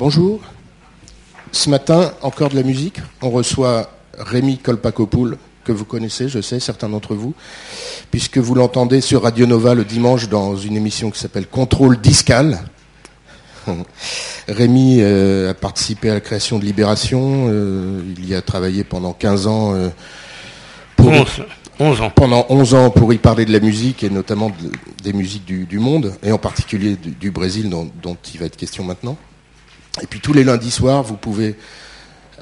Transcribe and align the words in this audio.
Bonjour. 0.00 0.40
Ce 1.52 1.68
matin, 1.68 2.12
encore 2.22 2.48
de 2.48 2.56
la 2.56 2.62
musique. 2.62 3.00
On 3.20 3.28
reçoit 3.28 3.90
Rémi 4.18 4.56
Kolpakopoul, 4.56 5.36
que 5.64 5.72
vous 5.72 5.84
connaissez, 5.84 6.26
je 6.30 6.40
sais, 6.40 6.58
certains 6.58 6.88
d'entre 6.88 7.14
vous, 7.14 7.34
puisque 8.10 8.38
vous 8.38 8.54
l'entendez 8.54 9.02
sur 9.02 9.22
Radio 9.22 9.44
Nova 9.46 9.74
le 9.74 9.84
dimanche 9.84 10.30
dans 10.30 10.56
une 10.56 10.74
émission 10.76 11.10
qui 11.10 11.18
s'appelle 11.20 11.46
Contrôle 11.46 12.00
Discal. 12.00 12.60
Rémi 14.48 14.96
euh, 15.00 15.50
a 15.50 15.54
participé 15.54 16.08
à 16.08 16.14
la 16.14 16.20
création 16.20 16.58
de 16.58 16.64
Libération. 16.64 17.46
euh, 17.50 18.00
il 18.16 18.26
y 18.26 18.34
a 18.34 18.40
travaillé 18.40 18.84
pendant 18.84 19.12
15 19.12 19.46
ans. 19.46 19.74
euh, 19.74 19.90
pour- 20.96 21.08
11, 21.12 21.44
11 21.78 22.00
ans. 22.00 22.10
pendant 22.10 22.46
11 22.48 22.72
ans 22.74 22.88
pour 22.90 23.12
y 23.12 23.18
parler 23.18 23.44
de 23.44 23.52
la 23.52 23.60
musique 23.60 24.02
et 24.02 24.08
notamment 24.10 24.48
de- 24.48 24.72
des 25.04 25.12
musiques 25.12 25.44
du, 25.44 25.66
du 25.66 25.78
monde, 25.78 26.14
et 26.22 26.32
en 26.32 26.38
particulier 26.38 26.96
du, 26.96 27.10
du 27.10 27.30
Brésil 27.30 27.68
dont, 27.68 27.90
dont 28.02 28.16
il 28.32 28.40
va 28.40 28.46
être 28.46 28.56
question 28.56 28.82
maintenant. 28.82 29.16
Et 30.02 30.06
puis 30.06 30.20
tous 30.20 30.32
les 30.32 30.44
lundis 30.44 30.70
soirs, 30.70 31.02
vous 31.02 31.16
pouvez 31.16 31.56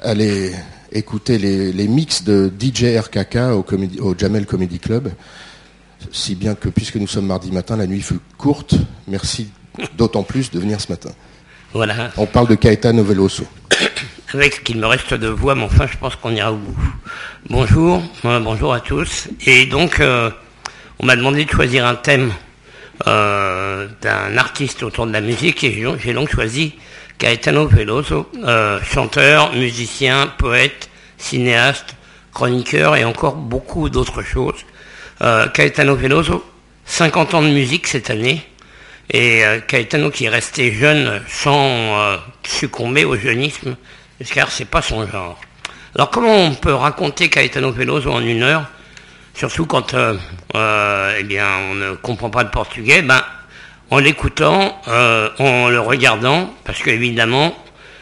aller 0.03 0.51
écouter 0.91 1.37
les, 1.37 1.71
les 1.73 1.87
mix 1.87 2.23
de 2.23 2.51
DJ 2.59 2.97
RKK 2.99 3.37
au, 3.53 3.63
comédie- 3.63 3.99
au 3.99 4.15
Jamel 4.17 4.45
Comedy 4.45 4.79
Club. 4.79 5.11
Si 6.11 6.35
bien 6.35 6.55
que 6.55 6.69
puisque 6.69 6.95
nous 6.95 7.07
sommes 7.07 7.27
mardi 7.27 7.51
matin, 7.51 7.75
la 7.75 7.87
nuit 7.87 8.01
fut 8.01 8.19
courte. 8.37 8.75
Merci 9.07 9.49
d'autant 9.97 10.23
plus 10.23 10.51
de 10.51 10.59
venir 10.59 10.79
ce 10.79 10.89
matin. 10.91 11.09
Voilà. 11.73 12.11
On 12.17 12.25
parle 12.25 12.47
de 12.47 12.55
Caetano 12.55 13.03
Veloso. 13.03 13.43
Avec 14.33 14.53
ce 14.55 14.59
qu'il 14.61 14.77
me 14.77 14.87
reste 14.87 15.13
de 15.13 15.27
voix, 15.27 15.55
mais 15.55 15.63
enfin, 15.63 15.87
je 15.91 15.97
pense 15.97 16.15
qu'on 16.15 16.31
ira 16.31 16.51
au 16.53 16.57
bout. 16.57 16.77
Bonjour, 17.49 18.01
bonjour 18.23 18.73
à 18.73 18.79
tous. 18.79 19.27
Et 19.45 19.65
donc, 19.65 19.99
euh, 19.99 20.31
on 20.99 21.05
m'a 21.05 21.15
demandé 21.15 21.45
de 21.45 21.49
choisir 21.51 21.85
un 21.85 21.95
thème 21.95 22.31
euh, 23.07 23.87
d'un 24.01 24.37
artiste 24.37 24.81
autour 24.83 25.05
de 25.05 25.11
la 25.11 25.21
musique, 25.21 25.63
et 25.63 25.85
j'ai 26.01 26.13
donc 26.13 26.29
choisi 26.31 26.73
Caetano 27.19 27.67
Veloso, 27.67 28.29
euh, 28.45 28.79
chanteur, 28.81 29.53
musicien, 29.53 30.27
poète, 30.37 30.89
cinéaste, 31.17 31.95
chroniqueur 32.33 32.95
et 32.95 33.03
encore 33.03 33.35
beaucoup 33.35 33.89
d'autres 33.89 34.23
choses. 34.23 34.65
Euh, 35.21 35.49
Caetano 35.49 35.97
Veloso, 35.97 36.45
50 36.85 37.33
ans 37.33 37.41
de 37.41 37.49
musique 37.49 37.87
cette 37.87 38.09
année, 38.09 38.41
et 39.11 39.43
euh, 39.43 39.59
Caetano 39.59 40.11
qui 40.11 40.25
est 40.25 40.29
resté 40.29 40.71
jeune 40.71 41.21
sans 41.27 41.99
euh, 41.99 42.17
succomber 42.47 43.03
au 43.03 43.17
jeunisme, 43.17 43.75
car 44.33 44.49
c'est 44.49 44.63
pas 44.63 44.81
son 44.81 45.05
genre. 45.05 45.37
Alors 45.95 46.11
comment 46.11 46.35
on 46.35 46.53
peut 46.53 46.73
raconter 46.73 47.29
Caetano 47.29 47.71
Veloso 47.73 48.11
en 48.11 48.21
une 48.21 48.43
heure, 48.43 48.65
surtout 49.33 49.65
quand 49.65 49.93
euh, 49.93 50.15
euh, 50.55 51.19
eh 51.19 51.41
on 51.41 51.75
ne 51.75 51.95
comprend 51.95 52.29
pas 52.29 52.43
le 52.43 52.49
portugais 52.49 53.01
ben, 53.01 53.21
En 53.91 53.97
l'écoutant, 53.99 54.79
euh, 54.87 55.29
en 55.39 55.69
le 55.69 55.79
regardant, 55.79 56.53
parce 56.63 56.81
qu'évidemment, 56.83 57.55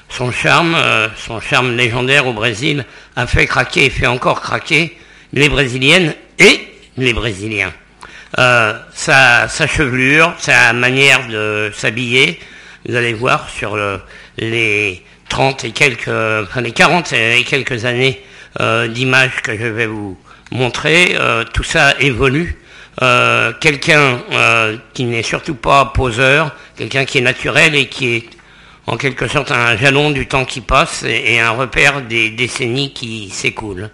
son 0.09 0.31
charme, 0.31 0.75
euh, 0.75 1.07
son 1.15 1.39
charme 1.39 1.75
légendaire 1.77 2.27
au 2.27 2.33
Brésil 2.33 2.85
a 3.15 3.25
fait 3.27 3.45
craquer 3.45 3.85
et 3.85 3.89
fait 3.89 4.07
encore 4.07 4.41
craquer 4.41 4.97
les 5.33 5.47
Brésiliennes 5.49 6.13
et 6.39 6.67
les 6.97 7.13
Brésiliens. 7.13 7.71
Euh, 8.37 8.73
sa, 8.93 9.47
chevelure, 9.67 10.33
sa 10.39 10.73
manière 10.73 11.25
de 11.29 11.71
s'habiller, 11.73 12.39
vous 12.87 12.95
allez 12.95 13.13
voir 13.13 13.49
sur 13.49 13.75
le- 13.77 14.01
les 14.37 15.01
30 15.29 15.63
et 15.63 15.71
quelques, 15.71 16.07
enfin 16.09 16.61
les 16.61 16.71
40 16.71 17.13
et 17.13 17.43
quelques 17.43 17.85
années 17.85 18.21
d'images 18.89 19.41
que 19.43 19.55
je 19.57 19.65
vais 19.67 19.85
vous 19.85 20.17
montrer, 20.51 21.15
tout 21.53 21.63
ça 21.63 21.93
évolue. 21.99 22.57
Euh, 23.03 23.53
quelqu'un 23.59 24.19
euh, 24.31 24.77
qui 24.93 25.03
n'est 25.03 25.21
surtout 25.21 25.53
pas 25.53 25.85
poseur, 25.85 26.55
quelqu'un 26.75 27.05
qui 27.05 27.19
est 27.19 27.21
naturel 27.21 27.75
et 27.75 27.87
qui 27.87 28.15
est 28.15 28.29
en 28.87 28.97
quelque 28.97 29.27
sorte 29.27 29.51
un 29.51 29.77
jalon 29.77 30.09
du 30.09 30.27
temps 30.27 30.45
qui 30.45 30.61
passe 30.61 31.03
et, 31.03 31.39
un 31.39 31.51
repère 31.51 32.01
des 32.01 32.31
décennies 32.31 32.93
qui 32.93 33.29
s'écoulent. 33.29 33.91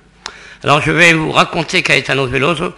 Alors 0.64 0.82
je 0.82 0.92
vais 0.92 1.12
vous 1.12 1.32
raconter 1.32 1.84
Caetano 1.84 2.28
Veloso 2.28 2.74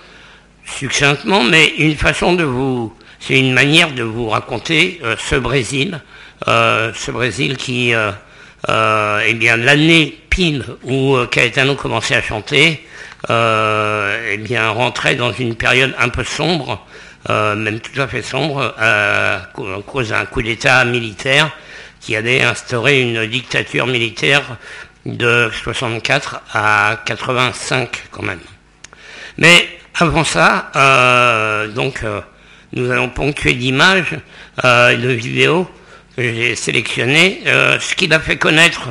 succinctement, 0.66 1.44
mais 1.44 1.68
une 1.78 1.96
façon 1.96 2.34
de 2.34 2.44
vous, 2.44 2.92
c'est 3.20 3.38
une 3.40 3.54
manière 3.54 3.92
de 3.92 4.02
vous 4.02 4.30
raconter 4.30 5.00
euh, 5.04 5.16
ce 5.20 5.36
Brésil, 5.36 6.02
ce 6.48 7.12
Brésil 7.12 7.56
qui, 7.56 7.92
eh 7.92 9.34
bien, 9.36 9.58
l'année 9.58 10.18
pile 10.30 10.66
où 10.84 11.18
Caetano 11.30 11.76
commençait 11.76 12.16
à 12.16 12.22
chanter, 12.24 12.84
eh 13.30 14.38
bien, 14.38 14.70
rentrait 14.70 15.16
dans 15.16 15.32
une 15.32 15.56
période 15.56 15.94
un 16.00 16.10
peu 16.10 16.24
sombre, 16.24 16.86
euh, 17.30 17.56
même 17.56 17.80
tout 17.80 18.00
à 18.00 18.08
fait 18.08 18.22
sombre, 18.22 18.76
euh, 18.80 19.38
à 19.38 19.82
cause 19.86 20.10
d'un 20.10 20.26
coup 20.26 20.42
d'État 20.42 20.86
militaire 20.86 21.52
qui 22.00 22.16
allait 22.16 22.44
instaurer 22.44 23.02
une 23.02 23.26
dictature 23.26 23.88
militaire 23.88 24.44
de 25.06 25.50
64 25.52 26.42
à 26.54 27.00
85 27.06 28.04
quand 28.12 28.22
même. 28.24 28.40
Mais 29.38 29.68
avant 29.96 30.24
ça, 30.24 30.72
euh, 30.76 31.68
donc, 31.68 32.04
euh, 32.04 32.22
nous 32.74 32.92
allons 32.92 33.10
ponctuer 33.10 33.54
d'images, 33.54 34.16
euh, 34.64 34.96
de 34.96 35.10
vidéos 35.10 35.68
que 36.16 36.22
j'ai 36.22 36.56
sélectionnées, 36.56 37.42
euh, 37.48 37.80
ce 37.80 37.96
qu'il 37.96 38.14
a 38.14 38.20
fait 38.20 38.38
connaître, 38.38 38.90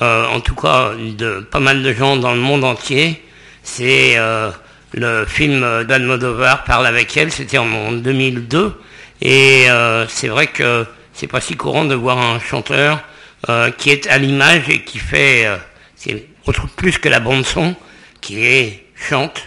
euh, 0.00 0.26
en 0.26 0.40
tout 0.40 0.54
cas 0.54 0.92
de 0.96 1.40
pas 1.40 1.60
mal 1.60 1.82
de 1.82 1.92
gens 1.92 2.16
dans 2.16 2.32
le 2.32 2.40
monde 2.40 2.64
entier, 2.64 3.22
c'est 3.62 4.16
euh, 4.16 4.50
le 4.92 5.24
film 5.24 5.84
d'Almodovar 5.84 6.64
Parle 6.64 6.86
avec 6.86 7.16
elle, 7.16 7.30
c'était 7.30 7.58
en, 7.58 7.70
en 7.72 7.92
2002, 7.92 8.80
et 9.20 9.70
euh, 9.70 10.06
c'est 10.08 10.28
vrai 10.28 10.48
que 10.48 10.86
c'est 11.12 11.26
pas 11.26 11.40
si 11.40 11.56
courant 11.56 11.84
de 11.84 11.94
voir 11.94 12.18
un 12.18 12.40
chanteur 12.40 13.02
euh, 13.48 13.70
qui 13.70 13.90
est 13.90 14.06
à 14.08 14.18
l'image 14.18 14.68
et 14.68 14.82
qui 14.82 14.98
fait, 14.98 15.48
c'est 15.94 16.26
autre 16.46 16.66
plus 16.68 16.98
que 16.98 17.08
la 17.08 17.20
bande 17.20 17.44
son, 17.44 17.74
qui 18.20 18.44
est 18.44 18.86
chante 18.96 19.42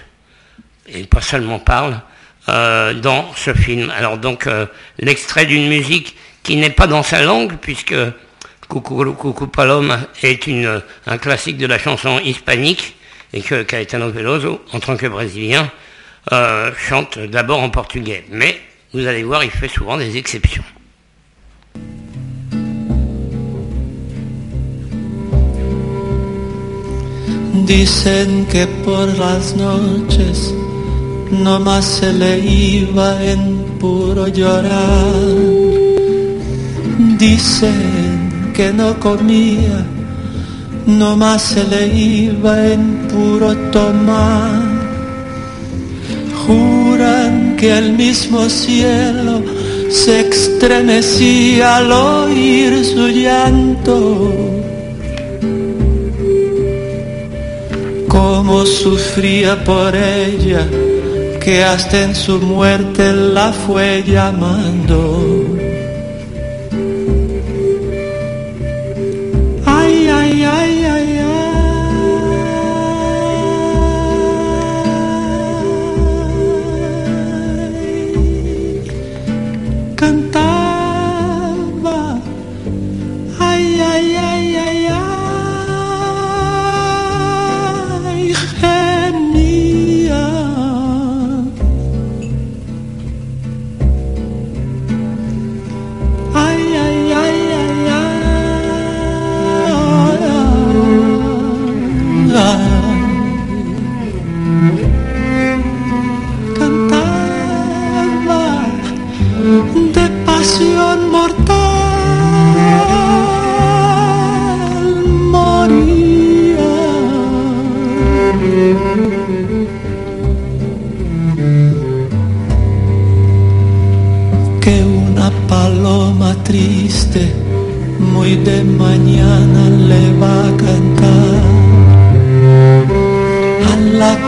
et 0.87 1.03
pas 1.05 1.21
seulement 1.21 1.59
parle 1.59 2.01
dans 2.47 3.31
ce 3.35 3.53
film. 3.55 3.91
Alors 3.97 4.19
donc 4.19 4.47
l'extrait 4.99 5.47
d'une 5.47 5.67
musique 5.67 6.15
qui 6.43 6.57
n'est 6.57 6.69
pas 6.69 6.85
dans 6.85 7.01
sa 7.01 7.23
langue 7.23 7.55
puisque 7.59 7.95
Coucou, 8.67 9.47
Paloma 9.47 9.99
est 10.21 10.47
un 11.07 11.17
classique 11.17 11.57
de 11.57 11.67
la 11.67 11.79
chanson 11.79 12.19
hispanique 12.19 12.95
et 13.35 13.41
que 13.41 13.63
Caetano 13.63 14.09
Veloso, 14.09 14.61
en 14.71 14.79
tant 14.79 14.95
que 14.95 15.07
brésilien, 15.07 15.69
euh, 16.31 16.71
chante 16.77 17.19
d'abord 17.19 17.61
en 17.61 17.69
portugais. 17.69 18.23
Mais 18.31 18.59
vous 18.93 19.05
allez 19.05 19.23
voir, 19.23 19.43
il 19.43 19.51
fait 19.51 19.67
souvent 19.67 19.97
des 19.97 20.17
exceptions. 20.17 20.63
Dicen 27.67 28.45
que 28.45 28.65
por 28.83 29.07
las 29.17 29.55
noches 29.55 30.53
nomás 31.31 31.83
se 31.83 32.13
le 32.13 32.37
iba 32.39 33.17
en 33.23 33.65
puro 33.79 34.27
llorar. 34.27 35.13
Dicen 37.17 38.51
que 38.53 38.71
no 38.71 38.99
comía, 38.99 39.83
nomás 40.85 41.41
se 41.41 41.63
le 41.63 41.87
iba 41.87 42.65
en 42.73 43.07
puro 43.07 43.55
tomar. 43.71 44.61
Juran 46.45 47.55
que 47.57 47.77
el 47.77 47.93
mismo 47.93 48.47
cielo 48.49 49.41
se 49.89 50.27
estremecía 50.29 51.77
al 51.77 51.91
oír 51.91 52.85
su 52.85 53.07
llanto. 53.07 54.33
Cómo 58.07 58.65
sufría 58.65 59.63
por 59.63 59.95
ella, 59.95 60.67
que 61.43 61.63
hasta 61.63 62.03
en 62.03 62.15
su 62.15 62.37
muerte 62.39 63.11
la 63.13 63.51
fue 63.51 64.03
llamando. 64.05 65.64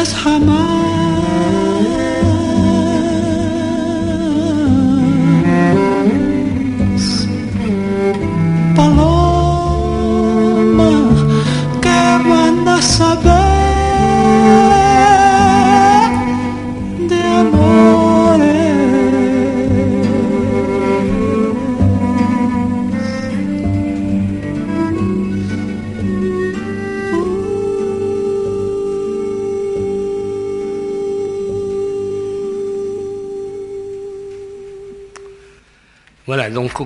just 0.00 0.14
how 0.16 0.38
much 0.38 0.89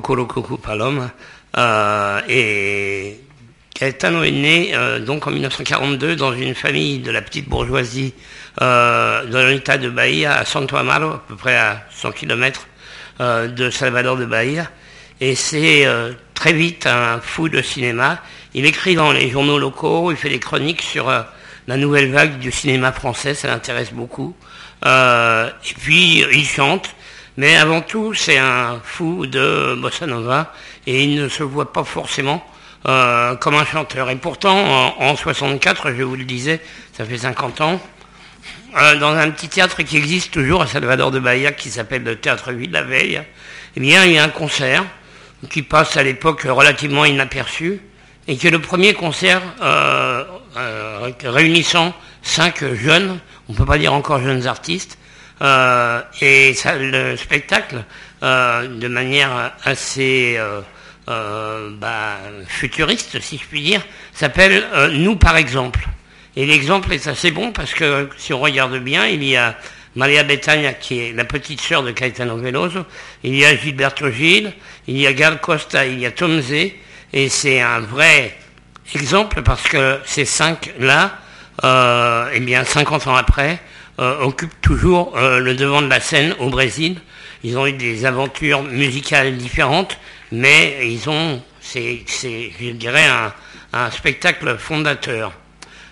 Coco 0.00 0.56
Palom. 0.56 1.10
Euh, 1.56 2.20
et 2.28 3.20
Caetano 3.74 4.22
est 4.22 4.30
né 4.30 4.72
euh, 4.74 4.98
donc 4.98 5.26
en 5.26 5.30
1942 5.30 6.16
dans 6.16 6.32
une 6.32 6.54
famille 6.54 6.98
de 6.98 7.10
la 7.10 7.22
petite 7.22 7.48
bourgeoisie 7.48 8.12
euh, 8.60 9.24
de 9.24 9.38
l'État 9.38 9.78
de 9.78 9.88
Bahia, 9.88 10.34
à 10.36 10.44
Santo 10.44 10.76
Amaro, 10.76 11.10
à 11.10 11.22
peu 11.26 11.36
près 11.36 11.56
à 11.56 11.84
100 11.90 12.12
km 12.12 12.66
de 13.20 13.70
Salvador 13.70 14.16
de 14.16 14.24
Bahia. 14.24 14.68
Et 15.20 15.36
c'est 15.36 15.86
très 16.34 16.52
vite 16.52 16.88
un 16.88 17.20
fou 17.20 17.48
de 17.48 17.62
cinéma. 17.62 18.20
Il 18.54 18.66
écrit 18.66 18.96
dans 18.96 19.12
les 19.12 19.30
journaux 19.30 19.58
locaux, 19.58 20.10
il 20.10 20.16
fait 20.16 20.30
des 20.30 20.40
chroniques 20.40 20.82
sur 20.82 21.06
la 21.68 21.76
nouvelle 21.76 22.10
vague 22.10 22.40
du 22.40 22.50
cinéma 22.50 22.90
français, 22.90 23.34
ça 23.34 23.46
l'intéresse 23.46 23.92
beaucoup. 23.92 24.34
et 24.84 25.74
puis 25.78 26.24
il 26.32 26.44
chante. 26.44 26.92
Mais 27.36 27.56
avant 27.56 27.80
tout, 27.80 28.14
c'est 28.14 28.38
un 28.38 28.80
fou 28.84 29.26
de 29.26 29.76
bossa 29.80 30.06
nova 30.06 30.52
et 30.86 31.02
il 31.02 31.20
ne 31.20 31.28
se 31.28 31.42
voit 31.42 31.72
pas 31.72 31.82
forcément 31.82 32.44
euh, 32.86 33.34
comme 33.36 33.54
un 33.54 33.64
chanteur. 33.64 34.08
Et 34.10 34.16
pourtant, 34.16 34.94
en, 35.00 35.16
64, 35.16 35.90
je 35.96 36.02
vous 36.04 36.14
le 36.14 36.24
disais, 36.24 36.60
ça 36.92 37.04
fait 37.04 37.18
50 37.18 37.60
ans, 37.60 37.80
euh, 38.76 38.96
dans 38.98 39.14
un 39.16 39.30
petit 39.30 39.48
théâtre 39.48 39.82
qui 39.82 39.96
existe 39.96 40.32
toujours 40.32 40.62
à 40.62 40.68
Salvador 40.68 41.10
de 41.10 41.18
Bahia, 41.18 41.50
qui 41.50 41.70
s'appelle 41.70 42.04
le 42.04 42.16
Théâtre 42.16 42.52
Ville 42.52 42.70
la 42.70 42.82
Veille, 42.82 43.20
eh 43.76 43.80
bien, 43.80 44.04
il 44.04 44.12
y 44.12 44.18
a 44.18 44.22
un 44.22 44.28
concert 44.28 44.84
qui 45.50 45.62
passe 45.62 45.96
à 45.96 46.04
l'époque 46.04 46.42
relativement 46.42 47.04
inaperçu 47.04 47.80
et 48.28 48.36
qui 48.36 48.46
est 48.46 48.50
le 48.50 48.60
premier 48.60 48.94
concert 48.94 49.42
euh, 49.60 50.24
réunissant 51.24 51.92
cinq 52.22 52.64
jeunes, 52.74 53.18
on 53.48 53.54
ne 53.54 53.58
peut 53.58 53.66
pas 53.66 53.78
dire 53.78 53.92
encore 53.92 54.20
jeunes 54.20 54.46
artistes, 54.46 54.98
et 55.40 56.54
ça, 56.54 56.76
le 56.76 57.16
spectacle, 57.16 57.84
euh, 58.22 58.68
de 58.68 58.88
manière 58.88 59.52
assez 59.64 60.36
euh, 60.38 61.70
bah, 61.78 62.16
futuriste, 62.46 63.20
si 63.20 63.36
je 63.38 63.44
puis 63.44 63.62
dire, 63.62 63.82
s'appelle 64.12 64.64
Nous 64.92 65.16
par 65.16 65.36
exemple. 65.36 65.86
Et 66.36 66.46
l'exemple 66.46 66.92
est 66.92 67.06
assez 67.06 67.30
bon 67.30 67.52
parce 67.52 67.74
que 67.74 68.08
si 68.16 68.32
on 68.32 68.40
regarde 68.40 68.78
bien, 68.78 69.06
il 69.06 69.22
y 69.22 69.36
a 69.36 69.56
Maria 69.94 70.24
Betania 70.24 70.72
qui 70.72 71.00
est 71.00 71.12
la 71.12 71.24
petite 71.24 71.60
sœur 71.60 71.82
de 71.82 71.92
Caetano 71.92 72.36
Veloso, 72.36 72.84
il 73.22 73.36
y 73.36 73.44
a 73.44 73.54
Gilberto 73.56 74.10
Gil, 74.10 74.52
il 74.88 74.98
y 74.98 75.06
a 75.06 75.12
Gal 75.12 75.40
Costa, 75.40 75.86
il 75.86 76.00
y 76.00 76.06
a 76.06 76.10
Tom 76.10 76.40
Zé, 76.40 76.80
et 77.12 77.28
c'est 77.28 77.60
un 77.60 77.80
vrai 77.80 78.36
exemple 78.94 79.42
parce 79.42 79.62
que 79.62 80.00
ces 80.04 80.24
cinq-là, 80.24 81.18
euh, 81.62 82.30
eh 82.34 82.40
bien 82.40 82.64
50 82.64 83.06
ans 83.06 83.14
après, 83.14 83.60
euh, 83.98 84.20
occupent 84.22 84.60
toujours 84.60 85.16
euh, 85.16 85.38
le 85.38 85.54
devant 85.54 85.82
de 85.82 85.88
la 85.88 86.00
scène 86.00 86.34
au 86.40 86.50
Brésil. 86.50 86.96
Ils 87.42 87.56
ont 87.58 87.66
eu 87.66 87.72
des 87.72 88.04
aventures 88.04 88.62
musicales 88.62 89.36
différentes, 89.36 89.98
mais 90.32 90.78
ils 90.82 91.08
ont, 91.08 91.42
c'est, 91.60 92.04
je 92.08 92.70
dirais, 92.70 93.06
un, 93.72 93.90
spectacle 93.90 94.56
fondateur. 94.56 95.32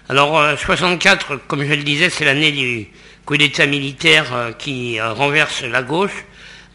Alors, 0.08 0.58
64, 0.58 1.36
comme 1.46 1.64
je 1.64 1.74
le 1.74 1.82
disais, 1.82 2.10
c'est 2.10 2.24
l'année 2.24 2.52
du 2.52 2.88
coup 3.24 3.36
d'État 3.36 3.66
militaire 3.66 4.52
qui 4.58 5.00
renverse 5.00 5.62
la 5.62 5.82
gauche. 5.82 6.24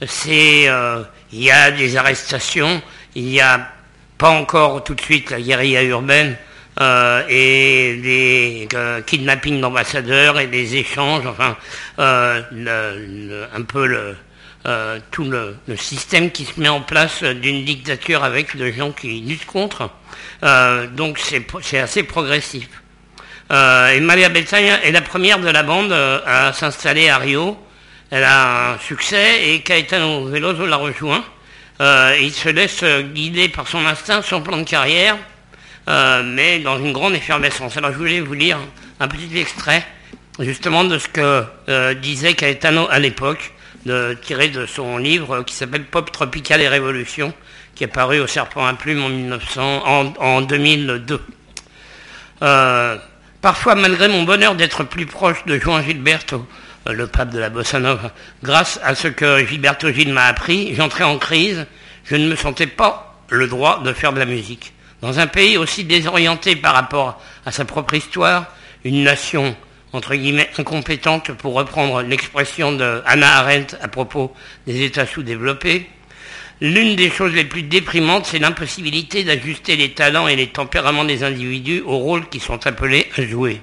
C'est, 0.05 0.69
il 1.31 1.43
y 1.43 1.49
a 1.49 1.71
des 1.71 1.97
arrestations, 1.97 2.81
il 3.15 3.23
n'y 3.23 3.41
a 3.41 3.69
pas 4.17 4.29
encore 4.29 4.83
tout 4.83 4.95
de 4.95 5.01
suite 5.01 5.29
la 5.31 5.39
guérilla 5.39 5.83
urbaine, 5.83 6.35
euh, 6.79 7.23
et 7.27 7.95
des 7.95 8.67
euh, 8.75 9.01
kidnappings 9.01 9.59
d'ambassadeurs 9.59 10.39
et 10.39 10.45
des 10.45 10.75
échanges, 10.75 11.25
enfin, 11.25 11.57
euh, 11.97 13.47
un 13.51 13.61
peu 13.63 13.87
le, 13.87 14.15
tout 15.09 15.23
le, 15.23 15.55
système 15.75 16.29
qui 16.29 16.45
se 16.45 16.59
met 16.59 16.69
en 16.69 16.81
place 16.81 17.23
d'une 17.23 17.65
dictature 17.65 18.23
avec 18.23 18.55
des 18.55 18.73
gens 18.73 18.91
qui 18.91 19.21
luttent 19.21 19.47
contre. 19.47 19.89
donc 20.91 21.19
c'est 21.19 21.79
assez 21.79 22.03
progressif. 22.03 22.67
et 23.49 23.99
Maria 23.99 24.29
Betania 24.29 24.83
est 24.83 24.91
la 24.91 25.01
première 25.01 25.39
de 25.39 25.49
la 25.49 25.63
bande 25.63 25.93
à 25.93 26.53
s'installer 26.53 27.09
à 27.09 27.17
Rio. 27.17 27.57
Elle 28.11 28.23
a 28.23 28.73
un 28.73 28.79
succès 28.79 29.49
et 29.49 29.61
Caetano 29.61 30.25
Veloso 30.25 30.65
la 30.65 30.75
rejoint. 30.75 31.23
il 31.79 32.33
se 32.33 32.49
laisse 32.49 32.83
guider 33.13 33.49
par 33.49 33.67
son 33.67 33.83
instinct, 33.85 34.21
son 34.21 34.41
plan 34.41 34.57
de 34.57 34.63
carrière. 34.63 35.15
Euh, 35.87 36.21
mais 36.23 36.59
dans 36.59 36.77
une 36.79 36.91
grande 36.91 37.13
effervescence. 37.13 37.77
Alors 37.77 37.93
je 37.93 37.97
voulais 37.97 38.19
vous 38.19 38.33
lire 38.33 38.59
un 38.99 39.07
petit 39.07 39.37
extrait 39.37 39.85
justement 40.39 40.83
de 40.83 40.97
ce 40.97 41.07
que 41.07 41.45
euh, 41.69 41.93
disait 41.93 42.33
Caetano 42.33 42.87
à 42.89 42.99
l'époque, 42.99 43.53
tiré 44.21 44.49
de 44.49 44.65
son 44.65 44.97
livre 44.97 45.43
qui 45.43 45.55
s'appelle 45.55 45.85
Pop 45.85 46.11
Tropical 46.11 46.61
et 46.61 46.67
Révolution, 46.67 47.33
qui 47.73 47.85
est 47.85 47.87
paru 47.87 48.19
au 48.19 48.27
Serpent 48.27 48.65
à 48.65 48.73
Plume 48.73 49.01
en, 49.01 49.07
1900, 49.07 50.13
en, 50.19 50.41
2002. 50.41 51.21
Euh, 52.41 52.97
parfois, 53.41 53.75
malgré 53.75 54.09
mon 54.09 54.23
bonheur 54.23 54.55
d'être 54.55 54.83
plus 54.83 55.05
proche 55.05 55.45
de 55.45 55.57
Juan 55.57 55.81
Gilberto, 55.81 56.45
le 56.85 57.07
pape 57.07 57.29
de 57.29 57.39
la 57.39 57.49
bossa 57.49 57.79
nova, 57.79 58.11
grâce 58.43 58.77
à 58.83 58.93
ce 58.93 59.07
que 59.07 59.45
Gilberto 59.45 59.89
Gil 59.89 60.11
m'a 60.11 60.25
appris, 60.25 60.75
j'entrais 60.75 61.05
en 61.05 61.17
crise, 61.17 61.65
je 62.03 62.17
ne 62.17 62.27
me 62.27 62.35
sentais 62.35 62.67
pas 62.67 63.23
le 63.29 63.47
droit 63.47 63.81
de 63.83 63.93
faire 63.93 64.11
de 64.11 64.19
la 64.19 64.25
musique. 64.25 64.73
Dans 65.01 65.19
un 65.19 65.27
pays 65.27 65.57
aussi 65.57 65.83
désorienté 65.83 66.55
par 66.55 66.73
rapport 66.73 67.21
à 67.45 67.51
sa 67.51 67.65
propre 67.65 67.93
histoire, 67.93 68.47
une 68.83 69.03
nation 69.03 69.55
entre 69.93 70.15
guillemets 70.15 70.49
incompétente 70.57 71.31
pour 71.33 71.53
reprendre 71.53 72.01
l'expression 72.01 72.71
de 72.71 73.01
Hannah 73.05 73.37
Arendt 73.37 73.75
à 73.81 73.87
propos 73.87 74.33
des 74.65 74.83
États 74.83 75.05
sous-développés, 75.05 75.87
l'une 76.61 76.95
des 76.95 77.11
choses 77.11 77.33
les 77.33 77.45
plus 77.45 77.63
déprimantes, 77.63 78.25
c'est 78.25 78.39
l'impossibilité 78.39 79.23
d'ajuster 79.23 79.75
les 79.75 79.91
talents 79.91 80.27
et 80.27 80.35
les 80.35 80.47
tempéraments 80.47 81.05
des 81.05 81.23
individus 81.23 81.81
aux 81.85 81.97
rôles 81.97 82.27
qui 82.29 82.39
sont 82.39 82.65
appelés 82.65 83.07
à 83.17 83.21
jouer. 83.21 83.61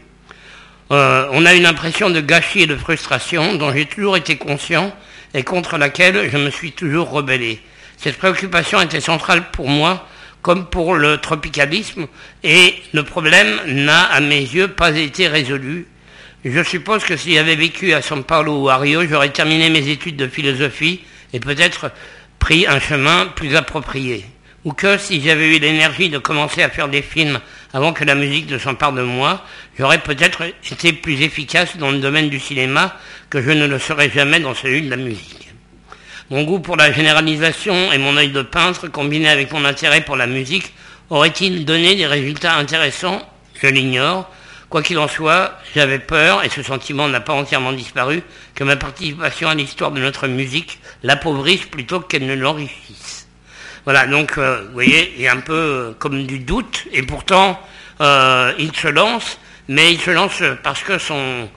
Euh, 0.92 1.26
on 1.32 1.46
a 1.46 1.54
une 1.54 1.66
impression 1.66 2.10
de 2.10 2.20
gâchis 2.20 2.62
et 2.62 2.66
de 2.66 2.76
frustration 2.76 3.54
dont 3.54 3.72
j'ai 3.72 3.86
toujours 3.86 4.16
été 4.16 4.36
conscient 4.36 4.94
et 5.32 5.42
contre 5.42 5.78
laquelle 5.78 6.30
je 6.30 6.36
me 6.36 6.50
suis 6.50 6.72
toujours 6.72 7.10
rebellé. 7.10 7.60
Cette 7.96 8.18
préoccupation 8.18 8.80
était 8.80 9.00
centrale 9.00 9.50
pour 9.50 9.68
moi 9.68 10.06
comme 10.44 10.66
pour 10.66 10.94
le 10.94 11.16
tropicalisme, 11.16 12.06
et 12.42 12.74
le 12.92 13.02
problème 13.02 13.60
n'a, 13.66 14.02
à 14.02 14.20
mes 14.20 14.40
yeux, 14.40 14.68
pas 14.68 14.94
été 14.94 15.26
résolu. 15.26 15.86
Je 16.44 16.62
suppose 16.62 17.02
que 17.02 17.16
si 17.16 17.32
j'avais 17.32 17.56
vécu 17.56 17.94
à 17.94 18.02
São 18.02 18.22
Paulo 18.22 18.60
ou 18.60 18.68
à 18.68 18.76
Rio, 18.76 19.06
j'aurais 19.08 19.30
terminé 19.30 19.70
mes 19.70 19.88
études 19.88 20.16
de 20.16 20.28
philosophie 20.28 21.00
et 21.32 21.40
peut-être 21.40 21.90
pris 22.38 22.66
un 22.66 22.78
chemin 22.78 23.32
plus 23.34 23.56
approprié. 23.56 24.26
Ou 24.64 24.74
que 24.74 24.98
si 24.98 25.22
j'avais 25.22 25.56
eu 25.56 25.58
l'énergie 25.58 26.10
de 26.10 26.18
commencer 26.18 26.62
à 26.62 26.68
faire 26.68 26.88
des 26.88 27.00
films 27.00 27.40
avant 27.72 27.94
que 27.94 28.04
la 28.04 28.14
musique 28.14 28.50
ne 28.50 28.58
s'empare 28.58 28.92
de 28.92 29.02
moi, 29.02 29.42
j'aurais 29.78 30.02
peut-être 30.02 30.42
été 30.70 30.92
plus 30.92 31.22
efficace 31.22 31.78
dans 31.78 31.90
le 31.90 32.00
domaine 32.00 32.28
du 32.28 32.38
cinéma 32.38 32.98
que 33.30 33.40
je 33.40 33.50
ne 33.50 33.66
le 33.66 33.78
serais 33.78 34.10
jamais 34.10 34.40
dans 34.40 34.54
celui 34.54 34.82
de 34.82 34.90
la 34.90 34.98
musique. 34.98 35.53
Mon 36.30 36.44
goût 36.44 36.58
pour 36.58 36.76
la 36.76 36.90
généralisation 36.90 37.92
et 37.92 37.98
mon 37.98 38.16
œil 38.16 38.30
de 38.30 38.40
peintre, 38.40 38.88
combiné 38.88 39.28
avec 39.28 39.52
mon 39.52 39.64
intérêt 39.64 40.00
pour 40.00 40.16
la 40.16 40.26
musique, 40.26 40.72
aurait-il 41.10 41.66
donné 41.66 41.96
des 41.96 42.06
résultats 42.06 42.56
intéressants? 42.56 43.20
Je 43.60 43.66
l'ignore. 43.66 44.30
Quoi 44.70 44.82
qu'il 44.82 44.98
en 44.98 45.06
soit, 45.06 45.52
j'avais 45.74 45.98
peur, 45.98 46.42
et 46.42 46.48
ce 46.48 46.62
sentiment 46.62 47.08
n'a 47.08 47.20
pas 47.20 47.34
entièrement 47.34 47.72
disparu, 47.72 48.22
que 48.54 48.64
ma 48.64 48.76
participation 48.76 49.48
à 49.50 49.54
l'histoire 49.54 49.90
de 49.90 50.00
notre 50.00 50.26
musique 50.26 50.80
l'appauvrisse 51.02 51.66
plutôt 51.66 52.00
qu'elle 52.00 52.26
ne 52.26 52.34
l'enrichisse. 52.34 53.28
Voilà, 53.84 54.06
donc, 54.06 54.38
euh, 54.38 54.64
vous 54.66 54.72
voyez, 54.72 55.12
il 55.16 55.22
y 55.22 55.28
a 55.28 55.32
un 55.32 55.40
peu 55.40 55.52
euh, 55.52 55.92
comme 55.98 56.26
du 56.26 56.38
doute, 56.38 56.86
et 56.90 57.02
pourtant, 57.02 57.60
euh, 58.00 58.52
il 58.58 58.74
se 58.74 58.88
lance, 58.88 59.38
mais 59.68 59.92
il 59.92 60.00
se 60.00 60.10
lance 60.10 60.42
parce 60.62 60.82
que 60.82 60.98
son 60.98 61.48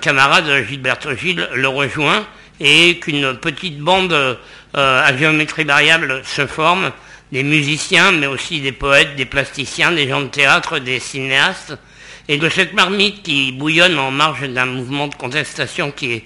camarade 0.00 0.64
Gilberto 0.68 1.16
Gilles 1.16 1.48
le 1.52 1.66
rejoint, 1.66 2.24
et 2.60 2.98
qu'une 2.98 3.36
petite 3.36 3.78
bande 3.78 4.12
euh, 4.12 4.34
à 4.74 5.16
géométrie 5.16 5.64
variable 5.64 6.22
se 6.24 6.46
forme, 6.46 6.92
des 7.32 7.42
musiciens, 7.42 8.12
mais 8.12 8.26
aussi 8.26 8.60
des 8.60 8.72
poètes, 8.72 9.16
des 9.16 9.24
plasticiens, 9.24 9.92
des 9.92 10.08
gens 10.08 10.22
de 10.22 10.28
théâtre, 10.28 10.78
des 10.78 11.00
cinéastes, 11.00 11.76
et 12.28 12.38
de 12.38 12.48
cette 12.48 12.72
marmite 12.72 13.22
qui 13.22 13.52
bouillonne 13.52 13.98
en 13.98 14.10
marge 14.10 14.48
d'un 14.48 14.66
mouvement 14.66 15.08
de 15.08 15.14
contestation 15.14 15.92
qui 15.92 16.12
est 16.12 16.24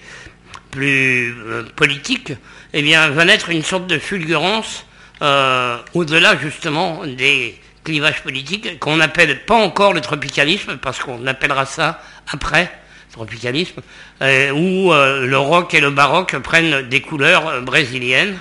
plus 0.71 1.35
euh, 1.47 1.65
politique, 1.77 2.33
eh 2.73 2.83
bien, 2.83 3.11
va 3.11 3.25
naître 3.25 3.51
une 3.51 3.63
sorte 3.63 3.87
de 3.87 3.99
fulgurance 3.99 4.87
euh, 5.23 5.79
au-delà 5.95 6.37
justement 6.39 7.05
des 7.05 7.59
clivages 7.85 8.23
politiques 8.23 8.79
qu'on 8.79 8.97
n'appelle 8.97 9.45
pas 9.45 9.57
encore 9.57 9.93
le 9.93 10.01
tropicalisme, 10.01 10.77
parce 10.77 10.99
qu'on 10.99 11.27
appellera 11.27 11.67
ça 11.67 12.03
après, 12.33 12.71
tropicalisme, 13.11 13.81
euh, 14.23 14.51
où 14.53 14.93
euh, 14.93 15.27
le 15.27 15.39
rock 15.39 15.75
et 15.75 15.81
le 15.81 15.91
baroque 15.91 16.37
prennent 16.39 16.89
des 16.89 17.01
couleurs 17.01 17.49
euh, 17.49 17.61
brésiliennes. 17.61 18.39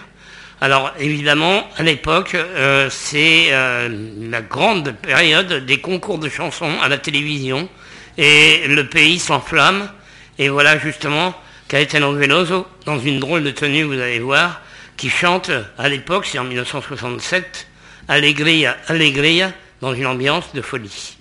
Alors 0.61 0.91
évidemment, 0.99 1.67
à 1.77 1.83
l'époque, 1.83 2.35
c'est 2.89 3.49
la 3.49 4.41
grande 4.41 4.91
période 4.91 5.65
des 5.65 5.79
concours 5.79 6.19
de 6.19 6.27
chansons 6.27 6.73
à 6.83 6.89
la 6.89 6.97
télévision, 6.97 7.69
et 8.17 8.67
le 8.67 8.85
pays 8.85 9.19
s'enflamme, 9.19 9.89
et 10.37 10.49
voilà 10.49 10.77
justement 10.77 11.33
Caetano 11.69 12.11
Veloso, 12.11 12.67
dans 12.85 12.99
une 12.99 13.21
drôle 13.21 13.43
de 13.43 13.51
tenue, 13.51 13.83
vous 13.83 14.01
allez 14.01 14.19
voir, 14.19 14.59
qui 14.97 15.09
chante 15.09 15.49
à 15.77 15.87
l'époque, 15.87 16.25
c'est 16.25 16.39
en 16.39 16.43
1967, 16.43 17.67
Allegria, 18.09 18.75
Allegria, 18.87 19.53
dans 19.79 19.93
une 19.93 20.07
ambiance 20.07 20.53
de 20.53 20.61
folie. 20.61 21.15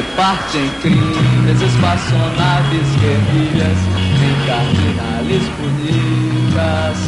Se 0.00 0.06
reparte 0.06 0.56
em 0.58 0.68
crimes, 0.80 1.60
espaçonaves, 1.60 2.88
guerrilhas, 3.00 3.78
em 4.22 4.34
cardinales 4.46 5.44
bonitas. 5.58 6.98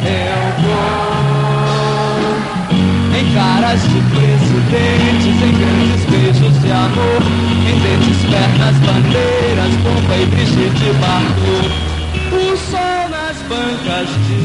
Eu 0.00 0.52
vou. 0.62 0.78
Em 3.18 3.26
caras 3.34 3.80
de 3.82 4.00
presidentes, 4.10 5.36
em 5.42 5.52
grandes 5.58 6.04
beijos 6.06 6.56
de 6.62 6.70
amor, 6.70 7.22
em 7.66 7.76
dentes, 7.80 8.20
pernas, 8.30 8.76
bandeiras, 8.76 9.74
bomba 9.82 10.16
e 10.16 10.26
Brigitte 10.26 10.92
Bardot. 11.00 11.72
O 12.30 12.56
sol 12.56 13.08
nas 13.10 13.36
bancas 13.48 14.08
de 14.26 14.40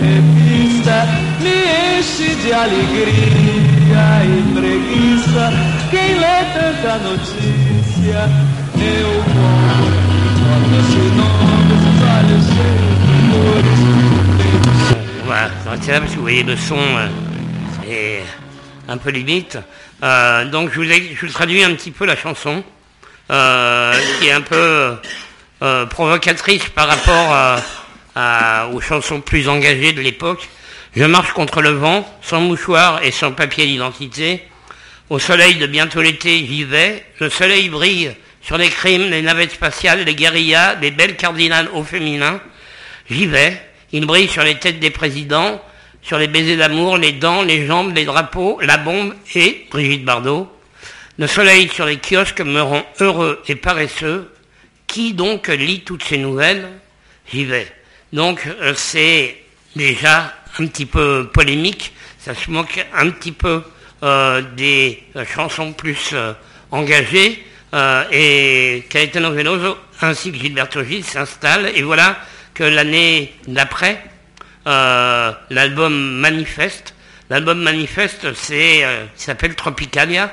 revista 0.00 0.96
me 1.40 1.56
enche 1.98 2.28
de 2.36 2.52
alegria 2.52 4.06
e 4.24 4.42
preguiça. 4.54 5.75
Quem 5.90 6.18
lê. 6.18 6.36
Voilà, 15.24 15.50
c'est 15.80 15.98
vous 15.98 16.20
voyez 16.22 16.42
le 16.42 16.56
son, 16.56 16.76
euh, 16.76 17.08
et 17.88 18.20
un 18.88 18.96
peu 18.96 19.10
limite. 19.10 19.58
Euh, 20.02 20.44
donc 20.44 20.70
je 20.72 20.80
vous, 20.80 21.32
traduis 21.32 21.64
un 21.64 21.74
petit 21.74 21.90
peu 21.90 22.06
la 22.06 22.16
chanson, 22.16 22.62
euh, 23.30 23.94
qui 24.20 24.28
est 24.28 24.32
un 24.32 24.40
peu 24.40 24.96
provocatrice 25.90 26.68
par 26.68 26.88
rapport 26.88 27.60
aux 28.72 28.80
chansons 28.80 29.20
plus 29.20 29.48
engagées 29.48 29.92
de 29.92 30.00
l'époque. 30.00 30.48
Je 30.94 31.04
marche 31.04 31.32
contre 31.32 31.60
le 31.60 31.70
vent, 31.70 32.08
sans 32.22 32.40
mouchoir 32.40 33.02
et 33.02 33.10
sans 33.10 33.32
papier 33.32 33.66
d'identité. 33.66 34.42
Au 35.08 35.20
soleil 35.20 35.54
de 35.54 35.66
bientôt 35.68 36.02
l'été, 36.02 36.44
j'y 36.44 36.64
vais. 36.64 37.04
Le 37.20 37.30
soleil 37.30 37.68
brille 37.68 38.10
sur 38.42 38.58
les 38.58 38.68
crimes, 38.68 39.08
les 39.08 39.22
navettes 39.22 39.52
spatiales, 39.52 40.02
les 40.04 40.16
guérillas, 40.16 40.74
les 40.80 40.90
belles 40.90 41.14
cardinales 41.14 41.68
au 41.74 41.84
féminin. 41.84 42.40
J'y 43.08 43.26
vais. 43.26 43.60
Il 43.92 44.04
brille 44.04 44.26
sur 44.28 44.42
les 44.42 44.58
têtes 44.58 44.80
des 44.80 44.90
présidents, 44.90 45.62
sur 46.02 46.18
les 46.18 46.26
baisers 46.26 46.56
d'amour, 46.56 46.96
les 46.96 47.12
dents, 47.12 47.42
les 47.42 47.66
jambes, 47.66 47.94
les 47.94 48.04
drapeaux, 48.04 48.58
la 48.60 48.78
bombe 48.78 49.14
et 49.36 49.68
Brigitte 49.70 50.04
Bardot. 50.04 50.52
Le 51.18 51.28
soleil 51.28 51.68
sur 51.68 51.86
les 51.86 51.98
kiosques 51.98 52.40
me 52.40 52.60
rend 52.60 52.84
heureux 52.98 53.40
et 53.46 53.54
paresseux. 53.54 54.32
Qui 54.88 55.14
donc 55.14 55.46
lit 55.46 55.82
toutes 55.82 56.02
ces 56.02 56.18
nouvelles? 56.18 56.68
J'y 57.32 57.44
vais. 57.44 57.72
Donc 58.12 58.44
euh, 58.60 58.74
c'est 58.74 59.36
déjà 59.76 60.34
un 60.58 60.66
petit 60.66 60.86
peu 60.86 61.28
polémique, 61.32 61.92
ça 62.18 62.34
se 62.34 62.50
moque 62.50 62.84
un 62.92 63.10
petit 63.10 63.32
peu 63.32 63.62
des 64.02 65.02
euh, 65.16 65.24
chansons 65.24 65.72
plus 65.72 66.14
engagées, 66.70 67.44
et 68.12 68.84
Caetano 68.88 69.32
Veloso 69.32 69.76
ainsi 70.00 70.32
que 70.32 70.38
Gilberto 70.38 70.82
Gil 70.82 71.04
s'installent, 71.04 71.70
et 71.74 71.82
voilà 71.82 72.16
que 72.54 72.64
l'année 72.64 73.34
d'après, 73.46 74.02
euh, 74.66 75.32
l'album 75.50 75.92
Manifeste. 76.20 76.94
L'album 77.28 77.60
Manifeste, 77.60 78.34
c'est, 78.34 78.84
euh, 78.84 79.04
s'appelle 79.16 79.54
Tropicalia. 79.54 80.32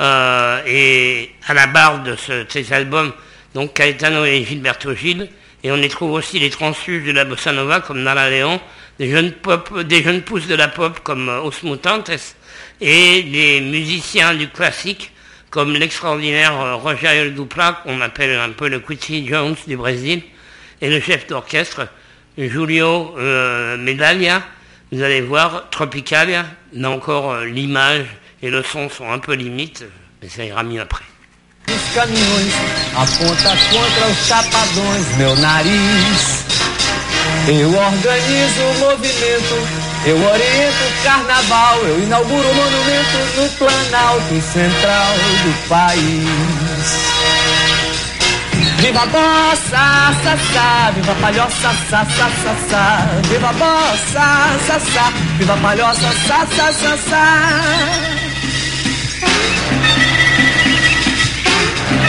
Euh, 0.00 0.60
et 0.66 1.30
à 1.46 1.54
la 1.54 1.66
barre 1.68 2.02
de, 2.02 2.16
ces 2.48 2.72
albums, 2.72 3.12
donc 3.54 3.74
Caetano 3.74 4.24
et 4.24 4.44
Gilberto 4.44 4.92
Gil, 4.94 5.28
et 5.62 5.70
on 5.70 5.76
y 5.76 5.88
trouve 5.88 6.12
aussi 6.12 6.40
les 6.40 6.50
transfuges 6.50 7.04
de 7.04 7.12
la 7.12 7.24
bossa 7.24 7.52
nova 7.52 7.80
comme 7.80 8.02
Nara 8.02 8.28
Leon, 8.28 8.60
des 8.98 9.08
jeunes 9.08 9.30
pop, 9.30 9.78
des 9.82 10.02
jeunes 10.02 10.22
pousses 10.22 10.48
de 10.48 10.56
la 10.56 10.66
pop 10.66 10.98
comme 11.04 11.28
Os 11.28 11.62
Mutantes, 11.62 12.10
et 12.86 13.22
des 13.22 13.60
musiciens 13.62 14.34
du 14.34 14.48
classique 14.48 15.10
comme 15.48 15.72
l'extraordinaire 15.72 16.78
Roger 16.80 17.30
Dupla, 17.30 17.80
qu'on 17.84 18.00
appelle 18.00 18.36
un 18.38 18.50
peu 18.50 18.68
le 18.68 18.80
Quincy 18.80 19.26
Jones 19.26 19.54
du 19.66 19.76
Brésil, 19.76 20.20
et 20.82 20.90
le 20.90 21.00
chef 21.00 21.28
d'orchestre 21.28 21.86
Julio 22.36 23.14
euh, 23.16 23.76
Medaglia, 23.76 24.42
vous 24.90 25.02
allez 25.02 25.20
voir, 25.20 25.70
Tropicalia, 25.70 26.44
là 26.72 26.90
encore 26.90 27.30
euh, 27.32 27.44
l'image 27.46 28.04
et 28.42 28.50
le 28.50 28.62
son 28.64 28.90
sont 28.90 29.10
un 29.10 29.20
peu 29.20 29.34
limites, 29.34 29.84
mais 30.20 30.28
ça 30.28 30.44
ira 30.44 30.62
mieux 30.62 30.80
après. 30.80 31.04
Eu 37.46 37.68
organizo 37.68 38.62
o 38.62 38.78
movimento, 38.78 39.68
eu 40.06 40.16
oriento 40.16 40.84
o 40.84 41.02
carnaval, 41.04 41.78
eu 41.84 42.02
inauguro 42.02 42.48
o 42.48 42.54
monumento 42.54 43.18
no 43.36 43.48
planalto 43.58 44.40
central 44.40 45.12
do 45.42 45.68
país. 45.68 46.24
Viva 48.78 49.04
bossa, 49.06 50.14
sa, 50.24 50.38
sa, 50.54 50.90
viva 50.92 51.14
palhoça, 51.20 51.74
sa, 51.90 52.06
sa, 52.06 52.30
sa, 52.30 52.54
sa. 52.70 53.08
Viva 53.28 53.52
bossa, 53.52 54.58
sa, 54.66 54.80
sa, 54.80 55.12
viva 55.36 55.56
palhoça, 55.58 56.12
sa, 56.26 56.46
sa, 56.46 58.23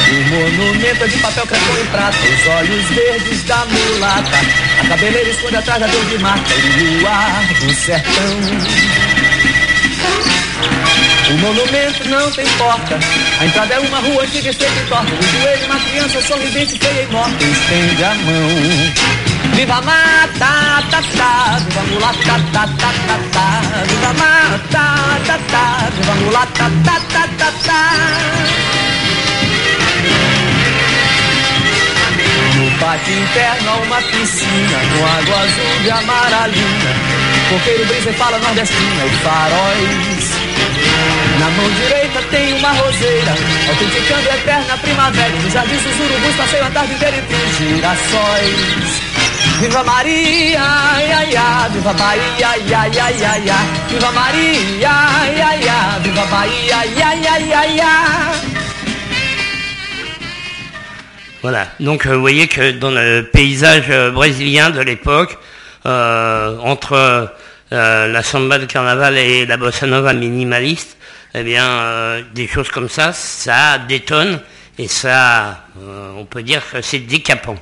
O 0.07 0.29
monumento 0.29 1.03
é 1.03 1.07
de 1.07 1.17
papel 1.17 1.47
crepom 1.47 1.77
e 1.81 1.83
prata, 1.85 2.17
os 2.17 2.47
olhos 2.47 2.85
verdes 2.89 3.43
da 3.43 3.65
mulata. 3.65 4.37
A 4.81 4.87
cabeleira 4.87 5.29
esconde 5.29 5.55
atrás 5.55 5.79
da 5.79 5.87
dor 5.87 6.05
de 6.05 6.17
mata, 6.19 6.53
o 6.53 6.99
luar 6.99 7.47
do 7.59 7.73
sertão. 7.73 9.05
O 11.27 11.37
monumento 11.39 12.07
não 12.07 12.31
tem 12.31 12.45
porta. 12.57 12.99
A 13.41 13.45
entrada 13.45 13.73
é 13.73 13.79
uma 13.79 13.99
rua 13.99 14.23
antiga, 14.23 14.51
estreita 14.51 14.79
e 14.79 14.85
torta. 14.85 15.11
No 15.11 15.23
joelho, 15.23 15.65
uma 15.65 15.79
criança 15.79 16.21
sorridente, 16.21 16.77
feia 16.77 17.01
e 17.01 17.07
morta. 17.11 17.43
Estende 17.43 18.03
a 18.03 18.13
mão. 18.13 19.55
Viva 19.55 19.73
a 19.73 19.81
mata, 19.81 20.83
ta, 20.91 21.01
ta. 21.17 21.57
Viva 21.65 21.79
a 21.79 21.83
mulata, 21.83 22.39
ta, 22.53 22.67
ta, 22.67 22.93
ta, 23.07 23.19
ta. 23.33 23.47
Viva 23.87 24.09
a 24.09 24.13
mata, 24.13 25.19
ta, 25.25 25.39
ta. 25.49 25.89
Viva 25.95 26.11
a 26.11 26.15
mulata, 26.15 26.71
ta, 26.85 27.01
ta, 27.11 27.27
ta, 27.39 27.51
ta. 27.65 28.94
Pátio 32.79 33.13
interno 33.17 33.69
há 33.69 33.75
uma 33.75 34.01
piscina 34.01 34.79
Com 34.97 35.05
água 35.05 35.43
azul 35.43 35.83
de 35.83 35.91
amaralina 35.91 36.91
Coqueiro 37.49 37.85
brisa 37.85 38.09
e 38.09 38.13
fala 38.13 38.37
nordestina 38.39 39.05
E 39.05 39.09
faróis 39.23 40.45
na 41.39 41.49
mão 41.49 41.69
direita 41.69 42.21
tem 42.31 42.53
uma 42.53 42.71
roseira, 42.71 43.35
autenticando 43.67 44.29
a 44.29 44.35
eterna 44.35 44.77
primavera. 44.77 45.29
No 45.29 45.49
jardim 45.49 45.75
dos 45.75 45.99
urubus 45.99 46.35
passeio 46.37 46.65
a 46.65 46.69
tarde 46.71 46.93
inteira 46.93 47.17
entre 47.17 47.37
girassóis. 47.57 49.01
Viva 49.59 49.83
Maria, 49.83 50.61
ai, 50.61 51.11
ai, 51.11 51.35
ai, 51.35 51.69
viva 51.71 51.93
Bahia, 51.93 52.47
ai, 52.47 52.73
ai, 52.73 52.99
ai, 52.99 53.23
ai, 53.23 53.49
ai. 53.49 53.89
Viva 53.89 54.11
Maria, 54.11 54.89
ai, 54.89 55.41
ai, 55.41 55.69
ai, 55.69 56.01
viva 56.01 56.25
Bahia, 56.25 56.77
ai, 56.77 57.03
ai, 57.03 57.27
ai, 57.27 57.53
ai, 57.53 57.81
ai. 57.81 58.54
Voilà, 61.45 61.67
donc 61.79 62.07
euh, 62.07 62.15
vous 62.15 62.21
voyez 62.21 62.47
que 62.47 62.71
dans 62.71 62.89
le 62.89 63.21
paysage 63.31 63.83
euh, 63.91 64.09
brésilien 64.09 64.71
de 64.71 64.81
l'époque, 64.81 65.37
euh, 65.85 66.57
entre 66.57 67.29
la 67.69 68.23
samba 68.23 68.57
de 68.57 68.65
carnaval 68.65 69.15
et 69.15 69.45
la 69.45 69.55
bossa 69.55 69.85
nova 69.85 70.13
minimaliste, 70.13 70.97
eh 71.35 71.43
bien, 71.43 72.23
des 72.33 72.47
choses 72.47 72.69
comme 72.69 72.89
ça, 72.89 73.13
ça 73.13 73.77
détonne 73.77 74.41
et 74.79 74.87
ça, 74.87 75.65
on 76.17 76.25
peut 76.25 76.41
dire 76.41 76.63
que 76.71 76.81
c'est 76.81 76.97
décapant. 76.97 77.57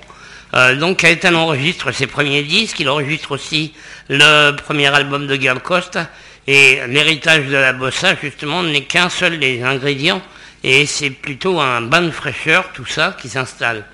Donc 0.80 1.00
Caetano 1.00 1.40
enregistre 1.40 1.92
ses 1.92 2.08
premiers 2.08 2.44
disques, 2.44 2.80
il 2.80 2.88
enregistre 2.88 3.32
aussi 3.32 3.74
le 4.08 4.52
premier 4.52 4.88
album 4.88 5.28
de 5.28 5.36
Gal 5.36 5.60
Costa 5.60 6.08
et 6.48 6.80
l'héritage 6.88 7.48
de 7.48 7.58
la 7.58 7.74
bossa 7.74 8.16
justement 8.22 8.64
n'est 8.64 8.84
qu'un 8.86 9.10
seul 9.10 9.40
des 9.40 9.62
ingrédients 9.62 10.22
et 10.64 10.86
c'est 10.86 11.10
plutôt 11.10 11.60
un 11.60 11.82
bain 11.82 12.02
de 12.02 12.12
fraîcheur 12.12 12.72
tout 12.74 12.86
ça 12.86 13.16
qui 13.20 13.30
s'installe. 13.30 13.86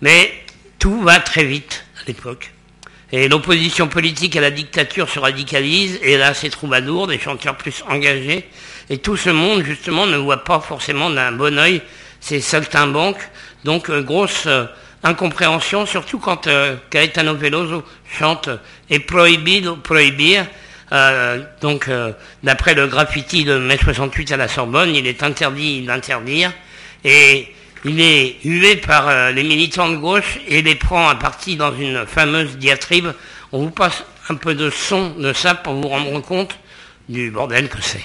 Mais 0.00 0.32
tout 0.78 1.00
va 1.02 1.20
très 1.20 1.44
vite 1.44 1.84
à 2.00 2.04
l'époque. 2.06 2.52
Et 3.10 3.28
l'opposition 3.28 3.88
politique 3.88 4.36
à 4.36 4.40
la 4.40 4.50
dictature 4.50 5.08
se 5.08 5.18
radicalise, 5.18 5.98
et 6.02 6.18
là 6.18 6.34
c'est 6.34 6.50
troubadour, 6.50 7.06
des 7.06 7.18
chanteurs 7.18 7.56
plus 7.56 7.82
engagés, 7.88 8.46
et 8.90 8.98
tout 8.98 9.16
ce 9.16 9.30
monde 9.30 9.62
justement 9.62 10.06
ne 10.06 10.16
voit 10.16 10.44
pas 10.44 10.60
forcément 10.60 11.08
d'un 11.08 11.32
bon 11.32 11.58
oeil 11.58 11.80
ces 12.20 12.40
saltimbanques, 12.40 13.20
donc 13.64 13.90
euh, 13.90 14.02
grosse 14.02 14.46
euh, 14.46 14.64
incompréhension, 15.02 15.86
surtout 15.86 16.18
quand 16.18 16.46
euh, 16.46 16.76
Caetano 16.90 17.34
Veloso 17.34 17.84
chante 18.18 18.50
est 18.90 18.98
prohibido 18.98 19.76
prohibir, 19.76 20.46
euh, 20.92 21.42
donc 21.60 21.88
euh, 21.88 22.12
d'après 22.42 22.74
le 22.74 22.86
graffiti 22.86 23.44
de 23.44 23.58
mai 23.58 23.76
68 23.76 24.32
à 24.32 24.36
la 24.36 24.48
Sorbonne, 24.48 24.94
il 24.94 25.06
est 25.06 25.22
interdit 25.22 25.82
d'interdire, 25.82 26.52
et 27.04 27.48
il 27.84 28.00
est 28.00 28.36
hué 28.44 28.76
par 28.76 29.08
euh, 29.08 29.30
les 29.30 29.42
militants 29.42 29.88
de 29.88 29.96
gauche 29.96 30.38
et 30.48 30.62
les 30.62 30.74
prend 30.74 31.08
à 31.08 31.14
partie 31.14 31.56
dans 31.56 31.74
une 31.74 32.06
fameuse 32.06 32.56
diatribe. 32.56 33.08
On 33.52 33.64
vous 33.64 33.70
passe 33.70 34.04
un 34.28 34.34
peu 34.34 34.54
de 34.54 34.70
son 34.70 35.10
de 35.10 35.32
ça 35.32 35.54
pour 35.54 35.74
vous 35.74 35.88
rendre 35.88 36.20
compte 36.20 36.58
du 37.08 37.30
bordel 37.30 37.68
que 37.68 37.78
c'est. 37.80 38.04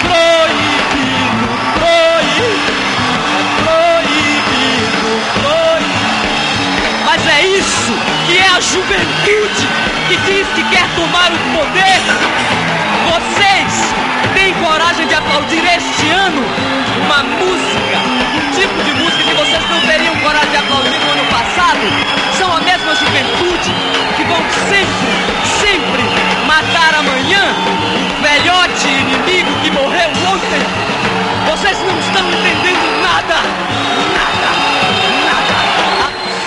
Proibido, 0.00 1.48
proibido, 1.78 2.72
proibido, 3.62 5.10
proibido. 5.42 6.26
Mas 7.04 7.26
é 7.26 7.46
isso 7.46 7.92
que 8.26 8.38
é 8.38 8.48
a 8.48 8.60
juventude 8.60 9.68
que 10.08 10.16
diz 10.18 10.46
que 10.54 10.62
quer 10.64 10.86
tomar 10.94 11.32
o 11.32 11.38
poder. 11.56 12.00
Vocês 13.12 13.94
têm 14.34 14.54
coragem 14.54 15.06
de 15.06 15.14
aplaudir 15.14 15.62
este 15.64 16.08
ano 16.10 16.42
uma 17.04 17.22
música, 17.24 17.98
um 18.36 18.50
tipo 18.52 18.82
de 18.82 18.92
música 18.94 19.22
que 19.24 19.34
vocês 19.34 19.70
não 19.70 19.80
teriam 19.80 20.16
coragem 20.16 20.50
de 20.50 20.56
aplaudir 20.56 20.91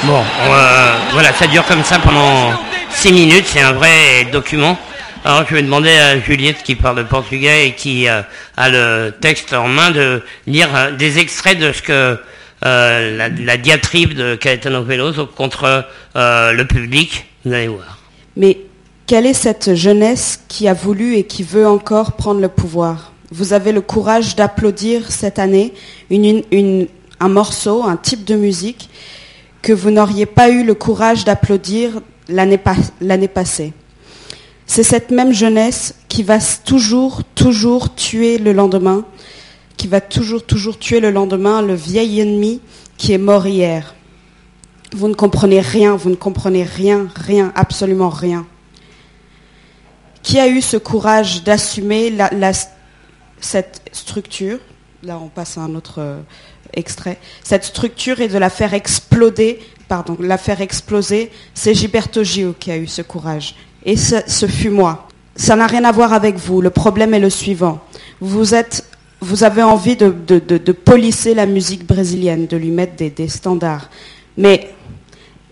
Bon, 0.07 0.21
euh, 0.21 0.97
voilà, 1.13 1.33
ça 1.33 1.47
dure 1.47 1.65
comme 1.65 1.83
ça 1.83 1.97
pendant 1.97 2.51
6 2.91 3.11
minutes, 3.11 3.45
c'est 3.47 3.61
un 3.61 3.73
vrai 3.73 4.25
document. 4.31 4.77
Alors 5.23 5.45
je 5.49 5.55
vais 5.55 5.63
demander 5.63 5.89
à 5.89 6.19
Juliette 6.19 6.61
qui 6.61 6.75
parle 6.75 7.07
portugais 7.07 7.69
et 7.69 7.71
qui 7.71 8.07
euh, 8.07 8.21
a 8.55 8.69
le 8.69 9.15
texte 9.19 9.53
en 9.53 9.67
main 9.67 9.89
de 9.89 10.21
lire 10.45 10.69
euh, 10.75 10.91
des 10.91 11.17
extraits 11.17 11.57
de 11.57 11.71
ce 11.71 11.81
que 11.81 12.19
la, 12.61 13.57
diatribe 13.57 14.13
de 14.13 14.35
Caetano 14.35 14.83
Veloso 14.83 15.25
contre 15.25 15.85
le 16.13 16.63
public. 16.65 17.25
Vous 17.43 17.53
allez 17.53 17.67
voir. 17.67 17.97
Mais 18.37 18.59
quelle 19.07 19.25
est 19.25 19.33
cette 19.33 19.73
jeunesse 19.73 20.39
qui 20.47 20.67
a 20.67 20.75
voulu 20.75 21.15
et 21.15 21.23
qui 21.23 21.41
veut 21.41 21.67
encore 21.67 22.11
prendre 22.11 22.41
le 22.41 22.49
pouvoir? 22.49 23.11
Vous 23.31 23.53
avez 23.53 23.71
le 23.71 23.81
courage 23.81 24.35
d'applaudir 24.35 25.11
cette 25.11 25.39
année 25.39 25.73
un 26.11 27.29
morceau, 27.29 27.83
un 27.83 27.97
type 27.97 28.23
de 28.23 28.35
musique 28.35 28.89
que 29.65 29.73
vous 29.73 29.89
n'auriez 29.89 30.27
pas 30.27 30.49
eu 30.51 30.63
le 30.63 30.75
courage 30.75 31.25
d'applaudir 31.25 31.99
l'année 32.27 32.59
pas- 32.59 32.75
l'année 33.01 33.27
passée. 33.27 33.73
C'est 34.67 34.83
cette 34.83 35.09
même 35.09 35.33
jeunesse 35.33 35.95
qui 36.07 36.21
va 36.21 36.37
toujours, 36.39 37.23
toujours 37.33 37.95
tuer 37.95 38.37
le 38.37 38.53
lendemain, 38.53 39.05
qui 39.75 39.87
va 39.87 40.01
toujours, 40.01 40.45
toujours 40.45 40.77
tuer 40.77 40.99
le 40.99 41.09
lendemain 41.09 41.63
le 41.63 41.73
vieil 41.73 42.19
ennemi 42.19 42.61
qui 42.95 43.11
est 43.13 43.17
mort 43.17 43.47
hier. 43.47 43.95
Vous 44.93 45.07
ne 45.07 45.15
comprenez 45.15 45.61
rien, 45.61 45.95
vous 45.95 46.11
ne 46.11 46.15
comprenez 46.15 46.61
rien, 46.63 47.07
rien, 47.15 47.51
absolument 47.55 48.09
rien. 48.09 48.45
Qui 50.21 50.39
a 50.39 50.47
eu 50.47 50.61
ce 50.61 50.77
courage 50.77 51.43
d'assumer 51.43 52.13
cette 53.41 53.81
structure? 53.91 54.59
Là, 55.01 55.19
on 55.19 55.29
passe 55.29 55.57
à 55.57 55.61
un 55.61 55.73
autre 55.73 55.95
euh, 55.97 56.19
extrait. 56.75 57.17
Cette 57.43 57.63
structure 57.63 58.21
et 58.21 58.27
de 58.27 58.37
la 58.37 58.49
faire 58.49 58.73
exploser, 58.73 59.59
pardon, 59.87 60.17
la 60.19 60.37
faire 60.37 60.61
exploser, 60.61 61.31
c'est 61.53 61.73
Gilberto 61.73 62.23
Gil 62.23 62.53
qui 62.59 62.71
a 62.71 62.77
eu 62.77 62.87
ce 62.87 63.01
courage. 63.01 63.55
Et 63.85 63.95
ce, 63.97 64.47
fut 64.47 64.69
moi. 64.69 65.07
Ça 65.35 65.55
n'a 65.55 65.67
rien 65.67 65.83
à 65.83 65.91
voir 65.91 66.13
avec 66.13 66.37
vous. 66.37 66.61
Le 66.61 66.71
problème 66.71 67.13
est 67.13 67.19
le 67.19 67.29
suivant. 67.29 67.79
Vous 68.19 68.55
êtes, 68.55 68.85
vous 69.21 69.43
avez 69.43 69.61
envie 69.61 69.95
de, 69.95 70.71
polisser 70.71 71.33
la 71.33 71.45
musique 71.45 71.85
brésilienne, 71.85 72.47
de 72.47 72.57
lui 72.57 72.71
mettre 72.71 72.95
des, 72.95 73.27
standards. 73.27 73.89
Mais, 74.37 74.69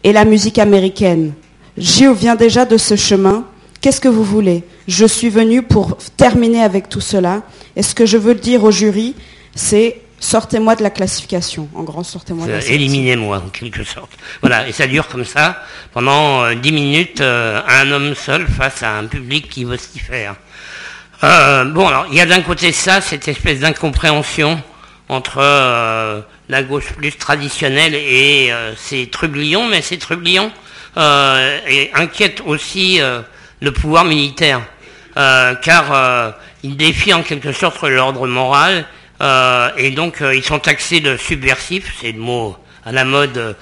et 0.03 0.13
la 0.13 0.25
musique 0.25 0.57
américaine 0.57 1.33
Gil 1.77 2.13
vient 2.13 2.35
déjà 2.35 2.65
de 2.65 2.77
ce 2.77 2.95
chemin. 2.95 3.45
Qu'est-ce 3.81 4.01
que 4.01 4.07
vous 4.07 4.23
voulez? 4.23 4.63
Je 4.87 5.05
suis 5.05 5.29
venu 5.29 5.61
pour 5.61 5.97
terminer 6.17 6.63
avec 6.63 6.89
tout 6.89 7.01
cela. 7.01 7.43
Et 7.75 7.83
ce 7.83 7.93
que 7.93 8.05
je 8.05 8.17
veux 8.17 8.35
dire 8.35 8.63
au 8.63 8.71
jury, 8.71 9.15
c'est 9.55 10.01
sortez-moi 10.23 10.75
de 10.75 10.83
la 10.83 10.89
classification. 10.89 11.69
En 11.75 11.83
grand, 11.83 12.03
sortez-moi 12.03 12.47
de 12.47 12.53
la. 12.53 12.65
Éliminez-moi 12.65 13.37
en 13.37 13.49
quelque 13.49 13.83
sorte. 13.83 14.11
Voilà, 14.41 14.67
et 14.67 14.71
ça 14.71 14.87
dure 14.87 15.07
comme 15.07 15.25
ça 15.25 15.63
pendant 15.93 16.43
euh, 16.43 16.55
10 16.55 16.71
minutes, 16.71 17.21
euh, 17.21 17.61
un 17.67 17.91
homme 17.91 18.15
seul 18.15 18.47
face 18.47 18.81
à 18.83 18.97
un 18.97 19.05
public 19.05 19.49
qui 19.49 19.63
vocifère. 19.63 20.35
Euh, 21.23 21.63
bon, 21.65 21.87
alors, 21.87 22.05
il 22.09 22.17
y 22.17 22.21
a 22.21 22.25
d'un 22.25 22.41
côté 22.41 22.71
ça, 22.71 22.99
cette 22.99 23.27
espèce 23.27 23.59
d'incompréhension 23.59 24.61
entre 25.07 25.37
euh, 25.37 26.21
la 26.49 26.63
gauche 26.63 26.91
plus 26.93 27.13
traditionnelle 27.13 27.95
et 27.95 28.51
euh, 28.51 28.73
ces 28.75 29.07
trublions, 29.07 29.67
mais 29.67 29.81
ces 29.81 29.97
trublions 29.97 30.51
inquiètent 30.95 32.41
aussi 32.45 32.99
le 33.61 33.71
pouvoir 33.71 34.05
militaire, 34.05 34.61
car 35.15 36.35
ils 36.61 36.77
défient 36.77 37.15
en 37.15 37.23
quelque 37.23 37.51
sorte 37.51 37.81
l'ordre 37.81 38.27
moral 38.27 38.85
et 39.21 39.91
donc 39.91 40.21
ils 40.21 40.43
sont 40.43 40.59
taxés 40.59 40.99
de 40.99 41.15
subversifs, 41.17 41.95
c'est 42.01 42.11
le 42.11 42.19
mot 42.19 42.57
à 42.85 42.91
la 42.91 43.05
mode 43.05 43.55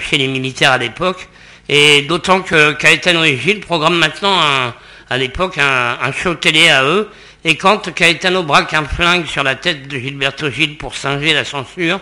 chez 0.00 0.18
les 0.18 0.28
militaires 0.28 0.72
à 0.72 0.78
l'époque. 0.78 1.28
Et 1.68 2.02
d'autant 2.02 2.40
que 2.40 2.72
Caetano 2.72 3.24
et 3.24 3.36
Gilles 3.36 3.60
programment 3.60 3.98
maintenant 3.98 4.38
à 5.10 5.16
l'époque 5.16 5.58
un, 5.58 6.12
show 6.12 6.34
télé 6.34 6.68
à 6.68 6.84
eux. 6.84 7.10
Et 7.44 7.56
quand 7.56 7.92
Caetano 7.94 8.42
braque 8.42 8.74
un 8.74 8.84
flingue 8.84 9.26
sur 9.26 9.42
la 9.42 9.54
tête 9.54 9.88
de 9.88 9.98
Gilberto 9.98 10.50
Gilles 10.50 10.76
pour 10.76 10.94
singer 10.94 11.32
la 11.34 11.44
censure, 11.44 12.00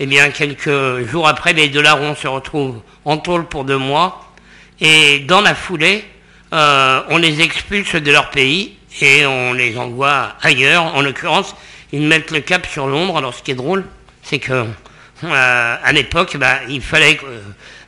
eh 0.00 0.06
bien 0.06 0.30
quelques 0.30 1.06
jours 1.08 1.28
après, 1.28 1.52
les 1.52 1.68
deux 1.68 1.82
larrons 1.82 2.14
se 2.14 2.26
retrouvent 2.26 2.80
en 3.04 3.18
tôle 3.18 3.46
pour 3.46 3.64
deux 3.64 3.78
mois. 3.78 4.32
Et 4.80 5.20
dans 5.20 5.40
la 5.40 5.54
foulée, 5.54 6.04
euh, 6.52 7.02
on 7.08 7.18
les 7.18 7.40
expulse 7.40 7.94
de 7.94 8.10
leur 8.12 8.30
pays 8.30 8.76
et 9.00 9.26
on 9.26 9.52
les 9.52 9.76
envoie 9.76 10.34
ailleurs. 10.40 10.94
En 10.94 11.02
l'occurrence, 11.02 11.54
ils 11.92 12.02
mettent 12.02 12.30
le 12.30 12.40
cap 12.40 12.66
sur 12.66 12.86
Londres. 12.86 13.16
Alors 13.16 13.34
ce 13.34 13.42
qui 13.42 13.52
est 13.52 13.56
drôle, 13.56 13.84
c'est 14.22 14.38
que 14.38 14.64
euh, 15.24 15.76
à 15.82 15.92
l'époque, 15.92 16.36
bah, 16.36 16.60
il 16.68 16.80
fallait 16.80 17.18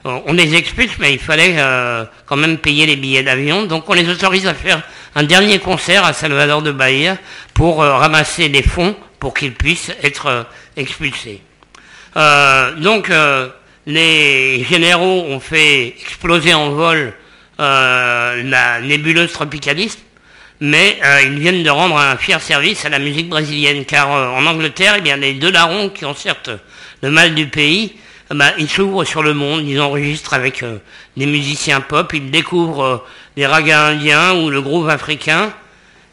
on 0.04 0.32
les 0.32 0.54
expulse, 0.54 0.92
mais 0.98 1.12
il 1.12 1.18
fallait 1.18 1.56
euh, 1.58 2.04
quand 2.26 2.36
même 2.36 2.58
payer 2.58 2.86
les 2.86 2.96
billets 2.96 3.22
d'avion. 3.22 3.66
Donc 3.66 3.88
on 3.88 3.92
les 3.92 4.08
autorise 4.08 4.46
à 4.46 4.54
faire 4.54 4.82
un 5.14 5.22
dernier 5.22 5.58
concert 5.58 6.04
à 6.04 6.12
Salvador 6.12 6.62
de 6.62 6.72
Bahia 6.72 7.18
pour 7.54 7.82
euh, 7.82 7.96
ramasser 7.96 8.48
des 8.48 8.62
fonds 8.62 8.96
pour 9.18 9.34
qu'ils 9.34 9.54
puissent 9.54 9.92
être 10.02 10.26
euh, 10.26 10.42
expulsés. 10.76 11.42
donc 12.78 13.12
les 13.86 14.64
généraux 14.64 15.24
ont 15.28 15.40
fait 15.40 15.88
exploser 15.88 16.54
en 16.54 16.70
vol 16.70 17.12
la 17.58 18.80
nébuleuse 18.80 19.32
tropicaliste, 19.32 20.00
mais 20.60 20.98
ils 21.24 21.38
viennent 21.38 21.62
de 21.62 21.70
rendre 21.70 21.96
un 21.96 22.16
fier 22.16 22.40
service 22.40 22.84
à 22.84 22.88
la 22.88 22.98
musique 22.98 23.28
brésilienne, 23.28 23.84
car 23.84 24.10
en 24.10 24.44
Angleterre, 24.46 24.98
y 25.04 25.10
a 25.10 25.16
les 25.16 25.34
deux 25.34 25.50
larrons 25.50 25.88
qui 25.88 26.04
ont 26.04 26.14
certes 26.14 26.50
le 27.02 27.10
mal 27.10 27.34
du 27.34 27.46
pays, 27.46 27.94
ah 28.32 28.36
bah, 28.36 28.52
ils 28.58 28.68
s'ouvrent 28.68 29.02
sur 29.02 29.24
le 29.24 29.34
monde, 29.34 29.66
ils 29.66 29.80
enregistrent 29.80 30.34
avec 30.34 30.62
euh, 30.62 30.78
des 31.16 31.26
musiciens 31.26 31.80
pop, 31.80 32.12
ils 32.14 32.30
découvrent 32.30 32.84
euh, 32.84 33.04
les 33.36 33.44
ragas 33.44 33.88
indiens 33.88 34.36
ou 34.36 34.50
le 34.50 34.62
groove 34.62 34.88
africain. 34.88 35.52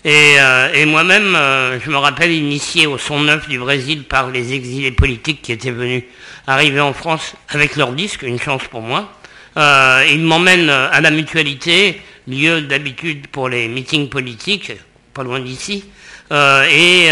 Et, 0.04 0.38
euh, 0.40 0.86
moi-même, 0.88 1.38
je 1.84 1.92
me 1.92 1.98
rappelle 1.98 2.32
initié 2.32 2.88
au 2.88 2.98
son 2.98 3.20
neuf 3.20 3.48
du 3.48 3.60
Brésil 3.60 4.04
par 4.04 4.32
les 4.32 4.54
exilés 4.54 4.92
politiques 4.92 5.44
qui 5.44 5.52
étaient 5.52 5.70
venus 5.70 6.06
arriver 6.48 6.80
en 6.80 6.94
France 6.94 7.36
avec 7.50 7.76
leur 7.76 7.92
disque, 7.92 8.24
une 8.24 8.40
chance 8.40 8.64
pour 8.72 8.82
moi. 8.82 9.12
ils 9.58 10.24
m'emmènent 10.24 10.70
à 10.70 11.02
la 11.02 11.12
mutualité, 11.12 12.02
lieu 12.28 12.62
d'habitude 12.62 13.28
pour 13.28 13.50
les 13.50 13.68
meetings 13.68 14.10
politiques, 14.10 14.74
pas 15.14 15.24
loin 15.24 15.40
d'ici. 15.40 15.86
et 16.32 17.10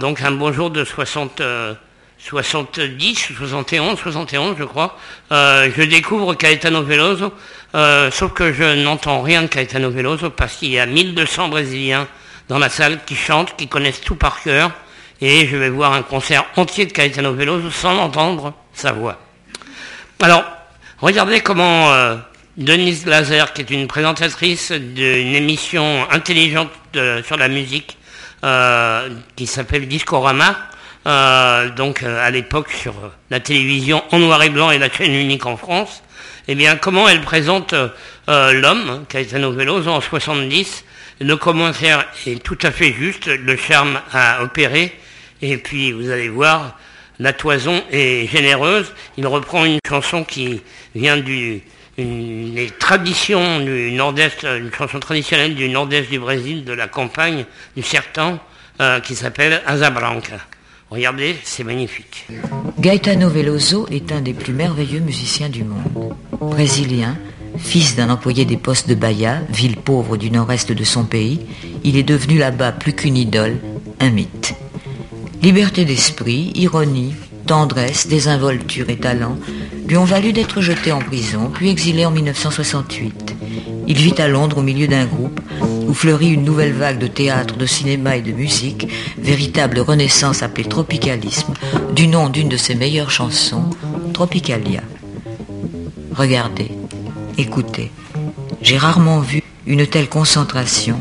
donc 0.00 0.22
un 0.22 0.30
bonjour 0.32 0.70
de 0.70 0.84
60 0.84 1.42
70, 2.18 3.32
71, 3.36 3.98
71 3.98 4.56
je 4.58 4.64
crois, 4.64 4.96
euh, 5.32 5.70
je 5.74 5.82
découvre 5.82 6.34
Caetano 6.34 6.82
Veloso, 6.82 7.32
euh, 7.74 8.10
sauf 8.10 8.32
que 8.32 8.52
je 8.52 8.82
n'entends 8.82 9.22
rien 9.22 9.42
de 9.42 9.46
Caetano 9.46 9.90
Veloso 9.90 10.30
parce 10.30 10.56
qu'il 10.56 10.70
y 10.70 10.78
a 10.78 10.86
1200 10.86 11.48
Brésiliens 11.48 12.08
dans 12.48 12.58
la 12.58 12.68
salle 12.68 12.98
qui 13.06 13.14
chantent, 13.14 13.54
qui 13.56 13.68
connaissent 13.68 14.00
tout 14.00 14.16
par 14.16 14.42
cœur, 14.42 14.72
et 15.20 15.46
je 15.46 15.56
vais 15.56 15.68
voir 15.68 15.92
un 15.92 16.02
concert 16.02 16.44
entier 16.56 16.86
de 16.86 16.92
Caetano 16.92 17.32
Veloso 17.34 17.70
sans 17.70 17.96
entendre 17.98 18.52
sa 18.72 18.92
voix. 18.92 19.18
Alors, 20.20 20.44
regardez 20.98 21.40
comment 21.40 21.92
euh, 21.92 22.16
Denise 22.58 23.06
Lazer, 23.06 23.52
qui 23.52 23.62
est 23.62 23.70
une 23.70 23.86
présentatrice 23.86 24.72
d'une 24.72 25.34
émission 25.34 26.06
intelligente 26.10 26.70
sur 27.24 27.36
la 27.36 27.48
musique, 27.48 27.96
qui 29.36 29.46
s'appelle 29.46 29.88
Discorama, 29.88 30.56
euh, 31.08 31.70
donc 31.70 32.02
euh, 32.02 32.26
à 32.26 32.30
l'époque 32.30 32.70
sur 32.70 32.94
la 33.30 33.40
télévision 33.40 34.02
en 34.10 34.18
noir 34.18 34.42
et 34.42 34.50
blanc 34.50 34.70
et 34.70 34.78
la 34.78 34.90
chaîne 34.90 35.14
unique 35.14 35.46
en 35.46 35.56
France, 35.56 36.02
eh 36.48 36.54
bien 36.54 36.76
comment 36.76 37.08
elle 37.08 37.22
présente 37.22 37.72
euh, 37.72 38.52
l'homme, 38.52 39.04
Caetano 39.08 39.52
Veloso, 39.52 39.90
en 39.90 40.00
70. 40.02 40.84
Le 41.20 41.36
commentaire 41.36 42.04
est 42.26 42.42
tout 42.42 42.58
à 42.62 42.70
fait 42.70 42.92
juste, 42.92 43.26
le 43.26 43.56
charme 43.56 44.00
a 44.12 44.42
opéré, 44.42 44.92
et 45.40 45.56
puis 45.56 45.92
vous 45.92 46.10
allez 46.10 46.28
voir, 46.28 46.76
la 47.18 47.32
toison 47.32 47.82
est 47.90 48.26
généreuse. 48.30 48.92
Il 49.16 49.26
reprend 49.26 49.64
une 49.64 49.80
chanson 49.88 50.24
qui 50.24 50.60
vient 50.94 51.16
du 51.16 51.62
une, 51.98 52.70
traditions 52.78 53.60
du 53.60 53.92
nord-est, 53.92 54.44
une 54.44 54.70
chanson 54.72 55.00
traditionnelle 55.00 55.54
du 55.54 55.68
nord-est 55.68 56.08
du 56.08 56.18
Brésil, 56.18 56.64
de 56.64 56.72
la 56.72 56.86
campagne, 56.86 57.44
du 57.76 57.82
sertão, 57.82 58.38
qui 59.02 59.16
s'appelle 59.16 59.60
Asa 59.66 59.90
Branca. 59.90 60.38
Regardez, 60.90 61.36
c'est 61.42 61.64
magnifique. 61.64 62.26
Gaetano 62.78 63.28
Veloso 63.28 63.86
est 63.90 64.10
un 64.12 64.20
des 64.20 64.32
plus 64.32 64.54
merveilleux 64.54 65.00
musiciens 65.00 65.48
du 65.48 65.64
monde. 65.64 66.14
Brésilien, 66.40 67.18
fils 67.58 67.96
d'un 67.96 68.08
employé 68.08 68.44
des 68.44 68.56
postes 68.56 68.88
de 68.88 68.94
Bahia, 68.94 69.42
ville 69.50 69.76
pauvre 69.76 70.16
du 70.16 70.30
nord-est 70.30 70.72
de 70.72 70.84
son 70.84 71.04
pays, 71.04 71.40
il 71.84 71.96
est 71.96 72.04
devenu 72.04 72.38
là-bas 72.38 72.72
plus 72.72 72.94
qu'une 72.94 73.16
idole, 73.16 73.58
un 74.00 74.10
mythe. 74.10 74.54
Liberté 75.42 75.84
d'esprit, 75.84 76.52
ironie, 76.54 77.14
tendresse, 77.46 78.06
désinvolture 78.06 78.88
et 78.88 78.96
talent 78.96 79.36
lui 79.88 79.96
ont 79.96 80.04
valu 80.04 80.34
d'être 80.34 80.60
jeté 80.60 80.92
en 80.92 80.98
prison, 80.98 81.50
puis 81.52 81.70
exilé 81.70 82.04
en 82.04 82.10
1968. 82.10 83.34
Il 83.86 83.96
vit 83.96 84.14
à 84.18 84.28
Londres 84.28 84.58
au 84.58 84.62
milieu 84.62 84.86
d'un 84.86 85.06
groupe 85.06 85.40
où 85.62 85.94
fleurit 85.94 86.28
une 86.28 86.44
nouvelle 86.44 86.74
vague 86.74 86.98
de 86.98 87.06
théâtre, 87.06 87.56
de 87.56 87.64
cinéma 87.64 88.18
et 88.18 88.20
de 88.20 88.32
musique, 88.32 88.86
véritable 89.16 89.80
renaissance 89.80 90.42
appelée 90.42 90.68
tropicalisme, 90.68 91.54
du 91.94 92.06
nom 92.06 92.28
d'une 92.28 92.50
de 92.50 92.58
ses 92.58 92.74
meilleures 92.74 93.10
chansons, 93.10 93.70
Tropicalia. 94.12 94.82
Regardez, 96.14 96.70
écoutez, 97.38 97.90
j'ai 98.60 98.76
rarement 98.76 99.20
vu 99.20 99.42
une 99.66 99.86
telle 99.86 100.10
concentration, 100.10 101.00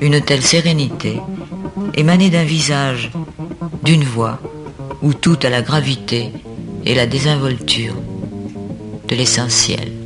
une 0.00 0.22
telle 0.22 0.42
sérénité, 0.42 1.20
émaner 1.94 2.30
d'un 2.30 2.44
visage, 2.44 3.10
d'une 3.82 4.04
voix, 4.04 4.40
où 5.02 5.12
tout 5.12 5.36
a 5.42 5.50
la 5.50 5.60
gravité 5.60 6.30
et 6.86 6.94
la 6.94 7.06
désinvolture 7.06 7.94
de 9.06 9.16
l'essentiel. 9.16 10.03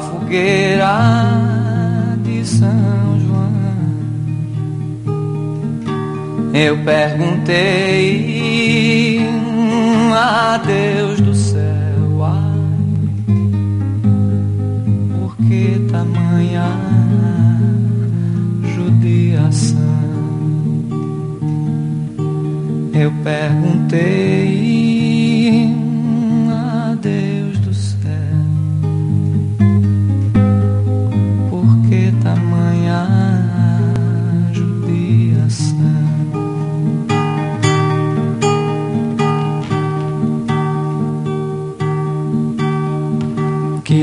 Fogueira 0.00 0.98
de 2.22 2.46
São 2.46 3.20
João. 3.20 3.52
Eu 6.54 6.76
perguntei 6.84 8.32
a 10.14 10.58
Deus 10.58 11.20
do 11.20 11.34
céu, 11.34 12.22
ai, 12.22 12.42
por 15.18 15.36
que 15.36 15.80
tamanha 15.90 16.66
judiação? 18.74 19.78
Eu 22.92 23.10
perguntei 23.24 24.81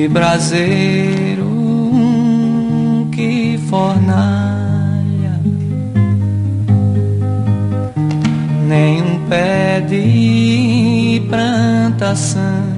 braseiro, 0.10 1.50
que 3.12 3.60
fornalha, 3.69 5.39
nem 8.67 9.02
um 9.02 9.28
pé 9.28 9.82
de 9.82 11.22
plantação, 11.30 12.69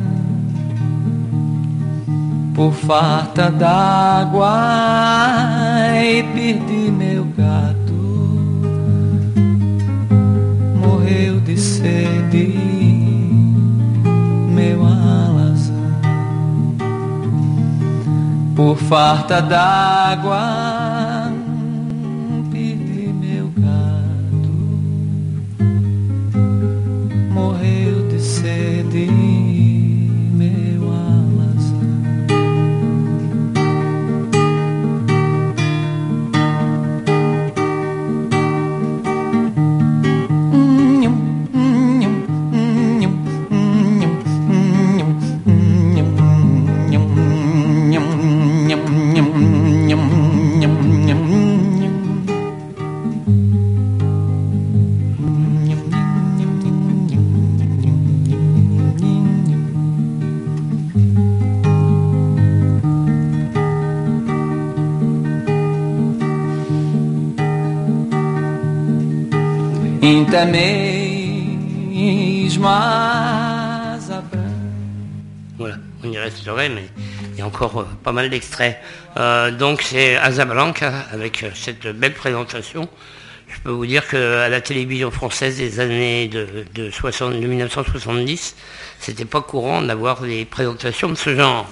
por 2.54 2.74
farta 2.74 3.50
d'água 3.50 4.52
e 6.04 6.24
perdi 6.24 6.81
por 18.62 18.78
farta 18.78 19.42
d'água, 19.42 21.32
perdi 22.52 23.12
meu 23.12 23.50
gado, 23.58 24.54
morreu 27.32 28.08
de 28.08 28.20
sede, 28.20 29.08
Voilà, 75.60 75.76
on 76.04 76.12
y 76.12 76.18
resterait, 76.18 76.70
mais 76.70 76.86
il 77.34 77.38
y 77.38 77.42
a 77.44 77.46
encore 77.46 77.82
euh, 77.82 77.88
pas 78.04 78.12
mal 78.12 78.32
d'extraits. 78.32 78.78
Euh, 79.18 79.52
donc 79.52 79.84
c'est 79.84 80.16
Azablanca 80.16 81.06
avec 81.14 81.44
euh, 81.44 81.52
cette 81.54 81.86
belle 81.86 82.16
présentation. 82.16 82.90
Je 83.48 83.60
peux 83.60 83.70
vous 83.70 83.86
dire 83.86 84.08
qu'à 84.08 84.50
la 84.50 84.60
télévision 84.60 85.12
française 85.12 85.58
des 85.58 85.80
années 85.80 86.28
de, 86.30 86.66
de, 86.74 86.90
60, 86.90 87.40
de 87.40 87.46
1970, 87.46 88.56
c'était 89.00 89.26
pas 89.26 89.42
courant 89.42 89.84
d'avoir 89.84 90.22
des 90.22 90.46
présentations 90.46 91.10
de 91.10 91.16
ce 91.16 91.36
genre. 91.36 91.70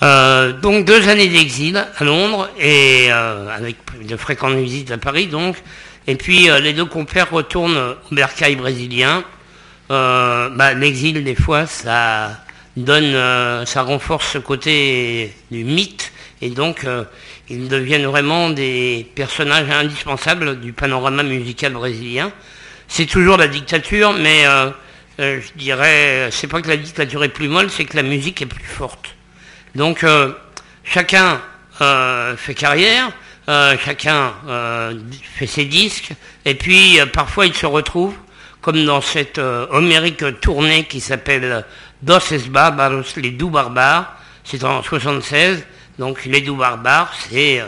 Donc 0.00 0.84
deux 0.84 1.08
années 1.08 1.28
d'exil 1.28 1.76
à 1.76 2.04
Londres 2.04 2.48
et 2.58 3.10
avec 3.10 3.76
de 4.02 4.16
fréquentes 4.16 4.54
visites 4.54 4.90
à 4.90 4.98
Paris 4.98 5.26
donc. 5.26 5.56
Et 6.08 6.14
puis 6.14 6.48
euh, 6.48 6.58
les 6.58 6.72
deux 6.72 6.86
compères 6.86 7.30
retournent 7.30 7.76
au 7.76 8.14
bercail 8.14 8.56
brésilien. 8.56 9.22
Euh, 9.90 10.48
bah, 10.48 10.72
L'exil 10.72 11.22
des 11.22 11.34
fois 11.34 11.66
ça 11.66 12.30
donne, 12.78 13.14
euh, 13.14 13.66
ça 13.66 13.82
renforce 13.82 14.32
ce 14.32 14.38
côté 14.38 15.34
du 15.50 15.64
mythe 15.64 16.10
et 16.40 16.48
donc 16.48 16.86
ils 17.50 17.68
deviennent 17.68 18.06
vraiment 18.06 18.48
des 18.48 19.06
personnages 19.16 19.68
indispensables 19.68 20.60
du 20.60 20.72
panorama 20.72 21.22
musical 21.22 21.72
brésilien. 21.72 22.32
C'est 22.86 23.06
toujours 23.06 23.36
la 23.36 23.48
dictature, 23.48 24.12
mais 24.12 24.44
je 25.18 25.52
dirais, 25.56 26.28
c'est 26.30 26.46
pas 26.46 26.62
que 26.62 26.68
la 26.68 26.76
dictature 26.76 27.24
est 27.24 27.28
plus 27.28 27.48
molle, 27.48 27.70
c'est 27.70 27.86
que 27.86 27.96
la 27.96 28.04
musique 28.04 28.40
est 28.40 28.46
plus 28.46 28.62
forte. 28.62 29.16
Donc 29.74 30.06
chacun 30.84 31.40
fait 32.36 32.54
carrière, 32.54 33.10
euh, 33.48 33.78
chacun 33.82 34.34
euh, 34.46 34.92
fait 35.22 35.46
ses 35.46 35.64
disques, 35.64 36.10
et 36.44 36.54
puis 36.54 37.00
euh, 37.00 37.06
parfois 37.06 37.46
ils 37.46 37.54
se 37.54 37.64
retrouvent, 37.64 38.16
comme 38.60 38.84
dans 38.84 39.00
cette 39.00 39.38
homérique 39.38 40.22
tournée 40.42 40.84
qui 40.84 41.00
s'appelle 41.00 41.64
Dos 42.02 42.18
es 42.30 42.40
Barbaros, 42.50 43.04
les 43.16 43.30
doux 43.30 43.48
barbares, 43.48 44.18
c'est 44.44 44.64
en 44.64 44.82
76, 44.82 45.64
donc 45.98 46.26
les 46.26 46.42
doux 46.42 46.56
barbares, 46.56 47.14
c'est 47.30 47.62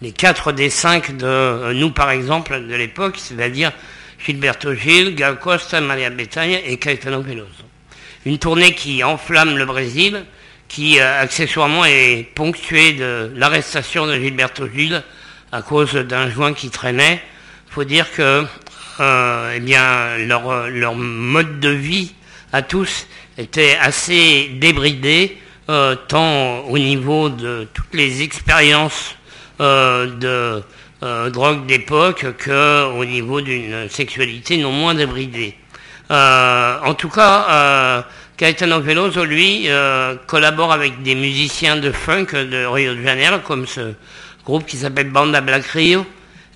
les 0.00 0.12
quatre 0.12 0.52
des 0.52 0.70
cinq 0.70 1.14
de 1.14 1.74
nous 1.74 1.90
par 1.90 2.10
exemple 2.10 2.66
de 2.66 2.74
l'époque, 2.74 3.16
c'est-à-dire 3.18 3.72
Gilberto 4.24 4.72
Gil, 4.72 5.14
Gal 5.14 5.38
Costa, 5.38 5.82
Maria 5.82 6.08
Bethânia 6.08 6.60
et 6.64 6.78
Caetano 6.78 7.20
Veloso. 7.20 7.50
Une 8.24 8.38
tournée 8.38 8.74
qui 8.74 9.04
enflamme 9.04 9.58
le 9.58 9.66
Brésil, 9.66 10.24
qui 10.68 10.98
accessoirement 11.00 11.84
est 11.84 12.28
ponctuée 12.34 12.94
de 12.94 13.30
l'arrestation 13.34 14.06
de 14.06 14.14
Gilberto 14.14 14.66
Gil 14.74 15.02
à 15.52 15.62
cause 15.62 15.94
d'un 15.94 16.30
joint 16.30 16.52
qui 16.52 16.70
traînait. 16.70 17.22
Il 17.68 17.72
faut 17.72 17.84
dire 17.84 18.10
que 18.12 18.44
euh, 19.00 19.52
eh 19.54 19.60
bien, 19.60 20.18
leur, 20.18 20.68
leur 20.68 20.94
mode 20.94 21.60
de 21.60 21.70
vie 21.70 22.12
à 22.52 22.62
tous 22.62 23.06
était 23.36 23.76
assez 23.80 24.50
débridé, 24.54 25.38
euh, 25.68 25.94
tant 25.94 26.60
au 26.60 26.78
niveau 26.78 27.28
de 27.28 27.68
toutes 27.74 27.94
les 27.94 28.22
expériences 28.22 29.14
euh, 29.60 30.06
de 30.06 30.62
euh, 31.02 31.30
drogue 31.30 31.66
d'époque 31.66 32.26
qu'au 32.44 33.04
niveau 33.04 33.40
d'une 33.40 33.88
sexualité 33.88 34.56
non 34.56 34.72
moins 34.72 34.94
débridée. 34.94 35.54
Euh, 36.10 36.78
en 36.84 36.94
tout 36.94 37.08
cas, 37.08 38.04
Caetano 38.38 38.80
Veloso, 38.80 39.24
lui, 39.24 39.64
euh, 39.66 40.14
collabore 40.28 40.72
avec 40.72 41.02
des 41.02 41.16
musiciens 41.16 41.74
de 41.74 41.90
funk 41.90 42.26
de 42.34 42.64
Rio 42.66 42.94
de 42.94 43.02
Janeiro, 43.02 43.40
comme 43.40 43.66
ce 43.66 43.94
groupe 44.44 44.64
qui 44.64 44.76
s'appelle 44.76 45.10
Banda 45.10 45.40
Black 45.40 45.66
Rio, 45.66 46.06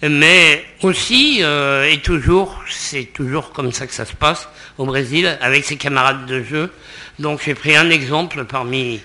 mais 0.01 0.64
aussi, 0.83 1.38
euh, 1.40 1.90
et 1.90 1.99
toujours, 1.99 2.62
c'est 2.71 3.12
toujours 3.12 3.51
comme 3.51 3.73
ça 3.73 3.88
que 3.88 3.95
ça 3.95 4.05
se 4.05 4.14
passe 4.14 4.49
au 4.79 4.87
Brésil, 4.87 5.37
avec 5.40 5.64
ses 5.64 5.77
camarades 5.77 6.25
de 6.25 6.45
jeu. 6.45 6.71
Donc 7.18 7.40
j'ai 7.45 7.55
pris 7.55 7.75
un 7.75 7.90
exemple 7.90 8.45
parmi 8.45 9.01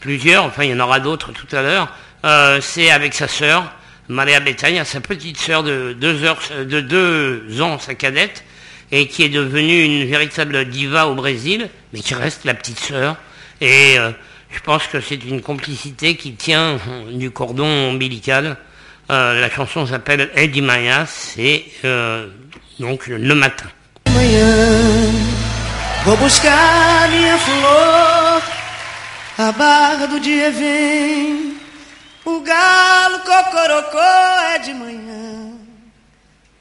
plusieurs, 0.00 0.44
enfin 0.44 0.64
il 0.64 0.70
y 0.70 0.74
en 0.74 0.80
aura 0.80 1.00
d'autres 1.00 1.32
tout 1.32 1.54
à 1.54 1.60
l'heure, 1.60 1.94
euh, 2.24 2.62
c'est 2.62 2.90
avec 2.90 3.12
sa 3.12 3.28
sœur, 3.28 3.70
Maria 4.08 4.40
Bethânia, 4.40 4.86
sa 4.86 5.02
petite 5.02 5.36
sœur 5.36 5.62
de 5.62 5.92
deux 5.92 7.60
ans, 7.60 7.78
sa 7.78 7.94
cadette, 7.94 8.42
et 8.92 9.08
qui 9.08 9.24
est 9.24 9.30
devenue 9.30 9.82
une 9.82 10.04
véritable 10.04 10.66
diva 10.66 11.08
au 11.08 11.14
Brésil, 11.14 11.68
mais 11.92 12.00
qui 12.00 12.14
reste 12.14 12.44
la 12.44 12.54
petite 12.54 12.78
sœur. 12.78 13.16
Et 13.62 13.98
euh, 13.98 14.10
je 14.50 14.60
pense 14.60 14.86
que 14.86 15.00
c'est 15.00 15.24
une 15.24 15.40
complicité 15.40 16.14
qui 16.16 16.34
tient 16.34 16.78
du 17.10 17.30
cordon 17.30 17.66
ombilical. 17.66 18.58
Euh, 19.10 19.40
la 19.40 19.50
chanson 19.50 19.86
s'appelle 19.86 20.30
Eddie 20.36 20.60
Maya, 20.60 21.06
c'est 21.06 21.64
euh, 21.84 22.28
donc 22.78 23.06
le 23.06 23.34
matin. 23.34 23.66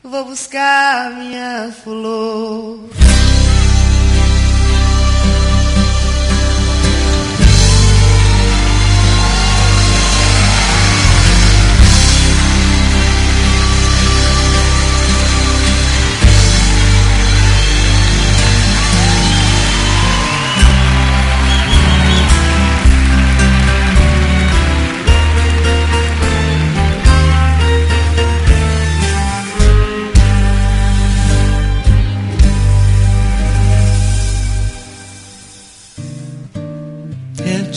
Vou 0.04 0.26
buscar 0.26 1.12
minha 1.12 1.72
flor. 1.84 2.80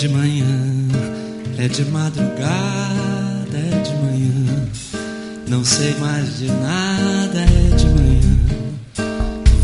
De 0.05 0.09
manhã, 0.09 0.45
é 1.57 1.67
de 1.67 1.83
madrugada, 1.87 3.57
é 3.57 3.83
de 3.83 3.95
manhã. 4.05 4.69
Não 5.49 5.65
sei 5.65 5.95
mais 5.95 6.37
de 6.37 6.49
nada, 6.49 7.41
é 7.41 7.75
de 7.75 7.87
manhã. 7.87 8.37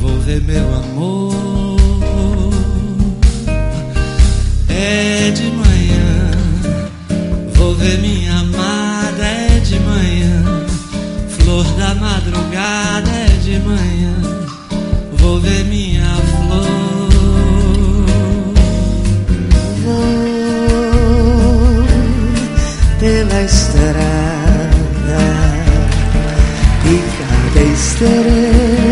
Vou 0.00 0.18
ver 0.20 0.40
meu 0.40 0.74
amor. 0.76 1.76
É 4.70 5.30
de 5.30 5.42
manhã, 5.42 6.30
vou 7.52 7.74
ver 7.74 7.98
minha 7.98 8.38
amada, 8.38 9.22
é 9.22 9.60
de 9.60 9.78
manhã. 9.80 10.66
Flor 11.28 11.64
da 11.76 11.94
madrugada, 11.96 13.10
é 13.10 13.38
de 13.44 13.58
manhã. 13.58 14.14
Vou 15.18 15.38
ver 15.38 15.66
minha 15.66 15.89
pela 23.00 23.42
estrada 23.42 23.90
e 26.84 27.02
cada 27.18 27.62
estrela 27.72 28.89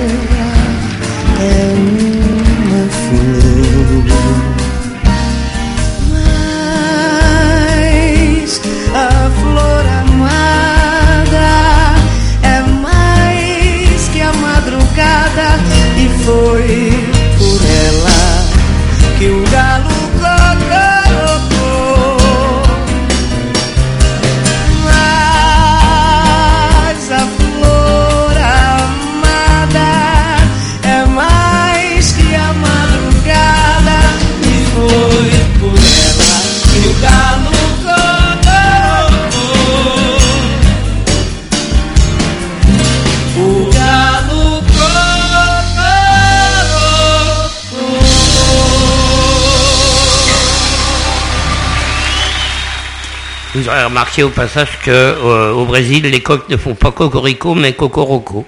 remarqué 53.88 54.22
au 54.22 54.30
passage 54.30 54.78
que 54.84 54.90
euh, 54.90 55.52
au 55.52 55.64
Brésil, 55.64 56.04
les 56.04 56.22
coqs 56.22 56.48
ne 56.48 56.56
font 56.56 56.74
pas 56.74 56.92
cocorico, 56.92 57.54
mais 57.54 57.72
cocoroco. 57.72 58.46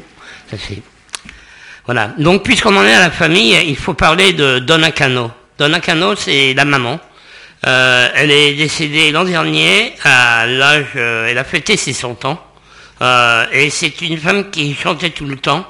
Ça 0.51 0.57
c'est. 0.59 0.81
Voilà. 1.87 2.13
Donc, 2.19 2.43
puisqu'on 2.43 2.77
en 2.77 2.85
est 2.85 2.95
à 2.95 3.01
la 3.01 3.11
famille, 3.11 3.57
il 3.67 3.77
faut 3.77 3.95
parler 3.95 4.33
de 4.33 4.59
Donna 4.61 4.91
Cano. 4.93 5.31
Donna 5.59 5.81
Cano, 5.81 6.15
c'est 6.15 6.55
la 6.55 6.65
maman. 6.65 7.01
Euh, 7.67 8.09
elle 8.15 8.31
est 8.31 8.55
décédée 8.55 9.11
l'an 9.13 9.25
dernier 9.25 9.93
à 10.03 10.47
l'âge, 10.47 10.87
euh, 10.97 11.29
elle 11.29 11.37
a 11.37 11.45
fêté 11.45 11.77
ses 11.77 11.93
100 11.93 12.25
ans. 12.25 12.43
Et 13.53 13.71
c'est 13.71 14.01
une 14.03 14.19
femme 14.19 14.51
qui 14.51 14.75
chantait 14.75 15.11
tout 15.11 15.27
le 15.27 15.37
temps. 15.37 15.67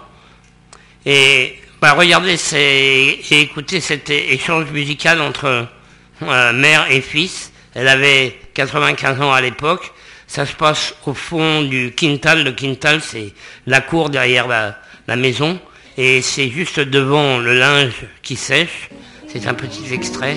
Et 1.07 1.57
bah, 1.81 1.93
regardez 1.93 2.37
et 2.55 3.21
écoutez 3.31 3.81
cet 3.81 4.11
échange 4.11 4.67
musical 4.73 5.21
entre 5.21 5.69
mère 6.21 6.87
et 6.91 7.01
fils. 7.01 7.50
Elle 7.75 7.89
avait 7.89 8.37
95 8.55 9.21
ans 9.21 9.33
à 9.33 9.41
l'époque. 9.41 9.93
Ça 10.27 10.47
se 10.47 10.55
passe 10.55 10.95
au 11.07 11.15
fond 11.15 11.63
du 11.63 11.93
quintal. 11.93 12.45
Le 12.45 12.53
quintal, 12.53 13.01
c'est 13.01 13.33
la 13.67 13.81
cour 13.81 14.11
derrière 14.11 14.47
la, 14.49 14.77
maison. 15.17 15.59
Et 15.97 16.23
c'est 16.23 16.49
juste 16.49 16.79
devant 16.81 17.39
le 17.39 17.59
linge 17.59 18.07
qui 18.23 18.37
sèche. 18.37 18.91
C'est 19.29 19.47
un 19.47 19.55
petit 19.55 19.93
extrait. 19.93 20.37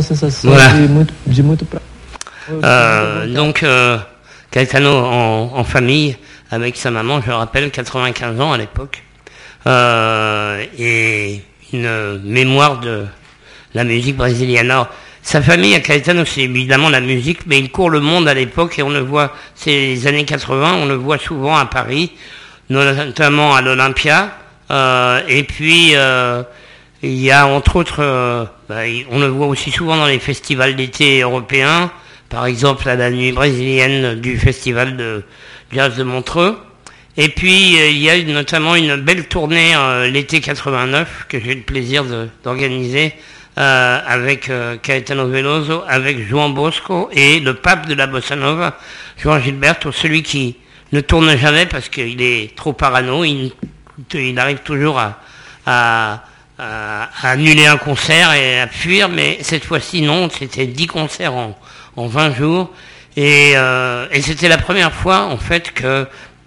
Uma 0.00 0.02
sensação 0.02 0.50
Voilà. 0.50 0.68
de 0.72 0.88
muito, 0.88 1.14
de 1.26 1.42
muito 1.42 1.64
pra... 1.64 1.80
Euh, 2.64 3.26
donc, 3.32 3.62
euh, 3.62 3.98
Caetano 4.50 4.90
en, 4.90 5.52
en 5.54 5.64
famille 5.64 6.16
avec 6.50 6.76
sa 6.76 6.90
maman, 6.90 7.20
je 7.24 7.30
rappelle, 7.30 7.70
95 7.70 8.40
ans 8.40 8.52
à 8.52 8.58
l'époque, 8.58 9.02
euh, 9.66 10.64
et 10.78 11.42
une 11.72 12.18
mémoire 12.24 12.80
de 12.80 13.06
la 13.74 13.84
musique 13.84 14.16
brésilienne. 14.16 14.68
Alors, 14.70 14.88
sa 15.22 15.40
famille 15.42 15.74
à 15.76 15.80
Caetano, 15.80 16.24
c'est 16.24 16.40
évidemment 16.40 16.88
la 16.88 17.00
musique, 17.00 17.46
mais 17.46 17.60
il 17.60 17.70
court 17.70 17.90
le 17.90 18.00
monde 18.00 18.26
à 18.26 18.34
l'époque 18.34 18.78
et 18.78 18.82
on 18.82 18.90
le 18.90 19.00
voit, 19.00 19.32
c'est 19.54 19.70
les 19.70 20.06
années 20.08 20.24
80, 20.24 20.74
on 20.82 20.86
le 20.86 20.94
voit 20.94 21.18
souvent 21.18 21.56
à 21.56 21.66
Paris, 21.66 22.10
notamment 22.68 23.54
à 23.54 23.60
l'Olympia, 23.60 24.32
euh, 24.72 25.20
et 25.28 25.44
puis 25.44 25.94
il 27.02 27.14
y 27.18 27.30
a 27.30 27.46
entre 27.46 27.76
autres, 27.76 28.00
euh, 28.00 28.44
bah, 28.68 28.82
on 29.10 29.18
le 29.20 29.26
voit 29.28 29.46
aussi 29.46 29.70
souvent 29.70 29.96
dans 29.96 30.06
les 30.06 30.18
festivals 30.18 30.76
d'été 30.76 31.20
européens, 31.20 31.90
par 32.28 32.46
exemple 32.46 32.88
à 32.88 32.96
la 32.96 33.10
nuit 33.10 33.32
brésilienne 33.32 34.20
du 34.20 34.38
festival 34.38 34.96
de 34.96 35.24
jazz 35.72 35.96
de 35.96 36.02
Montreux. 36.02 36.58
Et 37.16 37.28
puis 37.28 37.78
euh, 37.80 37.88
il 37.88 37.98
y 37.98 38.10
a 38.10 38.22
notamment 38.22 38.76
une 38.76 38.96
belle 38.96 39.26
tournée 39.28 39.74
euh, 39.74 40.08
l'été 40.10 40.40
89 40.40 41.26
que 41.28 41.40
j'ai 41.40 41.52
eu 41.52 41.56
le 41.56 41.62
plaisir 41.62 42.04
d'organiser 42.44 43.14
avec 43.56 44.50
Caetano 44.82 45.28
Veloso, 45.28 45.82
avec 45.86 46.26
Juan 46.26 46.54
Bosco 46.54 47.10
et 47.12 47.40
le 47.40 47.52
pape 47.52 47.88
de 47.88 47.94
la 47.94 48.06
bossa 48.06 48.34
nova, 48.34 48.78
Juan 49.18 49.42
Gilberto, 49.42 49.92
celui 49.92 50.22
qui 50.22 50.56
ne 50.92 51.02
tourne 51.02 51.36
jamais 51.36 51.66
parce 51.66 51.90
qu'il 51.90 52.22
est 52.22 52.56
trop 52.56 52.72
parano, 52.72 53.22
il, 53.22 53.52
il 54.14 54.38
arrive 54.38 54.60
toujours 54.64 54.98
à, 54.98 55.20
à- 55.66 56.22
à- 56.60 57.08
annuler 57.30 57.66
un 57.66 57.76
concert 57.76 58.32
et 58.34 58.60
à 58.60 58.66
fuir, 58.68 59.08
mais 59.08 59.38
cette 59.42 59.64
fois-ci 59.64 60.02
non, 60.02 60.28
c'était 60.30 60.66
10 60.66 60.86
concerts 60.86 61.34
en, 61.34 61.58
en 61.96 62.06
20 62.06 62.34
jours. 62.34 62.70
Et, 63.16 63.52
euh, 63.56 64.06
et 64.12 64.22
c'était 64.22 64.48
la 64.48 64.58
première 64.58 64.92
fois 64.92 65.22
en 65.22 65.36
fait 65.36 65.72
que 65.72 66.06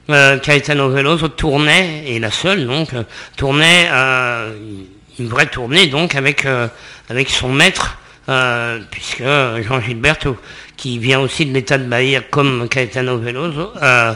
euh, 0.09 0.37
Caetano 0.39 0.89
Veloso 0.89 1.27
tournait, 1.29 2.03
et 2.07 2.19
la 2.19 2.31
seule 2.31 2.65
donc, 2.65 2.93
euh, 2.93 3.03
tournait 3.37 3.87
euh, 3.91 4.51
une 5.19 5.27
vraie 5.27 5.45
tournée 5.47 5.87
donc 5.87 6.15
avec, 6.15 6.45
avec 7.09 7.29
son 7.29 7.49
maître, 7.49 7.97
puisque 8.91 9.23
Jean 9.23 9.81
Gilberto, 9.81 10.37
qui 10.77 10.97
vient 10.97 11.19
aussi 11.19 11.45
de 11.45 11.53
l'état 11.53 11.77
de 11.77 11.83
Bahia 11.85 12.21
comme 12.21 12.67
Caetano 12.69 13.17
Veloso, 13.17 13.71
on 13.81 14.15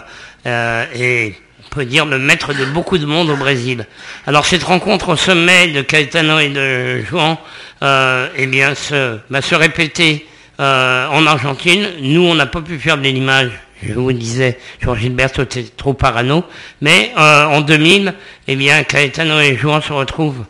dire 1.84 2.06
le 2.06 2.20
maître 2.20 2.54
de 2.54 2.66
beaucoup 2.66 2.98
de 2.98 3.06
monde 3.06 3.30
au 3.30 3.36
Brésil. 3.36 3.86
Alors 4.26 4.46
cette 4.46 4.64
rencontre 4.64 5.10
au 5.10 5.16
sommet 5.16 5.68
de 5.68 5.82
Caetano 5.82 6.40
et 6.40 6.50
de 6.50 7.02
Juan, 7.04 7.38
euh, 7.84 8.30
eh 8.36 8.48
bien, 8.48 8.74
se, 8.74 9.20
va 9.30 9.42
se 9.42 9.56
répéter 9.56 10.28
euh, 10.60 11.08
en 11.08 11.26
Argentine. 11.28 11.88
Nous, 12.02 12.22
on 12.22 12.36
n'a 12.36 12.48
pas 12.48 12.62
pu 12.62 12.80
faire 12.80 12.98
de 12.98 13.04
l'image. 13.04 13.52
Je 13.84 13.94
vous 13.94 14.12
disais, 14.12 14.58
Jean 14.82 14.96
Gilberto 14.96 15.44
était 15.44 15.64
trop 15.64 15.94
parano. 15.94 16.44
Mais 16.82 17.12
euh, 17.18 17.46
en 17.46 17.62
2000, 17.62 18.14
eh 18.48 18.56
bien, 18.56 18.84
Caetano 18.84 19.40
et 19.40 19.56
Juan 19.56 19.82
se 19.82 19.94
retrouvent 19.94 20.46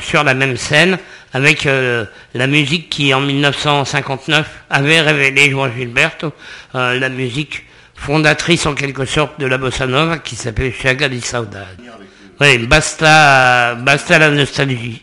sur 0.00 0.24
la 0.24 0.34
même 0.34 0.56
scène 0.56 0.98
avec 1.32 1.64
la 1.66 2.46
musique 2.46 2.90
qui, 2.90 3.14
en 3.14 3.20
1959, 3.20 4.46
avait 4.70 5.02
révélé 5.02 5.50
Juan 5.50 5.70
Gilberto, 5.76 6.32
la 6.72 7.08
musique 7.10 7.64
fondatrice 8.04 8.66
en 8.66 8.74
quelque 8.74 9.06
sorte 9.06 9.40
de 9.40 9.46
la 9.46 9.56
bossa 9.56 9.86
nova 9.86 10.18
qui 10.18 10.36
s'appelle 10.36 10.72
Chaga 10.72 11.08
Saudade. 11.22 11.78
Oui, 12.38 12.58
basta, 12.66 13.74
basta 13.76 14.18
la 14.18 14.30
nostalgie. 14.30 15.02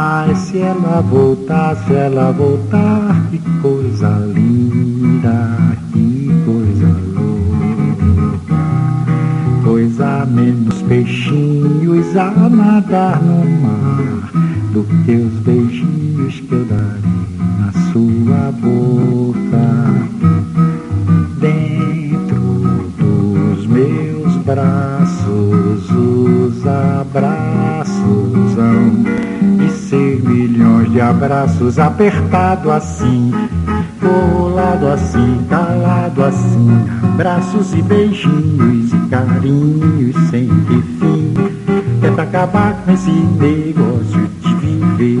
Mas 0.00 0.38
se 0.38 0.58
ela 0.58 1.00
voltar, 1.00 1.74
se 1.74 1.92
ela 1.92 2.30
voltar, 2.30 3.20
que 3.32 3.38
coisa 3.60 4.08
linda, 4.32 5.58
que 5.92 6.30
coisa 6.44 6.86
louca. 7.16 8.48
Pois 9.64 10.00
há 10.00 10.24
menos 10.24 10.80
peixinhos 10.82 12.16
a 12.16 12.30
nadar 12.48 13.20
no 13.20 13.44
mar 13.60 14.30
do 14.72 14.84
que 15.04 15.16
os 15.16 15.32
beijinhos 15.40 16.40
que 16.42 16.52
eu 16.52 16.64
darei 16.66 17.36
na 17.58 17.72
sua 17.90 18.52
boca. 18.52 19.66
Dentro 21.40 22.38
dos 22.98 23.66
meus 23.66 24.36
braços, 24.44 25.90
os 25.90 26.64
abraços 26.64 27.47
de 30.98 31.02
abraços 31.02 31.78
apertado 31.78 32.72
assim, 32.72 33.30
colado 34.00 34.88
assim, 34.88 35.46
calado 35.48 36.24
assim, 36.24 36.88
braços 37.16 37.72
e 37.72 37.80
beijinhos 37.82 38.92
e 38.92 39.08
carinhos 39.08 40.16
sem 40.28 40.48
fim. 40.98 41.34
É 42.02 42.10
pra 42.10 42.24
acabar 42.24 42.82
com 42.84 42.90
esse 42.90 43.12
negócio 43.12 44.28
de 44.40 44.54
viver 44.56 45.20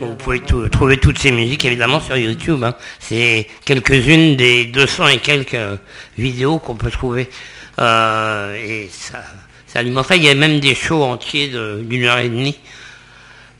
Vous 0.00 0.16
pouvez 0.16 0.40
trouver 0.70 0.96
toutes 0.96 1.18
ces 1.18 1.30
musiques 1.30 1.64
évidemment 1.64 2.00
sur 2.00 2.16
YouTube. 2.16 2.64
hein. 2.64 2.74
C'est 2.98 3.46
quelques-unes 3.64 4.34
des 4.34 4.64
200 4.64 5.06
et 5.06 5.18
quelques 5.18 5.56
vidéos 6.18 6.58
qu'on 6.58 6.74
peut 6.74 6.90
trouver. 6.90 7.30
Euh, 7.78 8.56
et 8.56 8.88
ça, 8.90 9.22
ça. 9.68 9.82
Il 10.16 10.24
y 10.24 10.28
a 10.28 10.34
même 10.34 10.58
des 10.58 10.74
shows 10.74 11.04
entiers 11.04 11.52
d'une 11.82 12.04
heure 12.06 12.18
et 12.18 12.28
demie. 12.28 12.58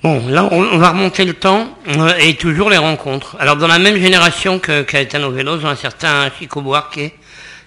Bon, 0.03 0.27
là, 0.27 0.49
on, 0.51 0.77
va 0.79 0.91
remonter 0.91 1.25
le 1.25 1.35
temps 1.35 1.69
euh, 1.87 2.13
et 2.19 2.35
toujours 2.35 2.69
les 2.69 2.79
rencontres. 2.79 3.37
Alors, 3.39 3.57
dans 3.57 3.69
la 3.69 3.79
même 3.79 3.97
génération 3.97 4.59
que 4.59 4.83
Caetano 4.83 5.33
un 5.65 5.77
certain 5.77 6.29
Chico 6.37 6.61
Buarque, 6.61 7.13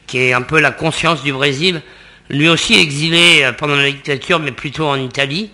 qui 0.07 0.19
est 0.19 0.33
un 0.33 0.41
peu 0.41 0.59
la 0.59 0.71
conscience 0.71 1.21
du 1.21 1.33
Brésil, 1.33 1.81
lui 2.29 2.49
aussi 2.49 2.79
exilé 2.79 3.43
euh, 3.43 3.51
pendant 3.51 3.75
la 3.75 3.91
dictature, 3.91 4.39
mais 4.39 4.51
plutôt 4.51 4.87
en 4.87 4.95
Italie. 4.95 5.51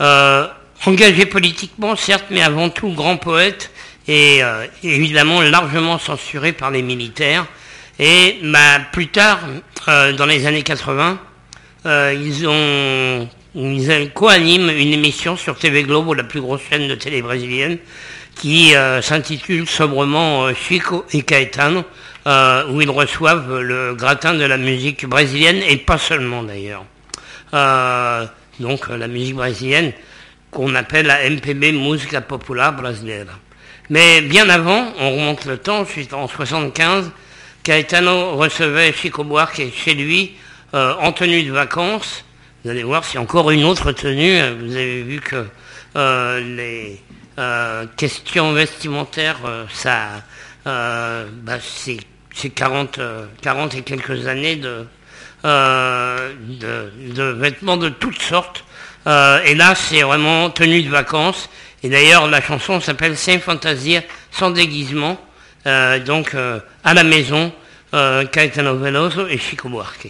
Euh, 0.00 0.46
engagé 0.86 1.26
politiquement, 1.26 1.94
certes, 1.94 2.26
mais 2.30 2.40
avant 2.40 2.70
tout 2.70 2.88
grand 2.88 3.18
poète 3.18 3.70
et 4.08 4.42
euh, 4.42 4.66
évidemment 4.82 5.42
largement 5.42 5.98
censuré 5.98 6.52
par 6.52 6.70
les 6.70 6.80
militaires. 6.80 7.46
Et 7.98 8.38
bah, 8.42 8.80
plus 8.92 9.08
tard, 9.08 9.40
dans 9.86 10.24
les 10.24 10.46
années 10.46 10.62
80, 10.62 11.18
euh, 11.84 12.14
ils 12.18 12.48
ont 12.48 13.28
ils 13.54 14.10
co-animent 14.14 14.70
une 14.70 14.94
émission 14.94 15.36
sur 15.36 15.58
TV 15.58 15.82
Globo, 15.82 16.14
la 16.14 16.24
plus 16.24 16.40
grosse 16.40 16.62
chaîne 16.70 16.88
de 16.88 16.94
télé 16.94 17.20
brésilienne, 17.20 17.78
qui 18.36 18.72
s'intitule 19.02 19.68
sobrement 19.68 20.54
Chico 20.54 21.04
et 21.12 21.22
Caetano, 21.22 21.84
euh, 22.26 22.66
où 22.68 22.82
ils 22.82 22.90
reçoivent 22.90 23.60
le 23.60 23.94
gratin 23.94 24.34
de 24.34 24.44
la 24.44 24.58
musique 24.58 25.06
brésilienne 25.06 25.62
et 25.66 25.78
pas 25.78 25.96
seulement 25.96 26.42
d'ailleurs. 26.42 26.84
Euh, 27.54 28.26
donc 28.58 28.88
la 28.88 29.08
musique 29.08 29.36
brésilienne 29.36 29.92
qu'on 30.50 30.74
appelle 30.74 31.06
la 31.06 31.30
MPB 31.30 31.72
Música 31.72 32.20
Popular 32.20 32.74
Brasileira. 32.74 33.32
Mais 33.88 34.20
bien 34.20 34.50
avant, 34.50 34.92
on 34.98 35.12
remonte 35.12 35.46
le 35.46 35.56
temps, 35.56 35.86
en 36.12 36.28
75, 36.28 37.10
Caetano 37.62 38.36
recevait 38.36 38.92
Chico 38.92 39.24
Buarque 39.24 39.62
chez 39.74 39.94
lui 39.94 40.32
euh, 40.74 40.92
en 41.00 41.12
tenue 41.12 41.42
de 41.42 41.52
vacances. 41.52 42.26
Vous 42.62 42.70
allez 42.70 42.82
voir, 42.82 43.02
c'est 43.02 43.16
encore 43.16 43.50
une 43.50 43.64
autre 43.64 43.92
tenue. 43.92 44.38
Vous 44.60 44.76
avez 44.76 45.02
vu 45.02 45.20
que 45.20 45.46
les 46.40 47.00
questions 47.96 48.52
vestimentaires, 48.52 49.38
ça, 49.72 50.22
euh, 50.66 51.26
bah, 51.44 51.58
c'est 51.60 51.98
c'est 52.34 52.50
40, 52.50 52.98
euh, 52.98 53.26
40 53.42 53.74
et 53.74 53.82
quelques 53.82 54.26
années 54.26 54.56
de, 54.56 54.86
euh, 55.44 56.32
de, 56.60 57.24
vêtements 57.24 57.76
de 57.76 57.88
toutes 57.88 58.20
sortes. 58.20 58.64
Euh, 59.06 59.42
et 59.44 59.54
là, 59.54 59.74
c'est 59.74 60.02
vraiment 60.02 60.50
tenue 60.50 60.82
de 60.82 60.90
vacances. 60.90 61.48
Et 61.82 61.88
d'ailleurs, 61.88 62.28
la 62.28 62.40
chanson 62.40 62.80
s'appelle 62.80 63.16
Saint 63.16 63.38
Fantasia 63.38 64.02
sans 64.30 64.50
déguisement. 64.50 65.18
Euh, 65.66 65.98
donc, 65.98 66.34
euh, 66.34 66.60
à 66.84 66.94
la 66.94 67.04
maison, 67.04 67.52
euh, 67.94 68.24
Caetano 68.26 68.76
Veloso 68.76 69.26
et 69.26 69.38
Chico 69.38 69.68
Buarque. 69.68 70.08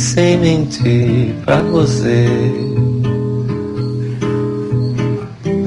Sem 0.00 0.38
mentir 0.38 1.34
pra 1.44 1.60
você. 1.60 2.26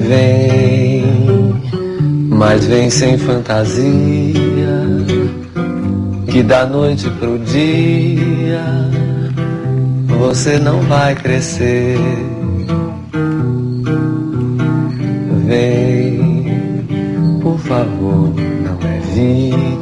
Vem, 0.08 1.04
mas 2.28 2.66
vem 2.66 2.90
sem 2.90 3.16
fantasia, 3.16 3.84
que 6.30 6.42
da 6.42 6.66
noite 6.66 7.08
pro 7.10 7.38
dia 7.38 8.64
você 10.18 10.58
não 10.58 10.80
vai 10.82 11.14
crescer. 11.14 11.96
Vem, 15.46 16.60
por 17.40 17.58
favor, 17.60 18.34
não 19.14 19.22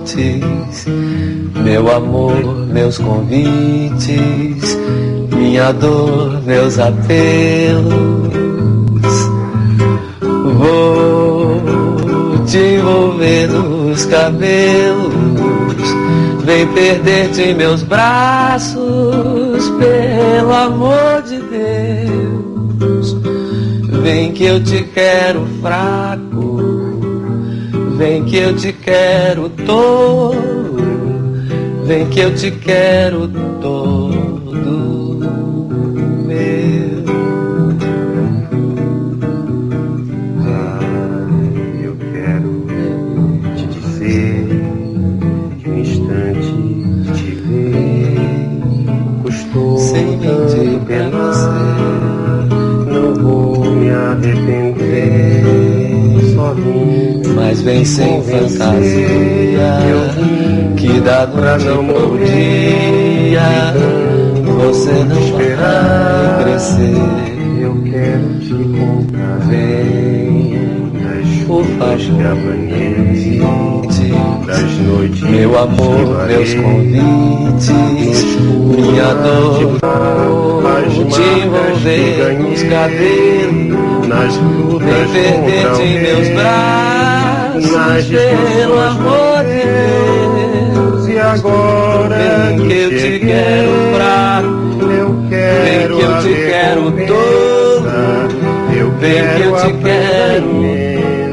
evites 0.03 0.87
meu 1.62 1.91
amor, 1.91 2.66
meus 2.66 2.99
convites, 2.99 4.78
minha 5.35 5.72
dor, 5.72 6.43
meus 6.45 6.78
apelos. 6.78 7.93
Vou 10.59 11.62
te 12.47 12.59
envolver 12.59 13.49
nos 13.49 14.05
cabelos, 14.07 15.12
vem 16.45 16.66
perder-te 16.68 17.43
em 17.43 17.55
meus 17.55 17.83
braços, 17.83 19.68
pelo 19.78 20.53
amor 20.53 21.22
de 21.22 21.39
Deus. 21.39 23.16
Vem 24.03 24.33
que 24.33 24.45
eu 24.45 24.62
te 24.62 24.83
quero 24.83 25.47
fraco, 25.61 26.32
vem 28.03 28.25
que 28.25 28.37
eu 28.37 28.57
te 28.57 28.73
quero 28.73 29.49
todo, 29.49 30.77
vem 31.85 32.05
que 32.09 32.19
eu 32.19 32.35
te 32.35 32.51
quero 32.51 33.29
todo 33.61 34.12
sem 57.85 58.23
fantasia 58.23 59.79
que 60.77 61.01
dá 61.01 61.29
pra 61.29 61.59
não 61.59 61.83
morrer. 61.85 63.37
Você 64.45 64.91
não 65.05 65.19
esperar 65.19 66.43
crescer. 66.43 66.97
Eu 67.61 67.81
quero 67.85 68.39
te 68.41 68.53
encontrar. 68.53 69.39
Vem, 69.49 70.93
por 71.47 71.65
favor, 71.65 72.03
das 74.47 74.63
noites 74.79 75.23
meu 75.23 75.59
amor, 75.59 76.27
meus 76.27 76.55
convites, 76.55 77.71
minha 78.77 79.15
dor, 79.15 79.79
te 81.11 81.23
envolver 81.23 82.39
nos 82.41 82.63
cabelos, 82.65 84.09
nas 84.09 84.37
vem 84.37 84.37
lutas 84.37 84.73
perder 85.13 85.67
o 85.67 85.77
de 85.77 85.99
meus 86.01 86.29
braços, 86.31 87.32
nas 87.55 88.07
pelo 88.07 88.81
amor 88.81 89.45
de 89.45 89.63
Deus. 90.73 91.09
E 91.09 91.19
agora 91.19 92.17
Vem 92.49 92.69
que 92.69 92.75
eu 92.75 92.91
te 92.91 93.19
quero 93.19 93.73
pra, 93.95 94.43
eu 94.43 95.13
vem 95.13 95.29
quero 95.29 95.97
que 95.97 96.03
eu 96.03 96.13
te 96.23 96.35
quero 96.35 96.83
todo, 97.07 97.91
eu 98.77 98.91
vem 98.93 99.13
que 99.13 99.21
quero 99.21 99.45
eu 99.45 99.57
te 99.57 99.73
quero 99.85 100.49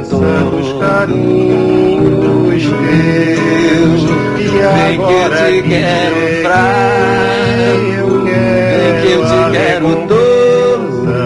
todo. 0.10 0.50
dos 0.50 0.70
carinhos 0.80 2.64
teus. 2.64 4.02
E 4.40 4.42
Vem 4.42 4.98
que 4.98 5.04
eu 5.04 5.24
agora 5.24 5.38
te 5.38 5.62
quero 5.64 6.18
fraco, 6.44 7.50
eu 7.98 8.08
vem 8.26 8.92
que 9.02 9.08
eu 9.12 9.22
te 9.26 9.40
quero 9.52 9.88
recompensa, 9.88 11.20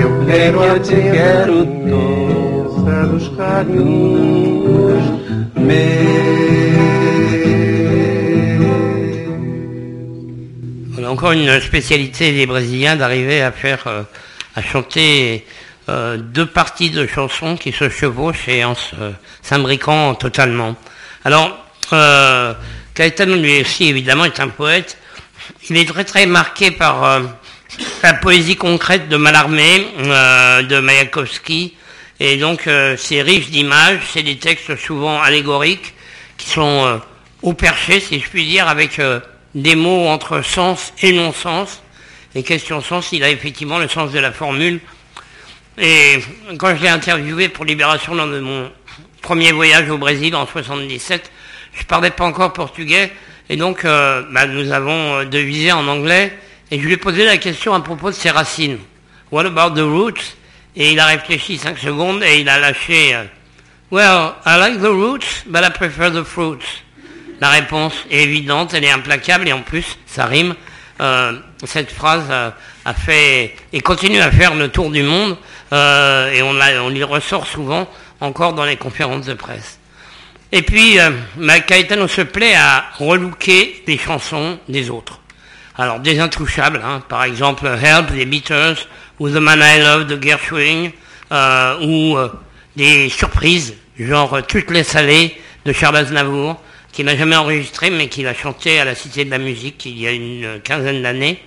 eu 0.00 0.10
Vem 0.24 0.36
quero 0.36 0.58
que 0.58 0.64
a 0.64 0.68
eu 0.68 0.78
te 0.80 0.94
quero 0.94 1.66
presença 1.66 2.09
encore 11.20 11.32
une 11.32 11.60
spécialité 11.60 12.32
des 12.32 12.46
Brésiliens 12.46 12.96
d'arriver 12.96 13.42
à 13.42 13.52
faire, 13.52 13.86
euh, 13.88 14.02
à 14.56 14.62
chanter 14.62 15.44
euh, 15.90 16.16
deux 16.16 16.46
parties 16.46 16.88
de 16.88 17.06
chansons 17.06 17.58
qui 17.58 17.72
se 17.72 17.90
chevauchent 17.90 18.48
et 18.48 18.64
en 18.64 18.74
s'imbriquant 19.42 20.14
totalement. 20.14 20.76
Alors, 21.24 21.58
euh, 21.92 22.54
Caetano 22.94 23.36
lui 23.36 23.60
aussi 23.60 23.88
évidemment 23.88 24.24
est 24.24 24.40
un 24.40 24.48
poète. 24.48 24.96
Il 25.68 25.76
est 25.76 25.86
très 25.86 26.04
très 26.04 26.24
marqué 26.24 26.70
par 26.70 27.20
la 28.02 28.14
poésie 28.14 28.56
concrète 28.56 29.10
de 29.10 29.16
Mallarmé, 29.16 29.88
de 29.98 30.80
Mayakovsky, 30.80 31.74
et 32.20 32.36
donc 32.36 32.66
euh, 32.66 32.96
c'est 32.98 33.22
riche 33.22 33.48
d'images, 33.48 34.00
c'est 34.12 34.22
des 34.22 34.36
textes 34.36 34.76
souvent 34.76 35.20
allégoriques 35.20 35.94
qui 36.36 36.50
sont 36.50 36.84
euh, 36.84 36.98
au 37.42 37.54
perché, 37.54 37.98
si 37.98 38.20
je 38.20 38.28
puis 38.28 38.44
dire, 38.44 38.68
avec 38.68 38.98
euh, 38.98 39.20
des 39.54 39.74
mots 39.74 40.06
entre 40.08 40.42
sens 40.42 40.92
et 41.02 41.12
non-sens. 41.12 41.82
Et 42.34 42.42
question 42.42 42.82
sens, 42.82 43.08
il 43.12 43.24
a 43.24 43.30
effectivement 43.30 43.78
le 43.78 43.88
sens 43.88 44.12
de 44.12 44.18
la 44.18 44.32
formule. 44.32 44.80
Et 45.78 46.18
quand 46.58 46.76
je 46.76 46.82
l'ai 46.82 46.88
interviewé 46.88 47.48
pour 47.48 47.64
Libération 47.64 48.14
lors 48.14 48.28
de 48.28 48.38
mon 48.38 48.70
premier 49.22 49.52
voyage 49.52 49.88
au 49.88 49.96
Brésil 49.96 50.36
en 50.36 50.46
77, 50.46 51.30
je 51.72 51.84
parlais 51.84 52.10
pas 52.10 52.24
encore 52.24 52.52
portugais, 52.52 53.10
et 53.48 53.56
donc 53.56 53.84
euh, 53.84 54.22
bah, 54.30 54.46
nous 54.46 54.70
avons 54.72 55.24
devisé 55.24 55.72
en 55.72 55.88
anglais, 55.88 56.36
et 56.70 56.78
je 56.78 56.84
lui 56.84 56.92
ai 56.92 56.96
posé 56.98 57.24
la 57.24 57.38
question 57.38 57.72
à 57.72 57.80
propos 57.80 58.10
de 58.10 58.14
ses 58.14 58.30
racines. 58.30 58.78
What 59.32 59.46
about 59.46 59.74
the 59.74 59.84
roots? 59.84 60.36
Et 60.76 60.92
il 60.92 61.00
a 61.00 61.06
réfléchi 61.06 61.58
cinq 61.58 61.78
secondes 61.78 62.22
et 62.22 62.40
il 62.40 62.48
a 62.48 62.58
lâché 62.58 63.14
euh, 63.14 63.24
Well, 63.90 64.34
I 64.46 64.56
like 64.56 64.78
the 64.78 64.92
roots, 64.92 65.44
but 65.46 65.62
I 65.64 65.70
prefer 65.70 66.10
the 66.10 66.22
fruits. 66.22 66.84
La 67.40 67.48
réponse 67.48 67.94
est 68.10 68.22
évidente, 68.22 68.74
elle 68.74 68.84
est 68.84 68.90
implacable 68.90 69.48
et 69.48 69.52
en 69.52 69.62
plus, 69.62 69.98
ça 70.06 70.26
rime. 70.26 70.54
Euh, 71.00 71.32
cette 71.64 71.90
phrase 71.90 72.24
euh, 72.30 72.50
a 72.84 72.94
fait 72.94 73.56
et 73.72 73.80
continue 73.80 74.20
à 74.20 74.30
faire 74.30 74.54
le 74.54 74.68
tour 74.68 74.90
du 74.90 75.02
monde 75.02 75.36
et 75.72 76.42
on, 76.42 76.52
la, 76.52 76.82
on 76.82 76.90
y 76.90 77.02
ressort 77.04 77.46
souvent 77.46 77.88
encore 78.20 78.52
dans 78.54 78.64
les 78.64 78.76
conférences 78.76 79.26
de 79.26 79.34
presse. 79.34 79.78
Et 80.52 80.62
puis, 80.62 80.98
Mike 81.36 81.72
se 82.08 82.22
plaît 82.22 82.56
à 82.56 82.86
relooker 82.98 83.84
les 83.86 83.96
chansons 83.96 84.58
des 84.68 84.90
autres. 84.90 85.20
Alors, 85.78 86.00
des 86.00 86.18
intouchables, 86.18 86.82
hein, 86.84 87.02
par 87.08 87.22
exemple 87.22 87.66
Help 87.66 88.10
des 88.10 88.26
Beatles 88.26 88.76
ou 89.20 89.28
The 89.28 89.34
Man 89.34 89.60
I 89.62 89.78
Love 89.78 90.06
de 90.06 90.20
Gershwin, 90.20 90.90
euh, 91.30 91.78
ou 91.80 92.16
euh, 92.16 92.28
des 92.74 93.08
surprises, 93.08 93.74
genre 93.98 94.34
euh, 94.34 94.40
Toutes 94.40 94.70
les 94.70 94.82
salées 94.82 95.36
de 95.64 95.72
Charles 95.72 95.96
Aznavour, 95.96 96.60
qu'il 96.90 97.06
n'a 97.06 97.16
jamais 97.16 97.36
enregistré, 97.36 97.90
mais 97.90 98.08
qu'il 98.08 98.26
a 98.26 98.34
chanté 98.34 98.80
à 98.80 98.84
la 98.84 98.96
Cité 98.96 99.24
de 99.24 99.30
la 99.30 99.38
Musique 99.38 99.86
il 99.86 99.98
y 99.98 100.08
a 100.08 100.10
une 100.10 100.60
quinzaine 100.64 101.02
d'années. 101.02 101.40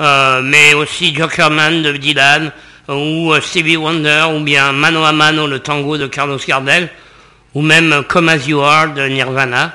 Euh, 0.00 0.40
mais 0.42 0.72
aussi 0.72 1.14
Jokerman 1.14 1.82
de 1.82 1.92
Dylan, 1.92 2.52
ou 2.88 3.34
euh, 3.34 3.40
Stevie 3.42 3.76
Wonder, 3.76 4.28
ou 4.34 4.40
bien 4.40 4.72
Mano 4.72 5.04
a 5.04 5.12
Mano, 5.12 5.46
le 5.46 5.58
tango 5.58 5.98
de 5.98 6.06
Carlos 6.06 6.38
Gardel, 6.46 6.88
ou 7.52 7.60
même 7.60 7.92
euh, 7.92 8.02
Come 8.02 8.30
As 8.30 8.46
You 8.46 8.60
Are 8.62 8.94
de 8.94 9.02
Nirvana. 9.08 9.74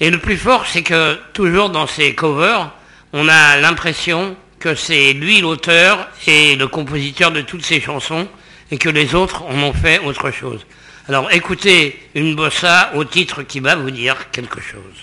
Et 0.00 0.10
le 0.10 0.18
plus 0.18 0.36
fort, 0.36 0.64
c'est 0.66 0.82
que 0.82 1.16
toujours 1.32 1.70
dans 1.70 1.86
ces 1.86 2.16
covers, 2.16 2.72
on 3.12 3.28
a 3.28 3.58
l'impression 3.58 4.36
que 4.64 4.74
c'est 4.74 5.12
lui 5.12 5.42
l'auteur 5.42 6.08
et 6.26 6.56
le 6.56 6.66
compositeur 6.66 7.30
de 7.30 7.42
toutes 7.42 7.66
ces 7.66 7.82
chansons, 7.82 8.26
et 8.70 8.78
que 8.78 8.88
les 8.88 9.14
autres 9.14 9.42
en 9.42 9.62
ont 9.62 9.74
fait 9.74 9.98
autre 9.98 10.30
chose. 10.30 10.64
Alors 11.06 11.30
écoutez 11.32 12.00
une 12.14 12.34
bossa 12.34 12.90
au 12.94 13.04
titre 13.04 13.42
qui 13.42 13.60
va 13.60 13.76
vous 13.76 13.90
dire 13.90 14.30
quelque 14.30 14.62
chose. 14.62 14.96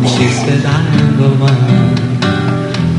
She 0.08 0.28
said, 0.28 0.66
I 0.66 0.68
am 1.00 1.10
the 1.18 1.30
one 1.50 1.66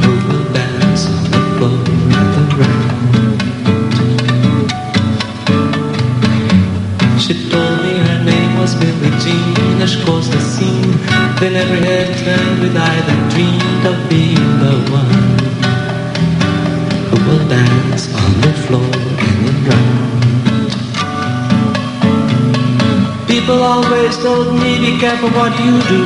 who 0.03 0.11
will 0.28 0.47
dance 0.53 1.07
on 1.07 1.22
the 1.30 1.40
floor 1.55 1.78
in 1.95 2.11
the 2.34 2.45
round. 2.61 2.92
She 7.20 7.34
told 7.51 7.76
me 7.82 7.92
her 8.09 8.20
name 8.24 8.53
was 8.59 8.74
Billie 8.74 9.14
Jean, 9.22 9.82
as 9.82 9.97
coisas 9.97 10.34
assim. 10.34 10.99
Then 11.40 11.55
every 11.57 11.80
head 11.80 12.09
turned 12.24 12.61
with 12.62 12.76
eyes 12.76 13.05
that 13.07 13.20
dreamed 13.32 13.84
of 13.86 13.97
being 14.09 14.59
the 14.64 14.74
one 14.90 15.14
who 17.09 17.16
will 17.26 17.45
dance 17.49 18.05
on 18.14 18.30
the 18.40 18.53
floor 18.64 19.14
People 23.45 23.62
always 23.62 24.16
told 24.24 24.55
me, 24.55 24.78
be 24.80 24.99
careful 24.99 25.28
what 25.36 25.53
you 25.61 25.76
do. 25.92 26.01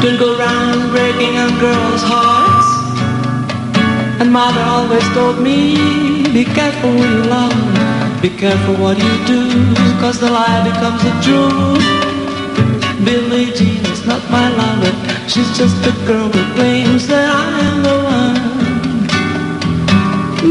Don't 0.00 0.18
go 0.18 0.38
round 0.38 0.92
breaking 0.92 1.34
young 1.34 1.58
girls' 1.60 2.00
hearts. 2.02 2.68
And 4.18 4.32
mother 4.32 4.62
always 4.62 5.06
told 5.12 5.42
me, 5.42 5.76
be 6.32 6.46
careful 6.46 6.90
who 6.90 7.04
you 7.04 7.24
love. 7.28 7.52
Be 8.22 8.30
careful 8.30 8.76
what 8.76 8.96
you 8.96 9.14
do, 9.26 9.74
cause 10.00 10.18
the 10.20 10.30
lie 10.30 10.64
becomes 10.64 11.02
the 11.04 11.12
truth. 11.20 11.84
Billie 13.04 13.52
Jean 13.52 13.84
is 13.92 14.06
not 14.06 14.22
my 14.30 14.48
lover, 14.48 14.94
she's 15.28 15.50
just 15.58 15.76
a 15.84 15.92
girl 16.06 16.30
who 16.30 16.54
claims 16.54 17.06
that 17.08 17.28
I 17.28 17.60
am 17.68 17.82
the 17.82 17.96
one. 18.08 18.40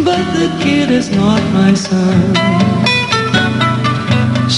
But 0.05 0.25
the 0.37 0.49
kid 0.61 0.91
is 0.91 1.09
not 1.09 1.41
my 1.53 1.73
son. 1.73 2.72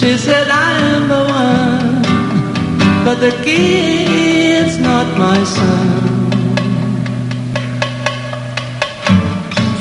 She 0.05 0.17
said 0.19 0.47
I 0.49 0.71
am 0.93 1.07
the 1.07 1.23
one, 1.25 2.03
but 3.03 3.15
the 3.15 3.31
kid's 3.43 4.77
not 4.77 5.07
my 5.17 5.43
son. 5.43 6.29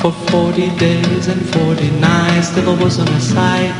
For 0.00 0.12
40 0.32 0.78
days 0.78 1.28
and 1.28 1.44
40 1.44 1.90
nights 2.00 2.54
till 2.54 2.70
I 2.70 2.82
was 2.82 2.98
on 3.00 3.06
her 3.06 3.20
side. 3.20 3.74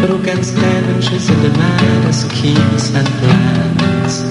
But 0.00 0.08
who 0.08 0.24
can 0.24 0.42
stand 0.42 0.86
when 0.86 1.02
she's 1.02 1.28
in 1.28 1.42
the 1.42 1.50
night 1.50 2.08
as 2.08 2.24
kings 2.32 2.94
and 2.96 3.08
lands 3.28 4.22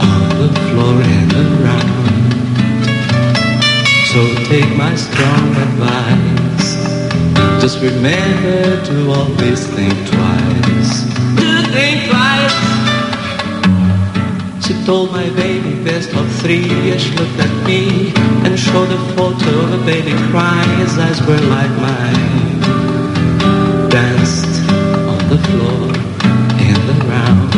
on 0.00 0.28
the 0.40 0.50
floor 0.64 0.96
and 1.16 1.32
around. 1.44 1.92
So 4.12 4.20
take 4.48 4.74
my 4.78 4.94
strong 4.96 5.56
advice. 5.66 6.37
Just 7.68 7.82
remember 7.82 8.82
to 8.82 9.12
always 9.12 9.66
think 9.66 9.92
twice. 10.08 11.04
To 11.36 11.50
think 11.68 12.08
twice. 12.08 12.58
She 14.64 14.72
told 14.86 15.12
my 15.12 15.28
baby 15.36 15.74
best 15.84 16.14
of 16.14 16.26
three 16.40 16.64
she 16.96 17.10
looked 17.18 17.38
at 17.38 17.66
me 17.66 18.14
and 18.46 18.58
showed 18.58 18.90
a 18.90 18.96
photo 19.14 19.50
of 19.64 19.82
a 19.82 19.84
baby 19.84 20.14
crying. 20.30 20.78
His 20.78 20.98
eyes 20.98 21.20
were 21.28 21.42
like 21.56 21.70
mine. 21.84 22.60
Danced 23.90 24.62
on 25.12 25.28
the 25.28 25.36
floor 25.48 25.92
in 26.64 26.78
the 26.88 26.96
round. 27.12 27.52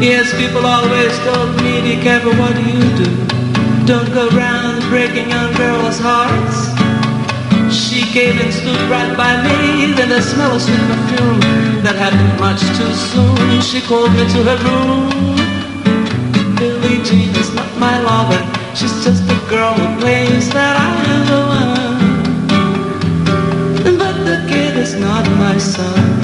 Yes, 0.00 0.32
people 0.38 0.64
always 0.64 1.18
told 1.26 1.56
me, 1.60 1.82
be 1.82 2.00
careful 2.00 2.34
what 2.34 2.54
you 2.54 2.78
do. 3.02 3.10
Don't 3.84 4.14
go 4.14 4.28
round 4.28 4.80
breaking 4.90 5.30
young 5.30 5.52
girls' 5.54 5.98
hearts. 5.98 6.73
Came 8.14 8.38
and 8.38 8.54
stood 8.54 8.80
right 8.88 9.16
by 9.16 9.42
me, 9.42 9.92
then 9.92 10.08
the 10.08 10.22
smell 10.22 10.54
of 10.54 10.62
sweet 10.62 10.78
perfume 10.78 11.82
that 11.82 11.96
happened 11.96 12.38
much 12.38 12.62
too 12.78 12.92
soon. 13.10 13.60
She 13.60 13.80
called 13.80 14.12
me 14.12 14.22
to 14.34 14.40
her 14.50 14.58
room. 14.62 15.34
Billie 16.54 17.02
Jean 17.02 17.34
is 17.34 17.52
not 17.56 17.66
my 17.76 17.98
lover, 17.98 18.38
she's 18.76 18.94
just 19.02 19.24
a 19.24 19.34
girl 19.50 19.74
who 19.74 19.98
claims 19.98 20.48
that 20.50 20.76
I 20.78 20.90
am 21.10 21.26
the 21.32 21.40
one. 21.58 21.98
But 23.98 24.16
the 24.22 24.38
kid 24.48 24.76
is 24.78 24.94
not 24.94 25.26
my 25.42 25.58
son. 25.58 26.22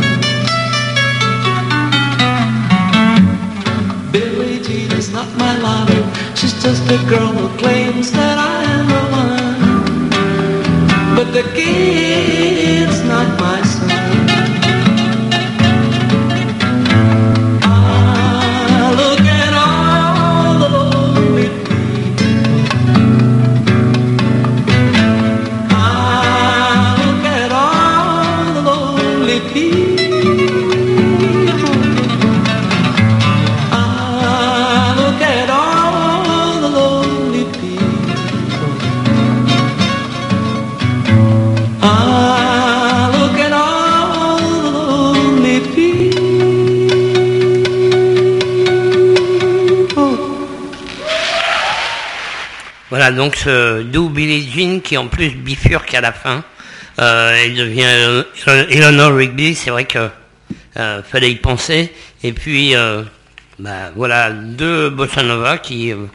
Billie 4.13 4.61
Jean 4.63 4.93
is 4.93 5.11
not 5.13 5.27
my 5.37 5.59
lover, 5.59 6.03
she's 6.37 6.55
just 6.63 6.89
a 6.89 6.99
girl 7.11 7.33
who 7.35 7.49
claims 7.59 8.13
that 8.13 8.40
But 11.63 13.00
Donc 53.13 53.37
ce 53.37 53.83
Do 53.83 54.09
Billie 54.09 54.51
Jean 54.51 54.81
qui 54.81 54.97
en 54.97 55.07
plus 55.07 55.31
bifurque 55.31 55.95
à 55.95 56.01
la 56.01 56.13
fin 56.13 56.45
euh, 57.01 57.35
et 57.35 57.51
devient 57.51 57.85
euh, 57.85 58.25
Eleanor 58.71 59.15
Rigby. 59.15 59.55
C'est 59.55 59.71
vrai 59.71 59.85
que 59.85 60.09
euh, 60.77 61.03
fallait 61.03 61.31
y 61.31 61.37
penser. 61.37 61.93
Et 62.23 62.33
puis 62.33 62.75
euh, 62.75 63.03
bah, 63.59 63.91
voilà 63.97 64.31
deux 64.31 64.91
bossa 64.91 65.23
nova 65.23 65.59
qui 65.59 65.93
euh, 65.93 66.07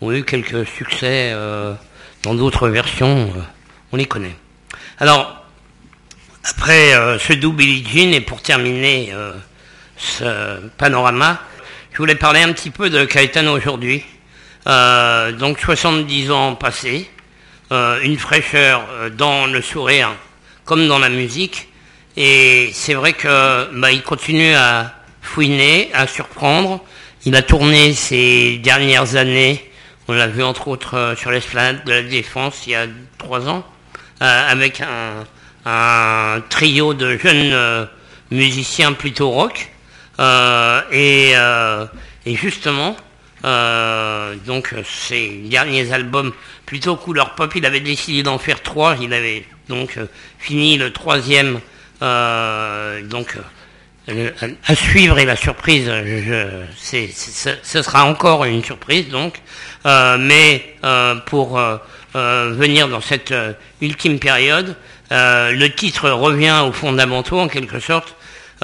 ont 0.00 0.12
eu 0.12 0.24
quelques 0.24 0.66
succès 0.66 1.30
euh, 1.32 1.74
dans 2.22 2.34
d'autres 2.34 2.68
versions. 2.68 3.32
euh, 3.36 3.40
on 3.92 3.96
les 3.96 4.06
connaît. 4.06 4.36
Alors 4.98 5.44
après 6.44 6.94
euh, 6.94 7.18
ce 7.18 7.32
Do 7.32 7.52
Billie 7.52 7.86
Jean 7.86 8.12
et 8.12 8.20
pour 8.20 8.42
terminer 8.42 9.10
euh, 9.12 9.32
ce 9.96 10.60
panorama, 10.78 11.40
je 11.92 11.98
voulais 11.98 12.16
parler 12.16 12.42
un 12.42 12.52
petit 12.52 12.70
peu 12.70 12.90
de 12.90 13.04
Caetano 13.04 13.56
aujourd'hui. 13.56 14.04
Euh, 14.66 15.32
donc 15.32 15.60
70 15.60 16.30
ans 16.30 16.54
passés, 16.54 17.10
euh, 17.70 18.00
une 18.02 18.16
fraîcheur 18.16 18.86
euh, 18.92 19.10
dans 19.10 19.46
le 19.46 19.60
sourire 19.60 20.10
comme 20.64 20.88
dans 20.88 20.98
la 20.98 21.10
musique. 21.10 21.68
Et 22.16 22.70
c'est 22.72 22.94
vrai 22.94 23.12
que 23.12 23.68
bah, 23.78 23.92
il 23.92 24.02
continue 24.02 24.54
à 24.54 24.94
fouiner, 25.20 25.90
à 25.92 26.06
surprendre. 26.06 26.82
Il 27.26 27.36
a 27.36 27.42
tourné 27.42 27.92
ces 27.92 28.58
dernières 28.58 29.16
années, 29.16 29.70
on 30.08 30.12
l'a 30.12 30.28
vu 30.28 30.42
entre 30.42 30.68
autres 30.68 31.14
sur 31.18 31.30
l'esplanade 31.30 31.84
de 31.84 31.90
la 31.90 32.02
Défense 32.02 32.66
il 32.66 32.72
y 32.72 32.74
a 32.74 32.86
trois 33.18 33.48
ans, 33.48 33.64
avec 34.20 34.82
un, 34.82 36.40
trio 36.50 36.92
de 36.92 37.16
jeunes 37.16 37.88
musiciens 38.30 38.92
plutôt 38.92 39.30
rock. 39.30 39.70
Et 40.92 41.34
justement, 42.26 42.94
euh, 43.44 44.34
donc 44.46 44.74
ces 44.84 45.28
derniers 45.44 45.92
albums 45.92 46.32
plutôt 46.64 46.96
couleur 46.96 47.34
pop, 47.34 47.52
il 47.54 47.66
avait 47.66 47.80
décidé 47.80 48.22
d'en 48.22 48.38
faire 48.38 48.62
trois. 48.62 48.96
Il 49.00 49.12
avait 49.12 49.44
donc 49.68 49.98
euh, 49.98 50.06
fini 50.38 50.78
le 50.78 50.92
troisième, 50.92 51.60
euh, 52.02 53.02
donc 53.02 53.36
à 54.66 54.74
suivre 54.74 55.18
et 55.18 55.24
la 55.24 55.34
surprise, 55.34 55.90
ce 56.76 57.82
sera 57.82 58.04
encore 58.04 58.44
une 58.44 58.62
surprise 58.62 59.08
donc, 59.08 59.40
mais 59.86 60.76
pour 61.24 61.58
venir 62.12 62.88
dans 62.88 63.00
cette 63.00 63.32
ultime 63.80 64.18
période, 64.18 64.76
le 65.10 65.68
titre 65.68 66.10
revient 66.10 66.64
aux 66.66 66.72
fondamentaux 66.72 67.40
en 67.40 67.48
quelque 67.48 67.80
sorte. 67.80 68.14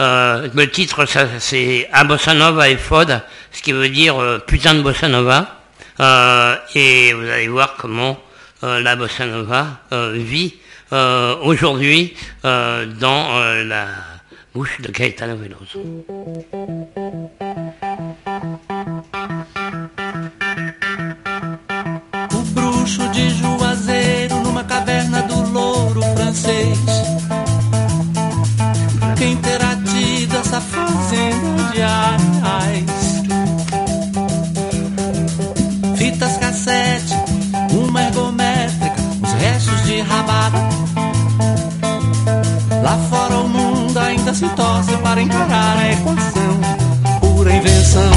Euh, 0.00 0.48
le 0.54 0.70
titre, 0.70 1.04
c'est 1.38 1.88
A 1.92 2.04
Bossa 2.04 2.32
Nova 2.32 2.70
et 2.70 2.78
Fod, 2.78 3.20
ce 3.52 3.62
qui 3.62 3.72
veut 3.72 3.90
dire 3.90 4.18
euh, 4.18 4.38
putain 4.38 4.74
de 4.74 4.80
Bossa 4.80 5.08
Nova. 5.08 5.60
Euh, 6.00 6.56
et 6.74 7.12
vous 7.12 7.28
allez 7.28 7.48
voir 7.48 7.76
comment 7.78 8.18
la 8.62 8.94
Bossa 8.96 9.26
Nova 9.26 9.80
vit 10.12 10.54
aujourd'hui 10.90 12.14
dans 12.50 13.40
la 13.64 13.86
bouche 14.54 14.80
de 14.80 14.90
Caetano 14.90 15.36
Veloso. 15.36 15.80
Francês. 26.30 27.39
Fazenda 30.60 31.72
de 31.72 31.82
ais? 31.82 32.90
Fitas 35.96 36.36
cassete, 36.36 37.14
uma 37.72 38.02
ergométrica, 38.02 38.96
os 39.22 39.32
restos 39.32 39.82
de 39.84 40.00
rabada. 40.00 40.58
Lá 42.82 42.96
fora 43.10 43.36
o 43.36 43.48
mundo 43.48 43.98
ainda 43.98 44.32
se 44.34 44.48
torce 44.50 44.96
para 44.98 45.20
encarar 45.20 45.76
a 45.76 45.92
equação. 45.92 46.60
Pura 47.20 47.54
invenção, 47.54 48.10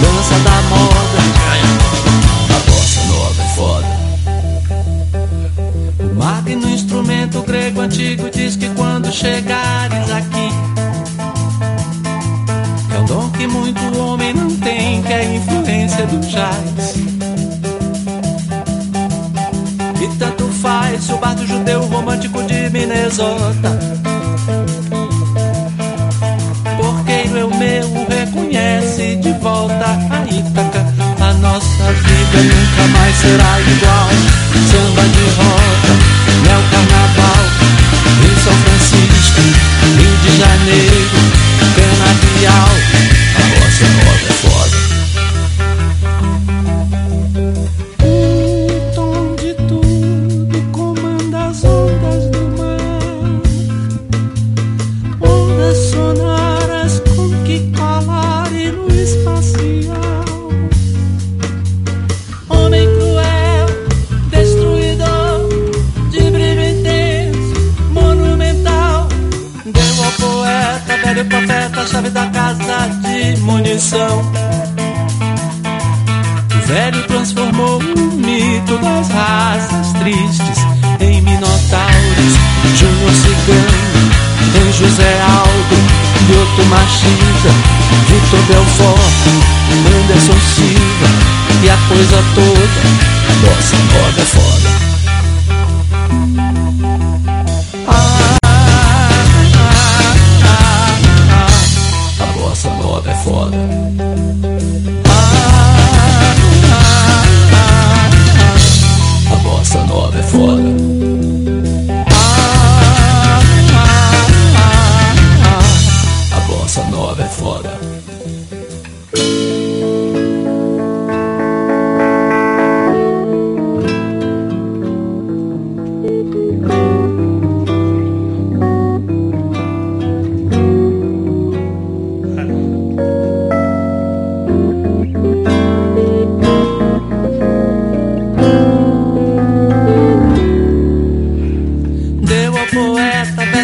dança 0.00 0.38
da 0.44 0.62
moda. 0.70 1.22
A 2.54 2.58
bossa 2.70 3.02
nova 3.06 3.42
é 3.42 3.48
foda. 3.56 3.86
O 5.98 6.14
magno 6.14 6.68
instrumento 6.68 7.42
grego 7.42 7.80
antigo 7.80 8.30
diz 8.30 8.56
que 8.56 8.68
quando 8.70 9.10
chegares 9.12 10.10
aqui 10.10 10.50
que 13.42 13.46
muito 13.48 13.98
homem 13.98 14.32
não 14.34 14.48
tem, 14.56 15.02
que 15.02 15.12
é 15.12 15.16
a 15.16 15.24
influência 15.24 16.06
do 16.06 16.20
jazz. 16.20 16.94
E 20.00 20.18
tanto 20.18 20.46
faz 20.62 21.10
o 21.10 21.16
bardo 21.16 21.44
judeu 21.44 21.82
romântico 21.86 22.40
de 22.44 22.70
Minnesota. 22.70 23.78
Porqueiro 26.76 27.38
é 27.38 27.44
o 27.44 27.56
meu, 27.56 27.88
reconhece 28.08 29.16
de 29.16 29.32
volta 29.32 29.86
a 29.86 30.24
Ítaca. 30.32 30.86
A 31.20 31.32
nossa 31.34 31.92
vida 31.92 32.42
nunca 32.42 32.86
mais 32.96 33.16
será 33.16 33.60
igual. 33.60 34.08
Samba 34.70 35.02
de 35.08 35.21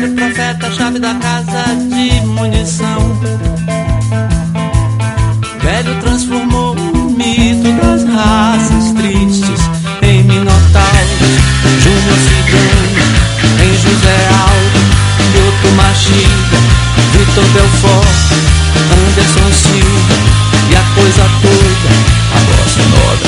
velho 0.01 0.15
profeta, 0.15 0.71
chave 0.71 0.99
da 1.01 1.15
casa 1.15 1.75
de 1.75 2.21
munição. 2.27 3.21
Velho 5.61 6.01
transformou 6.01 6.75
o 6.75 7.11
mito 7.11 7.73
das 7.81 8.05
raças 8.05 8.93
tristes 8.93 9.61
em 10.03 10.23
minotauros. 10.23 11.35
Júnior 11.83 12.19
Cigano, 12.27 12.99
em 13.65 13.73
José 13.75 14.29
Aldo, 14.39 14.81
Lioto 15.33 15.69
Machida, 15.77 16.59
Vitor 17.13 17.45
Belfort, 17.55 18.19
Anderson 18.93 19.53
Silva 19.53 20.17
e 20.71 20.77
a 20.77 20.85
coisa 20.95 21.25
toda. 21.43 21.89
A 22.35 22.39
bossa 22.45 22.83
nova 22.89 23.28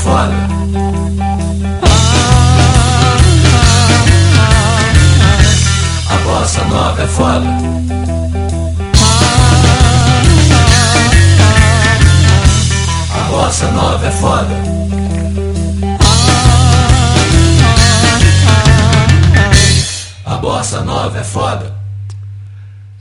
foda. 0.00 0.34
A 6.08 6.16
bossa 6.24 6.64
nova 6.64 7.02
é 7.02 7.06
foda. 7.06 7.50
A 13.14 13.20
bossa 13.28 13.70
nova 13.72 14.06
é 14.06 14.10
foda. 14.10 14.54
A 20.24 20.34
bossa 20.36 20.80
nova 20.80 21.18
é. 21.18 21.80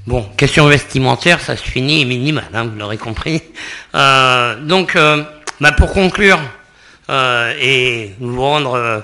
Bon, 0.06 0.24
question 0.36 0.68
vestimentaire, 0.68 1.40
ça 1.40 1.56
se 1.56 1.62
finit 1.62 2.04
minimal, 2.04 2.46
hein, 2.52 2.64
vous 2.64 2.78
l'aurez 2.78 2.98
compris. 2.98 3.44
Euh, 3.94 4.56
donc, 4.66 4.96
euh, 4.96 5.24
bah, 5.62 5.72
pour 5.72 5.94
conclure 5.94 6.40
euh, 7.10 7.54
et 7.60 8.14
vous 8.20 8.40
rendre 8.40 8.76
euh, 8.76 9.00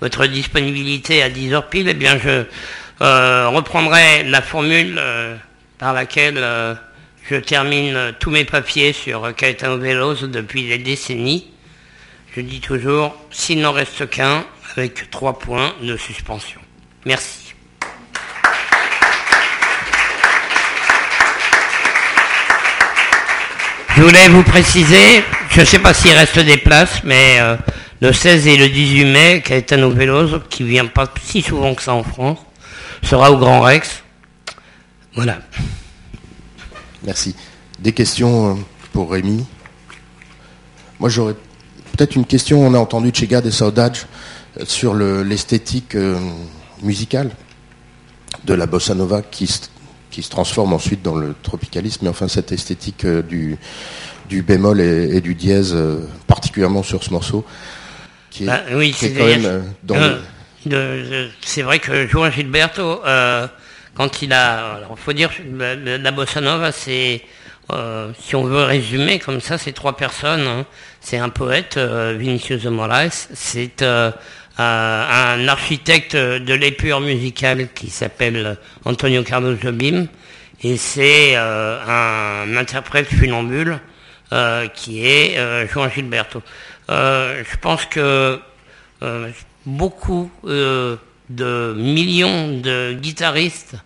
votre 0.00 0.26
disponibilité 0.26 1.22
à 1.22 1.28
10 1.28 1.54
heures 1.54 1.68
pile, 1.68 1.88
eh 1.88 1.94
bien, 1.94 2.16
je 2.18 2.44
euh, 3.00 3.48
reprendrai 3.48 4.22
la 4.24 4.40
formule 4.42 5.00
par 5.78 5.92
laquelle 5.92 6.44
je 7.28 7.36
termine 7.36 8.14
tous 8.20 8.30
mes 8.30 8.44
papiers 8.44 8.92
sur 8.92 9.34
Caetano 9.34 9.78
Veloso 9.78 10.28
depuis 10.28 10.68
des 10.68 10.78
décennies. 10.78 11.50
Je 12.36 12.40
dis 12.40 12.60
toujours, 12.60 13.16
s'il 13.30 13.60
n'en 13.60 13.72
reste 13.72 14.08
qu'un, 14.08 14.44
avec 14.76 15.10
trois 15.10 15.38
points 15.38 15.74
de 15.82 15.96
suspension. 15.96 16.60
Merci. 17.04 17.54
Je 23.96 24.02
voulais 24.02 24.28
vous 24.28 24.44
préciser, 24.44 25.24
je 25.58 25.62
ne 25.62 25.66
sais 25.66 25.78
pas 25.80 25.92
s'il 25.92 26.12
reste 26.12 26.38
des 26.38 26.56
places, 26.56 27.02
mais 27.02 27.38
euh, 27.40 27.56
le 28.00 28.12
16 28.12 28.46
et 28.46 28.56
le 28.56 28.68
18 28.68 29.04
mai, 29.06 29.42
Caetano 29.44 29.90
Veloso, 29.90 30.38
qui 30.48 30.62
vient 30.62 30.86
pas 30.86 31.12
si 31.20 31.42
souvent 31.42 31.74
que 31.74 31.82
ça 31.82 31.94
en 31.94 32.04
France, 32.04 32.38
sera 33.02 33.32
au 33.32 33.38
Grand 33.38 33.60
Rex. 33.62 34.04
Voilà. 35.16 35.38
Merci. 37.02 37.34
Des 37.80 37.92
questions 37.92 38.52
euh, 38.52 38.54
pour 38.92 39.10
Rémi? 39.10 39.44
Moi, 41.00 41.08
j'aurais 41.08 41.34
peut-être 41.96 42.14
une 42.14 42.24
question. 42.24 42.64
On 42.64 42.72
a 42.74 42.78
entendu 42.78 43.10
Chega 43.12 43.40
de 43.40 43.50
Saudade 43.50 43.96
euh, 44.60 44.64
sur 44.64 44.94
le- 44.94 45.24
l'esthétique 45.24 45.96
musicale 46.84 47.30
de 48.44 48.54
la 48.54 48.66
bossa 48.66 48.94
nova 48.94 49.22
qui, 49.22 49.52
qui 50.18 50.24
se 50.24 50.30
transforme 50.30 50.72
ensuite 50.72 51.00
dans 51.00 51.14
le 51.14 51.32
tropicalisme. 51.44 52.00
Mais 52.02 52.08
enfin, 52.08 52.26
cette 52.26 52.50
esthétique 52.50 53.04
euh, 53.04 53.22
du, 53.22 53.56
du 54.28 54.42
bémol 54.42 54.80
et, 54.80 55.16
et 55.16 55.20
du 55.20 55.36
dièse, 55.36 55.72
euh, 55.76 56.00
particulièrement 56.26 56.82
sur 56.82 57.04
ce 57.04 57.10
morceau, 57.10 57.44
qui 58.28 58.42
est, 58.42 58.46
Bah, 58.48 58.62
oui, 58.72 58.90
qui 58.90 59.04
est 59.04 59.08
c'est 59.10 59.14
quand 59.14 59.26
même 59.26 59.44
euh, 59.44 59.60
dans 59.84 59.94
euh, 59.94 60.18
le- 60.66 61.28
c'est 61.40 61.62
vrai 61.62 61.78
que 61.78 62.08
Juan 62.08 62.32
Gilberto, 62.32 63.00
euh, 63.06 63.46
quand 63.94 64.20
il 64.20 64.32
a, 64.32 64.74
alors 64.74 64.98
faut 64.98 65.12
dire, 65.12 65.30
la, 65.56 66.10
bossa 66.10 66.40
nova, 66.40 66.72
c'est, 66.72 67.22
euh, 67.72 68.10
si 68.20 68.34
on 68.34 68.42
veut 68.42 68.64
résumer 68.64 69.20
comme 69.20 69.40
ça, 69.40 69.56
c'est 69.56 69.70
trois 69.72 69.96
personnes. 69.96 70.48
hein. 70.48 70.66
C'est 71.00 71.18
un 71.18 71.28
poète, 71.28 71.76
euh, 71.76 72.16
Vinicius 72.18 72.64
de 72.64 72.70
Moraes, 72.70 73.28
c'est 73.34 73.82
euh, 73.82 74.10
un 74.58 75.38
un 75.38 75.48
architecte 75.48 76.16
de 76.16 76.54
l'épure 76.54 77.00
musicale 77.00 77.68
qui 77.74 77.90
s'appelle 77.90 78.56
Antonio 78.84 79.22
Carlos 79.22 79.56
Jobim, 79.60 80.06
et 80.62 80.76
c'est 80.76 81.36
euh, 81.36 81.78
un 81.86 82.56
interprète 82.56 83.06
funambule 83.06 83.78
euh, 84.32 84.66
qui 84.68 85.06
est 85.06 85.38
euh, 85.38 85.66
Juan 85.68 85.90
Gilberto. 85.90 86.42
Euh, 86.90 87.42
je 87.48 87.56
pense 87.58 87.84
que 87.86 88.40
euh, 89.02 89.30
beaucoup 89.64 90.30
euh, 90.44 90.96
de 91.30 91.74
millions 91.76 92.58
de 92.58 92.94
guitaristes 92.94 93.76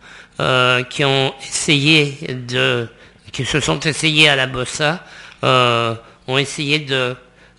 euh, 0.40 0.82
qui 0.84 1.04
ont 1.04 1.34
essayé 1.42 2.16
de, 2.48 2.88
qui 3.32 3.44
se 3.44 3.60
sont 3.60 3.80
essayés 3.80 4.28
à 4.28 4.36
la 4.36 4.46
bossa, 4.46 5.04
euh, 5.44 5.94
ont 6.28 6.38
essayé 6.38 6.78
de, 6.78 7.14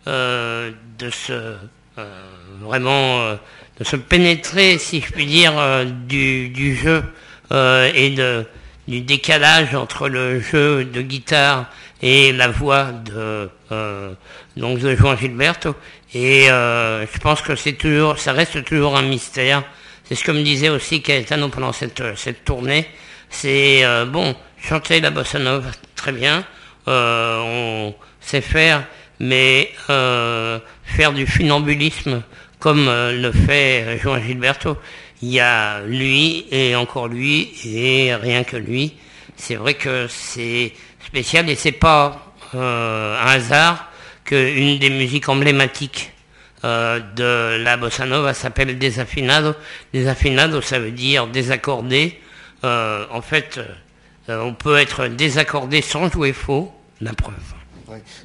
euh, 0.07 0.71
de 0.97 1.09
se 1.09 1.55
euh, 1.99 2.32
vraiment 2.63 3.19
euh, 3.19 3.35
de 3.79 3.83
se 3.83 3.95
pénétrer, 3.95 4.77
si 4.77 5.01
je 5.01 5.11
puis 5.11 5.25
dire, 5.25 5.53
euh, 5.57 5.85
du, 5.85 6.49
du 6.49 6.75
jeu 6.75 7.03
euh, 7.51 7.91
et 7.93 8.09
de, 8.11 8.45
du 8.87 9.01
décalage 9.01 9.75
entre 9.75 10.09
le 10.09 10.39
jeu 10.39 10.85
de 10.85 11.01
guitare 11.01 11.69
et 12.01 12.31
la 12.31 12.47
voix 12.47 12.85
de 12.91 13.49
donc 14.55 14.77
de 14.79 14.95
Juan 14.95 15.17
Gilberto. 15.17 15.75
Et 16.13 16.45
je 16.45 17.19
pense 17.19 17.41
que 17.41 17.55
c'est 17.55 17.73
toujours, 17.73 18.19
ça 18.19 18.33
reste 18.33 18.63
toujours 18.65 18.95
un 18.97 19.01
mystère. 19.01 19.63
C'est 20.03 20.13
ce 20.13 20.23
que 20.23 20.31
me 20.31 20.43
disait 20.43 20.69
aussi 20.69 21.01
Caetano 21.01 21.49
pendant 21.49 21.71
cette, 21.71 22.03
cette 22.15 22.43
tournée. 22.43 22.85
C'est 23.29 23.83
bon, 24.07 24.35
chanter 24.61 24.99
la 24.99 25.09
bossa 25.09 25.39
nova, 25.39 25.71
très 25.95 26.11
bien, 26.11 26.45
on 26.85 27.95
sait 28.19 28.41
faire, 28.41 28.83
mais 29.19 29.71
faire 29.87 31.13
du 31.13 31.25
funambulisme 31.25 32.21
comme 32.63 32.87
euh, 32.87 33.11
le 33.11 33.33
fait 33.33 33.99
Juan 34.01 34.23
Gilberto, 34.23 34.77
il 35.21 35.33
y 35.33 35.41
a 35.41 35.81
lui 35.81 36.45
et 36.49 36.77
encore 36.77 37.09
lui 37.09 37.51
et 37.65 38.15
rien 38.15 38.45
que 38.45 38.55
lui. 38.55 38.93
C'est 39.35 39.55
vrai 39.55 39.73
que 39.73 40.07
c'est 40.07 40.71
spécial 41.05 41.49
et 41.49 41.55
c'est 41.55 41.73
pas 41.73 42.33
euh, 42.55 43.19
un 43.21 43.31
hasard 43.33 43.91
qu'une 44.23 44.79
des 44.79 44.89
musiques 44.89 45.27
emblématiques 45.27 46.13
euh, 46.63 47.01
de 47.17 47.61
la 47.61 47.75
bossa 47.75 48.05
nova 48.05 48.33
s'appelle 48.33 48.79
Desafinado. 48.79 49.55
Desafinado, 49.93 50.61
ça 50.61 50.79
veut 50.79 50.91
dire 50.91 51.27
désaccordé. 51.27 52.17
Euh, 52.63 53.05
en 53.11 53.21
fait, 53.21 53.59
euh, 54.29 54.41
on 54.41 54.53
peut 54.53 54.77
être 54.77 55.07
désaccordé 55.07 55.81
sans 55.81 56.09
jouer 56.09 56.31
faux, 56.31 56.73
la 57.01 57.11
preuve. 57.11 57.52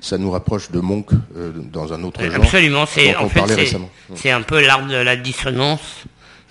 Ça 0.01 0.19
nous 0.19 0.31
rapproche 0.31 0.71
de 0.71 0.81
Monk 0.81 1.11
euh, 1.37 1.53
dans 1.55 1.93
un 1.93 2.03
autre 2.05 2.23
genre. 2.23 2.35
Absolument, 2.37 2.87
c'est 2.87 3.15
en 3.17 3.29
fait 3.29 3.41
c'est- 4.15 4.31
un 4.31 4.43
peu 4.43 4.61
l'art 4.65 4.87
de 4.87 4.97
la 4.97 5.17
dissonance 5.17 6.05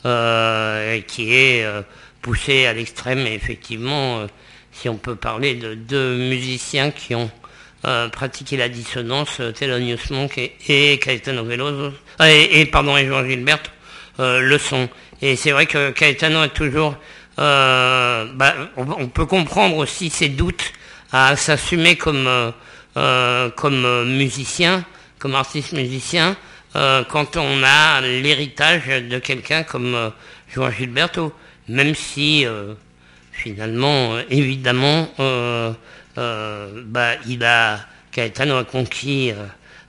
euh, 0.06 1.00
qui 1.08 1.34
est 1.34 1.64
euh, 1.64 1.82
poussé 2.22 2.66
à 2.66 2.74
l'extrême. 2.74 3.20
Et 3.28 3.34
effectivement, 3.34 4.20
euh, 4.20 4.28
si 4.72 4.90
on 4.90 4.96
peut 4.98 5.16
parler 5.16 5.56
de 5.56 5.74
deux 5.74 6.16
musiciens 6.18 6.92
qui 6.92 7.16
ont 7.16 7.30
euh, 7.86 8.10
pratiqué 8.10 8.58
la 8.58 8.70
dissonance, 8.70 9.40
euh, 9.40 9.52
Thelonious 9.52 9.98
Monk 10.12 10.38
et, 10.38 10.54
et 10.68 11.00
Caetano 11.00 11.44
Veloso, 11.44 11.94
euh, 12.22 12.26
et, 12.26 12.62
et, 12.62 12.66
pardon, 12.66 12.98
et 12.98 13.08
Jean 13.08 13.24
Gilbert 13.26 13.60
euh, 14.20 14.40
le 14.40 14.58
sont. 14.58 14.90
Et 15.22 15.36
c'est 15.36 15.52
vrai 15.52 15.66
que 15.66 15.92
Caetano 15.92 16.42
a 16.42 16.48
toujours, 16.50 16.96
euh, 17.40 18.26
bah, 18.36 18.54
on, 18.78 18.86
on 18.92 19.08
peut 19.08 19.26
comprendre 19.26 19.78
aussi 19.78 20.10
ses 20.10 20.30
doutes 20.30 20.74
à 21.12 21.36
s'assumer 21.36 21.96
comme 21.96 22.28
euh, 22.28 22.52
euh, 22.98 23.52
comme 23.52 23.86
euh, 23.86 24.06
musicien, 24.06 24.84
comme 25.20 25.36
artiste 25.36 25.74
musicien, 25.74 26.36
euh, 26.76 27.04
quand 27.04 27.38
on 27.38 27.62
a 27.64 28.02
l'héritage 28.02 28.88
de 28.88 29.20
quelqu'un 29.20 29.62
comme 29.62 29.94
euh, 29.94 30.10
Joan 30.52 30.72
Gilberto, 30.72 31.32
même 31.68 31.94
si 31.94 32.46
finalement, 33.34 34.18
évidemment, 34.30 35.10
bah, 36.16 37.16
il 37.28 37.44
a 37.44 37.80
Caetano 38.12 38.58
a 38.58 38.64
conquis 38.64 39.34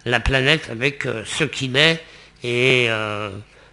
la 0.04 0.18
planète 0.18 0.68
avec 0.70 1.06
ce 1.24 1.44
qu'il 1.44 1.76
est 1.76 2.02
et 2.42 2.88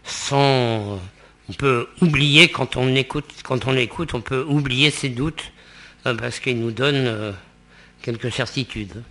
sans 0.04 1.02
on 1.50 1.54
peut 1.58 1.88
oublier 2.00 2.50
quand 2.50 2.78
on 2.78 2.96
écoute 2.96 3.26
quand 3.44 3.66
on 3.66 3.72
l'écoute 3.72 4.14
on 4.14 4.22
peut 4.22 4.46
oublier 4.48 4.92
ses 4.92 5.10
doutes 5.10 5.52
parce 6.04 6.40
qu'il 6.40 6.60
nous 6.60 6.72
donne 6.72 7.34
quelques 8.04 8.32
certitudes. 8.32 9.02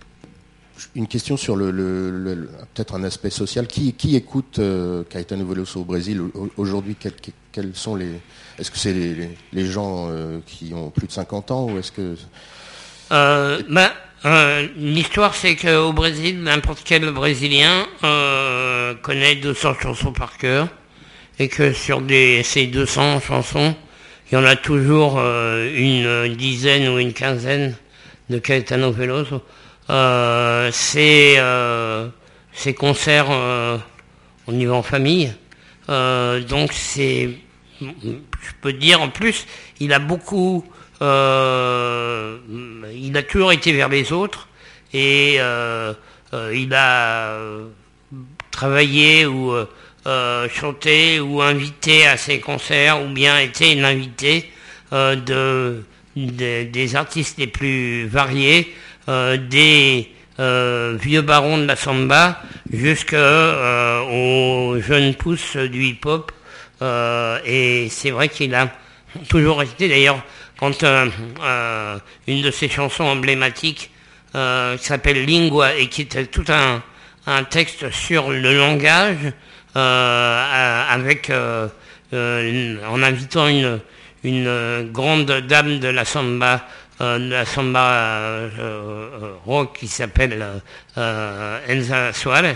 Une 0.95 1.07
question 1.07 1.37
sur 1.37 1.55
le, 1.55 2.49
peut-être 2.73 2.95
un 2.95 3.03
aspect 3.03 3.29
social. 3.29 3.65
Qui, 3.67 4.15
écoute 4.15 4.59
euh, 4.59 5.03
Caetano 5.09 5.45
Veloso 5.45 5.81
au 5.81 5.85
Brésil 5.85 6.19
au- 6.21 6.49
aujourd'hui? 6.57 6.97
Sont 7.73 7.95
les 7.95 8.09
Est-ce 8.59 8.69
que 8.69 8.77
c'est 8.77 8.93
les, 9.53 9.65
gens 9.65 10.07
euh, 10.09 10.39
qui 10.45 10.73
ont 10.73 10.89
plus 10.89 11.07
de 11.07 11.13
50 11.13 11.51
ans 11.51 11.69
ou 11.69 11.79
est-ce 11.79 11.91
que 11.93 12.15
ben, 13.09 13.89
euh, 14.25 14.67
l'histoire 14.75 15.33
c'est 15.35 15.55
qu'au 15.55 15.93
Brésil, 15.93 16.41
n'importe 16.41 16.81
quel 16.83 17.09
Brésilien 17.11 17.85
connaît 19.01 19.35
200 19.35 19.75
chansons 19.81 20.11
par 20.11 20.37
cœur 20.37 20.67
et 21.39 21.47
que 21.47 21.71
sur 21.71 22.01
ces 22.43 22.67
200 22.67 23.21
chansons, 23.21 23.75
il 24.29 24.35
y 24.35 24.37
en 24.37 24.43
a 24.43 24.57
toujours 24.57 25.19
une 25.19 26.35
dizaine 26.35 26.89
ou 26.89 26.99
une 26.99 27.13
quinzaine 27.13 27.75
de 28.29 28.39
Caetano 28.39 28.91
Veloso. 28.91 29.41
Euh, 29.89 30.69
ces, 30.71 31.35
euh, 31.37 32.07
ces 32.53 32.73
concerts, 32.73 33.27
euh, 33.29 33.77
on 34.47 34.57
y 34.57 34.65
va 34.65 34.73
en 34.75 34.83
famille. 34.83 35.31
Donc 35.87 36.73
c'est, 36.73 37.29
je 37.79 38.51
peux 38.61 38.73
dire 38.73 39.01
en 39.01 39.09
plus, 39.09 39.45
il 39.79 39.93
a 39.93 39.99
beaucoup, 39.99 40.65
il 41.01 41.05
a 43.15 43.23
toujours 43.29 43.51
été 43.51 43.71
vers 43.71 43.89
les 43.89 44.11
autres 44.11 44.47
et 44.93 45.35
il 45.35 46.73
a 46.73 47.37
travaillé 48.49 49.27
ou 49.27 49.53
chanté 50.49 51.19
ou 51.19 51.41
invité 51.43 52.07
à 52.07 52.17
ses 52.17 52.39
concerts 52.39 53.03
ou 53.03 53.09
bien 53.13 53.37
été 53.37 53.75
l'invité 53.75 54.49
de, 54.91 55.83
de- 56.15 56.63
des 56.63 56.95
artistes 56.95 57.37
les 57.37 57.45
plus 57.47 58.07
variés, 58.07 58.73
des 59.07 60.09
euh, 60.39 60.97
vieux 60.99 61.21
barons 61.21 61.57
de 61.57 61.65
la 61.65 61.75
samba 61.75 62.41
jusqu'aux 62.71 63.17
jeunes 64.79 65.15
pousses 65.15 65.57
du 65.57 65.83
hip-hop. 65.85 66.31
Euh, 66.81 67.39
et 67.45 67.87
c'est 67.89 68.11
vrai 68.11 68.27
qu'il 68.29 68.53
a 68.53 68.69
toujours 69.29 69.63
été, 69.63 69.87
d'ailleurs, 69.87 70.21
quand 70.59 70.83
euh, 70.83 71.07
euh, 71.41 71.97
une 72.27 72.41
de 72.41 72.51
ses 72.51 72.69
chansons 72.69 73.05
emblématiques 73.05 73.91
euh, 74.35 74.77
qui 74.77 74.85
s'appelle 74.85 75.25
Lingua 75.25 75.75
et 75.75 75.87
qui 75.87 76.01
était 76.01 76.25
tout 76.25 76.45
un, 76.49 76.81
un 77.27 77.43
texte 77.43 77.89
sur 77.91 78.29
le 78.29 78.57
langage 78.57 79.31
euh, 79.75 80.85
avec 80.89 81.29
euh, 81.29 81.67
euh, 82.13 82.77
en 82.89 83.01
invitant 83.03 83.47
une, 83.47 83.79
une 84.23 84.47
euh, 84.47 84.83
grande 84.83 85.25
dame 85.47 85.79
de 85.79 85.87
la 85.87 86.05
samba 86.05 86.55
euh, 86.55 86.57
la 86.99 87.45
samba 87.45 87.91
euh, 87.91 88.49
euh, 88.59 89.33
rock 89.45 89.77
qui 89.79 89.87
s'appelle 89.87 90.41
euh, 90.41 90.59
euh, 90.97 91.59
Elsa 91.67 92.13
Suarez 92.13 92.55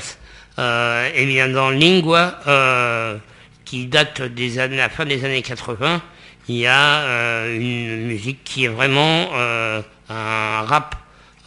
euh, 0.57 1.09
et 1.13 1.25
bien 1.25 1.49
dans 1.49 1.69
Lingua 1.69 2.39
euh, 2.47 3.17
qui 3.65 3.87
date 3.87 4.21
des 4.21 4.59
années, 4.59 4.77
la 4.77 4.89
fin 4.89 5.05
des 5.05 5.23
années 5.25 5.41
80 5.41 6.01
il 6.47 6.55
y 6.55 6.67
a 6.67 7.01
euh, 7.01 7.55
une 7.59 8.07
musique 8.07 8.43
qui 8.43 8.65
est 8.65 8.69
vraiment 8.69 9.29
euh, 9.33 9.81
un 10.09 10.61
rap 10.63 10.95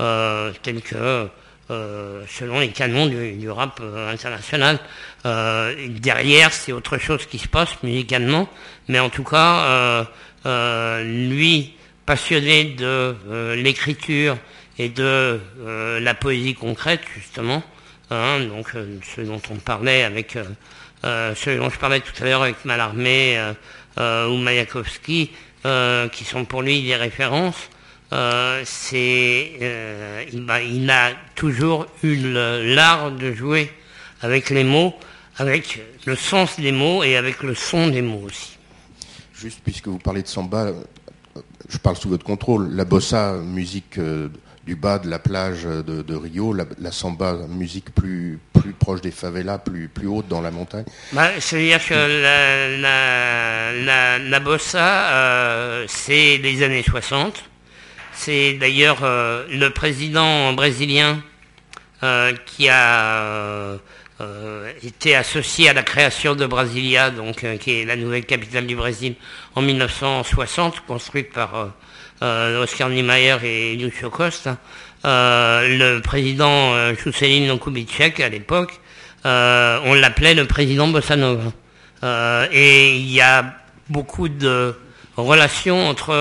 euh, 0.01 0.53
tel 0.63 0.81
que 0.81 1.29
euh, 1.71 2.25
selon 2.29 2.61
les 2.61 2.69
canons 2.69 3.07
du, 3.07 3.33
du 3.33 3.51
rap 3.51 3.81
euh, 3.81 4.13
international. 4.13 4.79
Euh, 5.25 5.89
derrière, 5.89 6.53
c'est 6.53 6.73
autre 6.73 6.99
chose 6.99 7.25
qui 7.27 7.39
se 7.39 7.49
passe 7.49 7.83
musicalement, 7.83 8.49
mais 8.89 8.99
en 8.99 9.09
tout 9.09 9.25
cas, 9.25 9.65
euh, 9.65 10.05
euh, 10.47 11.05
lui, 11.05 11.75
passionné 12.07 12.65
de 12.65 12.85
euh, 13.29 13.57
l'écriture 13.57 14.37
et 14.79 14.89
de 14.89 15.41
euh, 15.61 16.01
la 16.01 16.15
poésie 16.15 16.55
concrète, 16.55 17.03
justement, 17.15 17.63
hein, 18.11 18.41
donc 18.41 18.75
euh, 18.75 18.99
ce 19.15 19.21
dont 19.21 19.41
on 19.51 19.57
parlait 19.57 20.03
avec, 20.03 20.39
ce 21.05 21.57
dont 21.57 21.71
je 21.71 21.79
parlais 21.79 22.01
tout 22.01 22.13
à 22.21 22.25
l'heure 22.25 22.43
avec 22.43 22.65
Mallarmé 22.65 23.55
ou 23.99 24.37
Mayakovsky, 24.37 25.33
qui 26.13 26.25
sont 26.25 26.45
pour 26.45 26.63
lui 26.63 26.83
des 26.83 26.95
références. 26.95 27.69
C'est, 28.65 29.53
il, 30.33 30.47
il 30.71 30.91
a 30.91 31.11
toujours 31.35 31.87
eu 32.05 32.17
l'art 32.23 33.11
de 33.11 33.33
jouer 33.33 33.73
avec 34.21 34.51
les 34.51 34.63
mots, 34.63 34.95
avec 35.39 35.81
le 36.05 36.15
sens 36.15 36.61
des 36.61 36.71
mots 36.71 37.03
et 37.03 37.17
avec 37.17 37.43
le 37.43 37.57
son 37.57 37.89
des 37.89 38.03
mots 38.03 38.23
aussi. 38.25 38.57
Juste 39.35 39.61
puisque 39.65 39.89
vous 39.89 39.99
parlez 39.99 40.23
de 40.23 40.29
samba, 40.29 40.73
je 41.69 41.79
parle 41.79 41.97
sous 41.97 42.09
votre 42.09 42.25
contrôle. 42.25 42.71
La 42.75 42.85
bossa, 42.85 43.35
musique 43.35 43.99
euh, 43.99 44.29
du 44.67 44.77
bas 44.77 44.99
de 44.99 45.09
la 45.11 45.19
plage 45.19 45.65
de, 45.65 46.03
de 46.03 46.15
Rio, 46.15 46.53
la, 46.53 46.93
samba, 46.93 47.37
musique 47.49 47.93
plus, 47.95 48.39
plus 48.53 48.73
proche 48.73 49.01
des 49.01 49.11
favelas, 49.11 49.59
plus, 49.59 49.89
plus 49.89 50.07
haute 50.07 50.29
dans 50.29 50.41
la 50.41 50.51
montagne. 50.51 50.85
Bah, 51.13 51.31
C'est-à-dire 51.41 51.85
que 51.85 52.23
la, 52.81 54.19
la, 54.19 54.41
bossa, 54.41 55.11
euh, 55.11 55.85
c'est 55.89 56.39
les 56.39 56.63
années 56.63 56.85
60. 56.85 57.45
C'est 58.15 58.55
d'ailleurs 58.55 59.01
euh, 59.03 59.47
le 59.51 59.71
président 59.71 60.53
brésilien 60.53 61.23
euh, 62.03 62.33
qui 62.47 62.69
a 62.69 63.79
euh, 64.23 64.73
été 64.83 65.15
associé 65.17 65.69
à 65.69 65.73
la 65.73 65.83
création 65.83 66.35
de 66.35 66.47
Brasilia, 66.47 67.11
donc 67.11 67.45
euh, 67.45 67.57
qui 67.57 67.81
est 67.81 67.85
la 67.85 67.97
nouvelle 67.97 68.25
capitale 68.25 68.67
du 68.67 68.77
Brésil, 68.77 69.15
en 69.55 69.63
1960, 69.63 70.87
construite 70.87 71.33
par 71.33 71.73
euh, 72.23 72.63
Oscar 72.63 72.89
Niemeyer 72.89 73.37
et 73.43 73.77
Lúcio 73.77 74.09
Costa. 74.09 74.59
Le 75.03 75.99
président 75.99 76.73
euh, 76.75 76.95
Juscelino 76.95 77.59
à 77.59 78.29
l'époque, 78.29 78.81
on 79.25 79.95
l'appelait 79.95 80.35
le 80.35 80.47
président 80.47 80.87
Bossa 80.87 81.17
Nova. 81.17 81.53
Euh, 82.05 82.47
et 82.53 82.95
il 82.95 83.11
y 83.11 83.21
a 83.21 83.55
beaucoup 83.89 84.29
de 84.29 84.77
relations 85.17 85.89
entre 85.89 86.13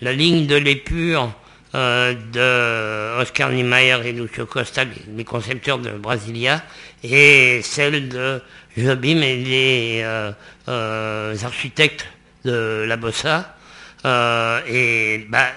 la 0.00 0.12
ligne 0.12 0.46
de 0.46 0.56
l'épure 0.56 1.32
de 1.74 3.20
Oscar 3.20 3.50
Niemeyer 3.50 3.98
et 4.04 4.12
Lucio 4.12 4.46
Costa, 4.46 4.84
les, 5.16 5.24
concepteurs 5.24 5.78
de 5.78 5.90
Brasilia, 5.90 6.62
et 7.02 7.60
celle 7.62 8.08
de 8.08 8.40
Jobim 8.76 9.20
et 9.22 9.36
les 9.36 10.00
euh, 10.04 10.32
euh, 10.68 11.36
architectes 11.42 12.06
de 12.44 12.84
la 12.86 12.96
Bossa. 12.96 13.56
Euh, 14.04 14.60
et 14.68 15.26
bah, 15.28 15.48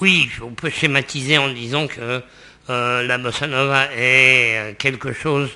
oui, 0.00 0.28
on 0.42 0.50
peut 0.50 0.70
schématiser 0.70 1.38
en 1.38 1.48
disant 1.48 1.86
que 1.86 2.22
euh, 2.70 3.02
la 3.02 3.18
bossa 3.18 3.46
nova 3.46 3.86
est 3.96 4.56
euh, 4.56 4.72
quelque 4.78 5.12
chose 5.12 5.50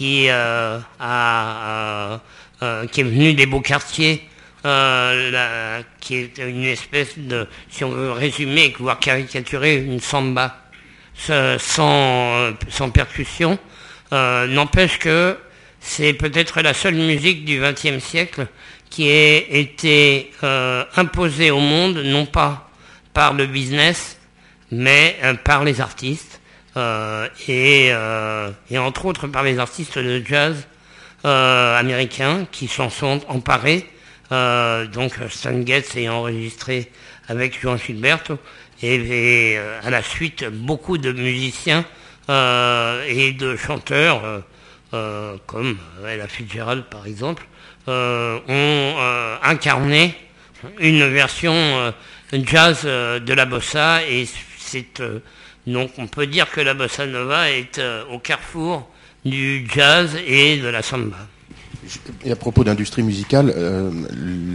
euh, 0.00 0.80
euh, 1.00 2.18
euh, 2.62 2.86
qui 2.86 3.00
est 3.00 3.04
venu 3.04 3.34
des 3.34 3.46
beaux 3.46 3.60
quartiers, 3.60 4.22
euh, 4.68 5.82
qui 5.98 6.16
est 6.16 6.38
une 6.38 6.64
espèce 6.64 7.16
de, 7.16 7.46
si 7.70 7.84
on 7.84 7.90
veut 7.90 8.12
résumer, 8.12 8.74
voire 8.78 8.98
caricaturer, 8.98 9.76
une 9.76 10.00
samba 10.00 10.58
euh, 11.30 11.56
sans 11.58 12.90
percussion. 12.92 13.58
Euh, 14.12 14.46
N'empêche 14.46 14.98
que 14.98 15.38
c'est 15.80 16.12
peut-être 16.12 16.60
la 16.60 16.74
seule 16.74 16.96
musique 16.96 17.46
du 17.46 17.60
XXe 17.60 18.04
siècle 18.04 18.46
qui 18.90 19.08
ait 19.08 19.58
été 19.58 20.32
imposée 20.96 21.50
au 21.50 21.60
monde, 21.60 21.98
non 21.98 22.26
pas 22.26 22.68
par 23.14 23.32
le 23.32 23.46
business, 23.46 24.18
mais 24.70 25.16
par 25.44 25.64
les 25.64 25.80
artistes. 25.80 26.40
et, 27.48 27.88
et 28.70 28.78
entre 28.78 29.06
autres 29.06 29.28
par 29.28 29.44
les 29.44 29.58
artistes 29.58 29.98
de 29.98 30.22
jazz 30.26 30.66
américains 31.22 32.46
qui 32.50 32.66
s'en 32.66 32.90
sont 32.90 33.20
emparés. 33.28 33.86
Euh, 34.30 34.86
donc 34.86 35.14
Stan 35.30 35.64
Getz 35.64 35.96
est 35.96 36.08
enregistré 36.08 36.90
avec 37.28 37.58
Joan 37.60 37.78
Gilberto 37.78 38.38
et, 38.82 39.54
euh, 39.56 39.80
à 39.82 39.90
la 39.90 40.02
suite 40.02 40.44
beaucoup 40.44 40.98
de 40.98 41.12
musiciens 41.12 41.84
euh, 42.28 43.04
et 43.08 43.32
de 43.32 43.56
chanteurs 43.56 44.42
comme 45.46 45.78
Ella 46.06 46.28
Fitzgerald 46.28 46.84
par 46.84 47.06
exemple 47.06 47.46
ont 47.86 48.94
incarné 49.42 50.14
une 50.78 51.06
version 51.08 51.92
jazz 52.32 52.84
de 52.84 53.32
la 53.32 53.44
bossa 53.44 54.02
et 54.04 54.26
donc 55.66 55.90
on 55.98 56.06
peut 56.06 56.26
dire 56.26 56.50
que 56.50 56.62
la 56.62 56.72
bossa 56.72 57.06
nova 57.06 57.50
est 57.50 57.80
au 58.10 58.18
carrefour 58.18 58.90
du 59.26 59.66
jazz 59.70 60.16
et 60.26 60.56
de 60.56 60.68
la 60.68 60.80
samba. 60.80 61.18
Et 62.24 62.30
à 62.32 62.36
propos 62.36 62.64
d'industrie 62.64 63.02
musicale, 63.02 63.52
euh, 63.56 63.90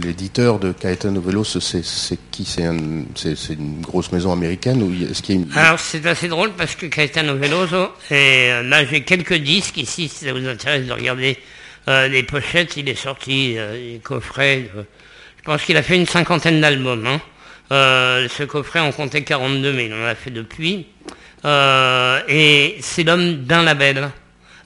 l'éditeur 0.02 0.58
de 0.58 0.72
Caetano 0.72 1.20
Veloso, 1.20 1.60
c'est 1.60 1.82
qui? 2.30 2.44
C'est 2.44 2.64
un- 2.64 3.04
c'est- 3.14 3.36
c'est 3.36 3.54
une 3.54 3.80
grosse 3.80 4.12
maison 4.12 4.32
américaine 4.32 4.82
ou 4.82 4.92
est-ce 5.10 5.22
qu'il 5.22 5.36
une... 5.36 5.46
Alors 5.54 5.78
c'est 5.80 6.04
assez 6.06 6.28
drôle 6.28 6.52
parce 6.52 6.74
que 6.74 6.86
Caetano 6.86 7.36
Veloso, 7.36 7.88
euh, 8.12 8.62
là 8.62 8.84
j'ai 8.84 9.02
quelques 9.02 9.34
disques 9.34 9.78
ici, 9.78 10.08
si 10.08 10.24
ça 10.26 10.32
vous 10.32 10.46
intéresse 10.46 10.86
de 10.86 10.92
regarder 10.92 11.36
euh, 11.88 12.08
les 12.08 12.22
pochettes, 12.22 12.76
il 12.76 12.88
est 12.88 12.94
sorti, 12.94 13.54
euh, 13.58 13.74
les 13.76 13.98
coffrets, 13.98 14.70
je 14.74 15.42
pense 15.44 15.62
qu'il 15.62 15.76
a 15.76 15.82
fait 15.82 15.96
une 15.96 16.06
cinquantaine 16.06 16.60
d'albums. 16.60 17.06
hein. 17.06 17.20
Ce 17.70 18.44
coffret 18.44 18.80
en 18.80 18.92
comptait 18.92 19.22
42, 19.22 19.72
mais 19.72 19.86
il 19.86 19.92
en 19.94 20.04
a 20.04 20.14
fait 20.14 20.30
depuis. 20.30 20.86
Et 22.28 22.76
c'est 22.80 23.02
l'homme 23.04 23.44
d'un 23.44 23.62
label. 23.62 24.10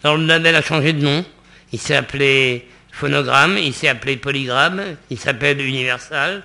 Alors 0.04 0.16
le 0.16 0.26
label 0.26 0.54
a 0.54 0.62
changé 0.62 0.92
de 0.92 1.02
nom, 1.02 1.24
il 1.72 1.78
s'est 1.78 1.96
appelé 1.96 2.66
Phonogramme, 2.90 3.58
il 3.58 3.72
s'est 3.72 3.88
appelé 3.88 4.16
Polygramme, 4.16 4.96
il 5.10 5.18
s'appelle 5.18 5.60
Universal. 5.60 6.42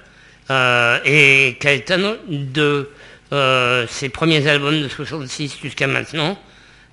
Euh, 0.51 0.99
et 1.05 1.57
Caetano, 1.59 2.15
de 2.27 2.89
euh, 3.31 3.87
ses 3.87 4.09
premiers 4.09 4.45
albums 4.47 4.81
de 4.81 4.87
66 4.87 5.57
jusqu'à 5.61 5.87
maintenant, 5.87 6.37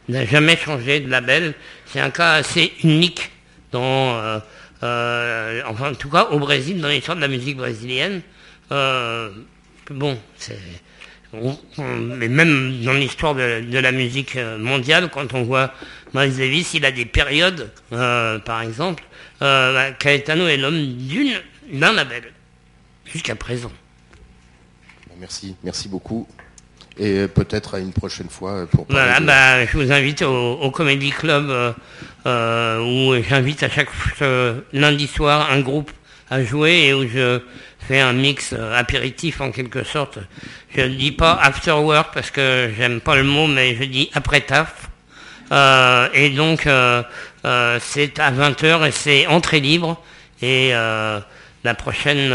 n'a 0.08 0.24
jamais 0.24 0.56
changé 0.56 1.00
de 1.00 1.10
label. 1.10 1.54
C'est 1.86 2.00
un 2.00 2.10
cas 2.10 2.34
assez 2.34 2.72
unique 2.84 3.30
dans, 3.72 4.40
euh, 4.82 5.62
enfin 5.66 5.90
en 5.90 5.94
tout 5.94 6.08
cas 6.08 6.28
au 6.30 6.38
Brésil, 6.38 6.80
dans 6.80 6.88
l'histoire 6.88 7.16
de 7.16 7.22
la 7.22 7.28
musique 7.28 7.56
brésilienne. 7.56 8.22
Bon, 8.70 10.16
c'est 10.36 10.58
mais 11.78 12.28
même 12.28 12.80
dans 12.82 12.92
l'histoire 12.92 13.34
de, 13.34 13.60
de 13.60 13.78
la 13.78 13.92
musique 13.92 14.36
euh, 14.36 14.58
mondiale, 14.58 15.10
quand 15.12 15.32
on 15.34 15.42
voit 15.42 15.72
Miles 16.14 16.36
Davis, 16.36 16.74
il 16.74 16.84
a 16.84 16.90
des 16.90 17.04
périodes, 17.04 17.70
euh, 17.92 18.38
par 18.40 18.62
exemple, 18.62 19.04
euh, 19.42 19.72
bah, 19.72 19.92
Caetano 19.96 20.46
est 20.48 20.56
l'homme 20.56 20.84
d'une 20.96 21.34
d'un 21.72 21.92
label 21.92 22.24
jusqu'à 23.06 23.36
présent. 23.36 23.70
Merci, 25.20 25.54
merci 25.62 25.88
beaucoup. 25.88 26.26
Et 26.98 27.28
peut-être 27.28 27.74
à 27.76 27.78
une 27.78 27.92
prochaine 27.92 28.28
fois 28.28 28.66
pour 28.66 28.86
Voilà, 28.88 29.20
de- 29.20 29.24
bah, 29.26 29.64
je 29.66 29.78
vous 29.78 29.92
invite 29.92 30.22
au, 30.22 30.54
au 30.54 30.70
Comedy 30.70 31.10
Club 31.10 31.74
euh, 32.26 32.80
où 32.80 33.22
j'invite 33.22 33.62
à 33.62 33.70
chaque 33.70 33.88
lundi 34.72 35.06
soir 35.06 35.50
un 35.50 35.60
groupe 35.60 35.90
à 36.28 36.42
jouer 36.42 36.86
et 36.86 36.94
où 36.94 37.06
je 37.08 37.40
un 37.98 38.12
mix 38.12 38.52
euh, 38.52 38.78
apéritif 38.78 39.40
en 39.40 39.50
quelque 39.50 39.82
sorte. 39.82 40.18
Je 40.76 40.82
ne 40.82 40.94
dis 40.94 41.10
pas 41.12 41.32
after 41.42 41.72
work 41.72 42.14
parce 42.14 42.30
que 42.30 42.70
j'aime 42.76 43.00
pas 43.00 43.16
le 43.16 43.24
mot, 43.24 43.46
mais 43.46 43.74
je 43.74 43.84
dis 43.84 44.10
après 44.14 44.42
taf. 44.42 44.88
Euh, 45.50 46.08
et 46.14 46.30
donc 46.30 46.66
euh, 46.66 47.02
c'est 47.80 48.18
à 48.20 48.30
20h 48.30 48.86
et 48.86 48.92
c'est 48.92 49.26
entrée 49.26 49.58
libre. 49.60 50.00
Et 50.42 50.70
la 50.72 51.74
prochaine 51.76 52.32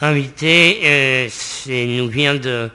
invitée 0.00 1.28
c'est, 1.30 1.84
nous 1.86 2.08
vient 2.08 2.34
de 2.34 2.70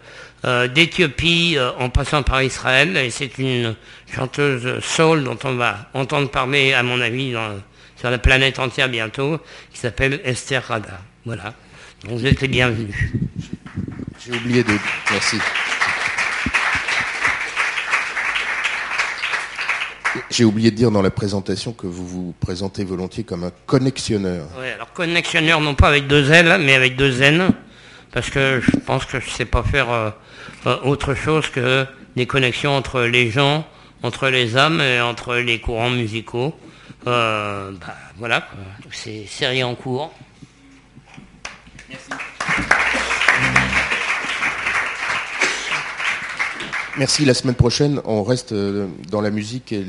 d'Éthiopie 0.73 1.57
en 1.79 1.89
passant 1.89 2.23
par 2.23 2.41
Israël 2.41 2.95
et 2.95 3.09
c'est 3.09 3.37
une 3.39 3.75
chanteuse 4.15 4.79
soul 4.83 5.23
dont 5.25 5.37
on 5.43 5.55
va 5.55 5.89
entendre 5.93 6.29
parler 6.29 6.73
à 6.73 6.81
mon 6.83 7.01
avis 7.01 7.33
dans- 7.33 7.59
sur 7.97 8.09
la 8.09 8.17
planète 8.17 8.59
entière 8.59 8.87
bientôt 8.87 9.39
qui 9.73 9.79
s'appelle 9.79 10.21
Esther 10.23 10.63
Rada. 10.65 11.01
Voilà. 11.25 11.53
Vous 12.07 12.25
êtes 12.25 12.39
les 12.41 12.47
bienvenus. 12.47 12.95
J'ai 14.25 14.31
oublié 14.31 14.63
de... 14.63 14.71
Merci. 15.11 15.37
J'ai 20.31 20.45
oublié 20.45 20.71
de 20.71 20.75
dire 20.77 20.91
dans 20.91 21.01
la 21.01 21.11
présentation 21.11 21.73
que 21.73 21.87
vous 21.87 22.07
vous 22.07 22.33
présentez 22.39 22.85
volontiers 22.85 23.25
comme 23.25 23.43
un 23.43 23.51
connexionneur. 23.65 24.47
Ouais, 24.57 24.71
alors 24.71 24.93
connexionneur 24.93 25.59
non 25.59 25.75
pas 25.75 25.89
avec 25.89 26.07
deux 26.07 26.31
L 26.31 26.61
mais 26.61 26.73
avec 26.73 26.95
deux 26.95 27.21
N 27.21 27.51
parce 28.11 28.29
que 28.29 28.61
je 28.61 28.77
pense 28.77 29.05
que 29.05 29.19
je 29.19 29.29
sais 29.29 29.45
pas 29.45 29.63
faire 29.63 29.91
euh, 29.91 30.09
euh, 30.67 30.77
autre 30.83 31.15
chose 31.15 31.49
que 31.49 31.85
des 32.15 32.25
connexions 32.25 32.71
entre 32.71 33.01
les 33.01 33.29
gens, 33.29 33.67
entre 34.03 34.29
les 34.29 34.55
âmes 34.55 34.79
et 34.79 35.01
entre 35.01 35.35
les 35.35 35.59
courants 35.59 35.89
musicaux. 35.89 36.55
Euh, 37.07 37.71
bah, 37.71 37.95
voilà, 38.17 38.47
c'est 38.91 39.25
série 39.25 39.63
en 39.63 39.75
cours. 39.75 40.13
Merci. 46.97 47.23
La 47.25 47.33
semaine 47.33 47.55
prochaine, 47.55 48.01
on 48.03 48.23
reste 48.23 48.51
euh, 48.51 48.87
dans 49.09 49.21
la 49.21 49.29
musique 49.29 49.71
et 49.71 49.85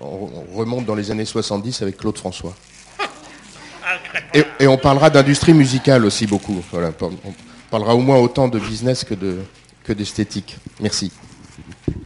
on 0.00 0.30
on 0.52 0.56
remonte 0.58 0.86
dans 0.86 0.94
les 0.94 1.10
années 1.10 1.24
70 1.24 1.82
avec 1.82 1.98
Claude 1.98 2.16
François. 2.16 2.54
Et, 4.32 4.44
et 4.60 4.66
on 4.66 4.78
parlera 4.78 5.10
d'industrie 5.10 5.52
musicale 5.52 6.04
aussi 6.04 6.26
beaucoup. 6.26 6.62
Voilà, 6.72 6.92
on 7.00 7.34
parlera 7.70 7.94
au 7.94 8.00
moins 8.00 8.16
autant 8.18 8.48
de 8.48 8.58
business 8.58 9.04
que 9.04 9.14
de 9.14 9.38
que 9.84 9.92
d'esthétique. 9.92 10.56
Merci. 10.80 11.12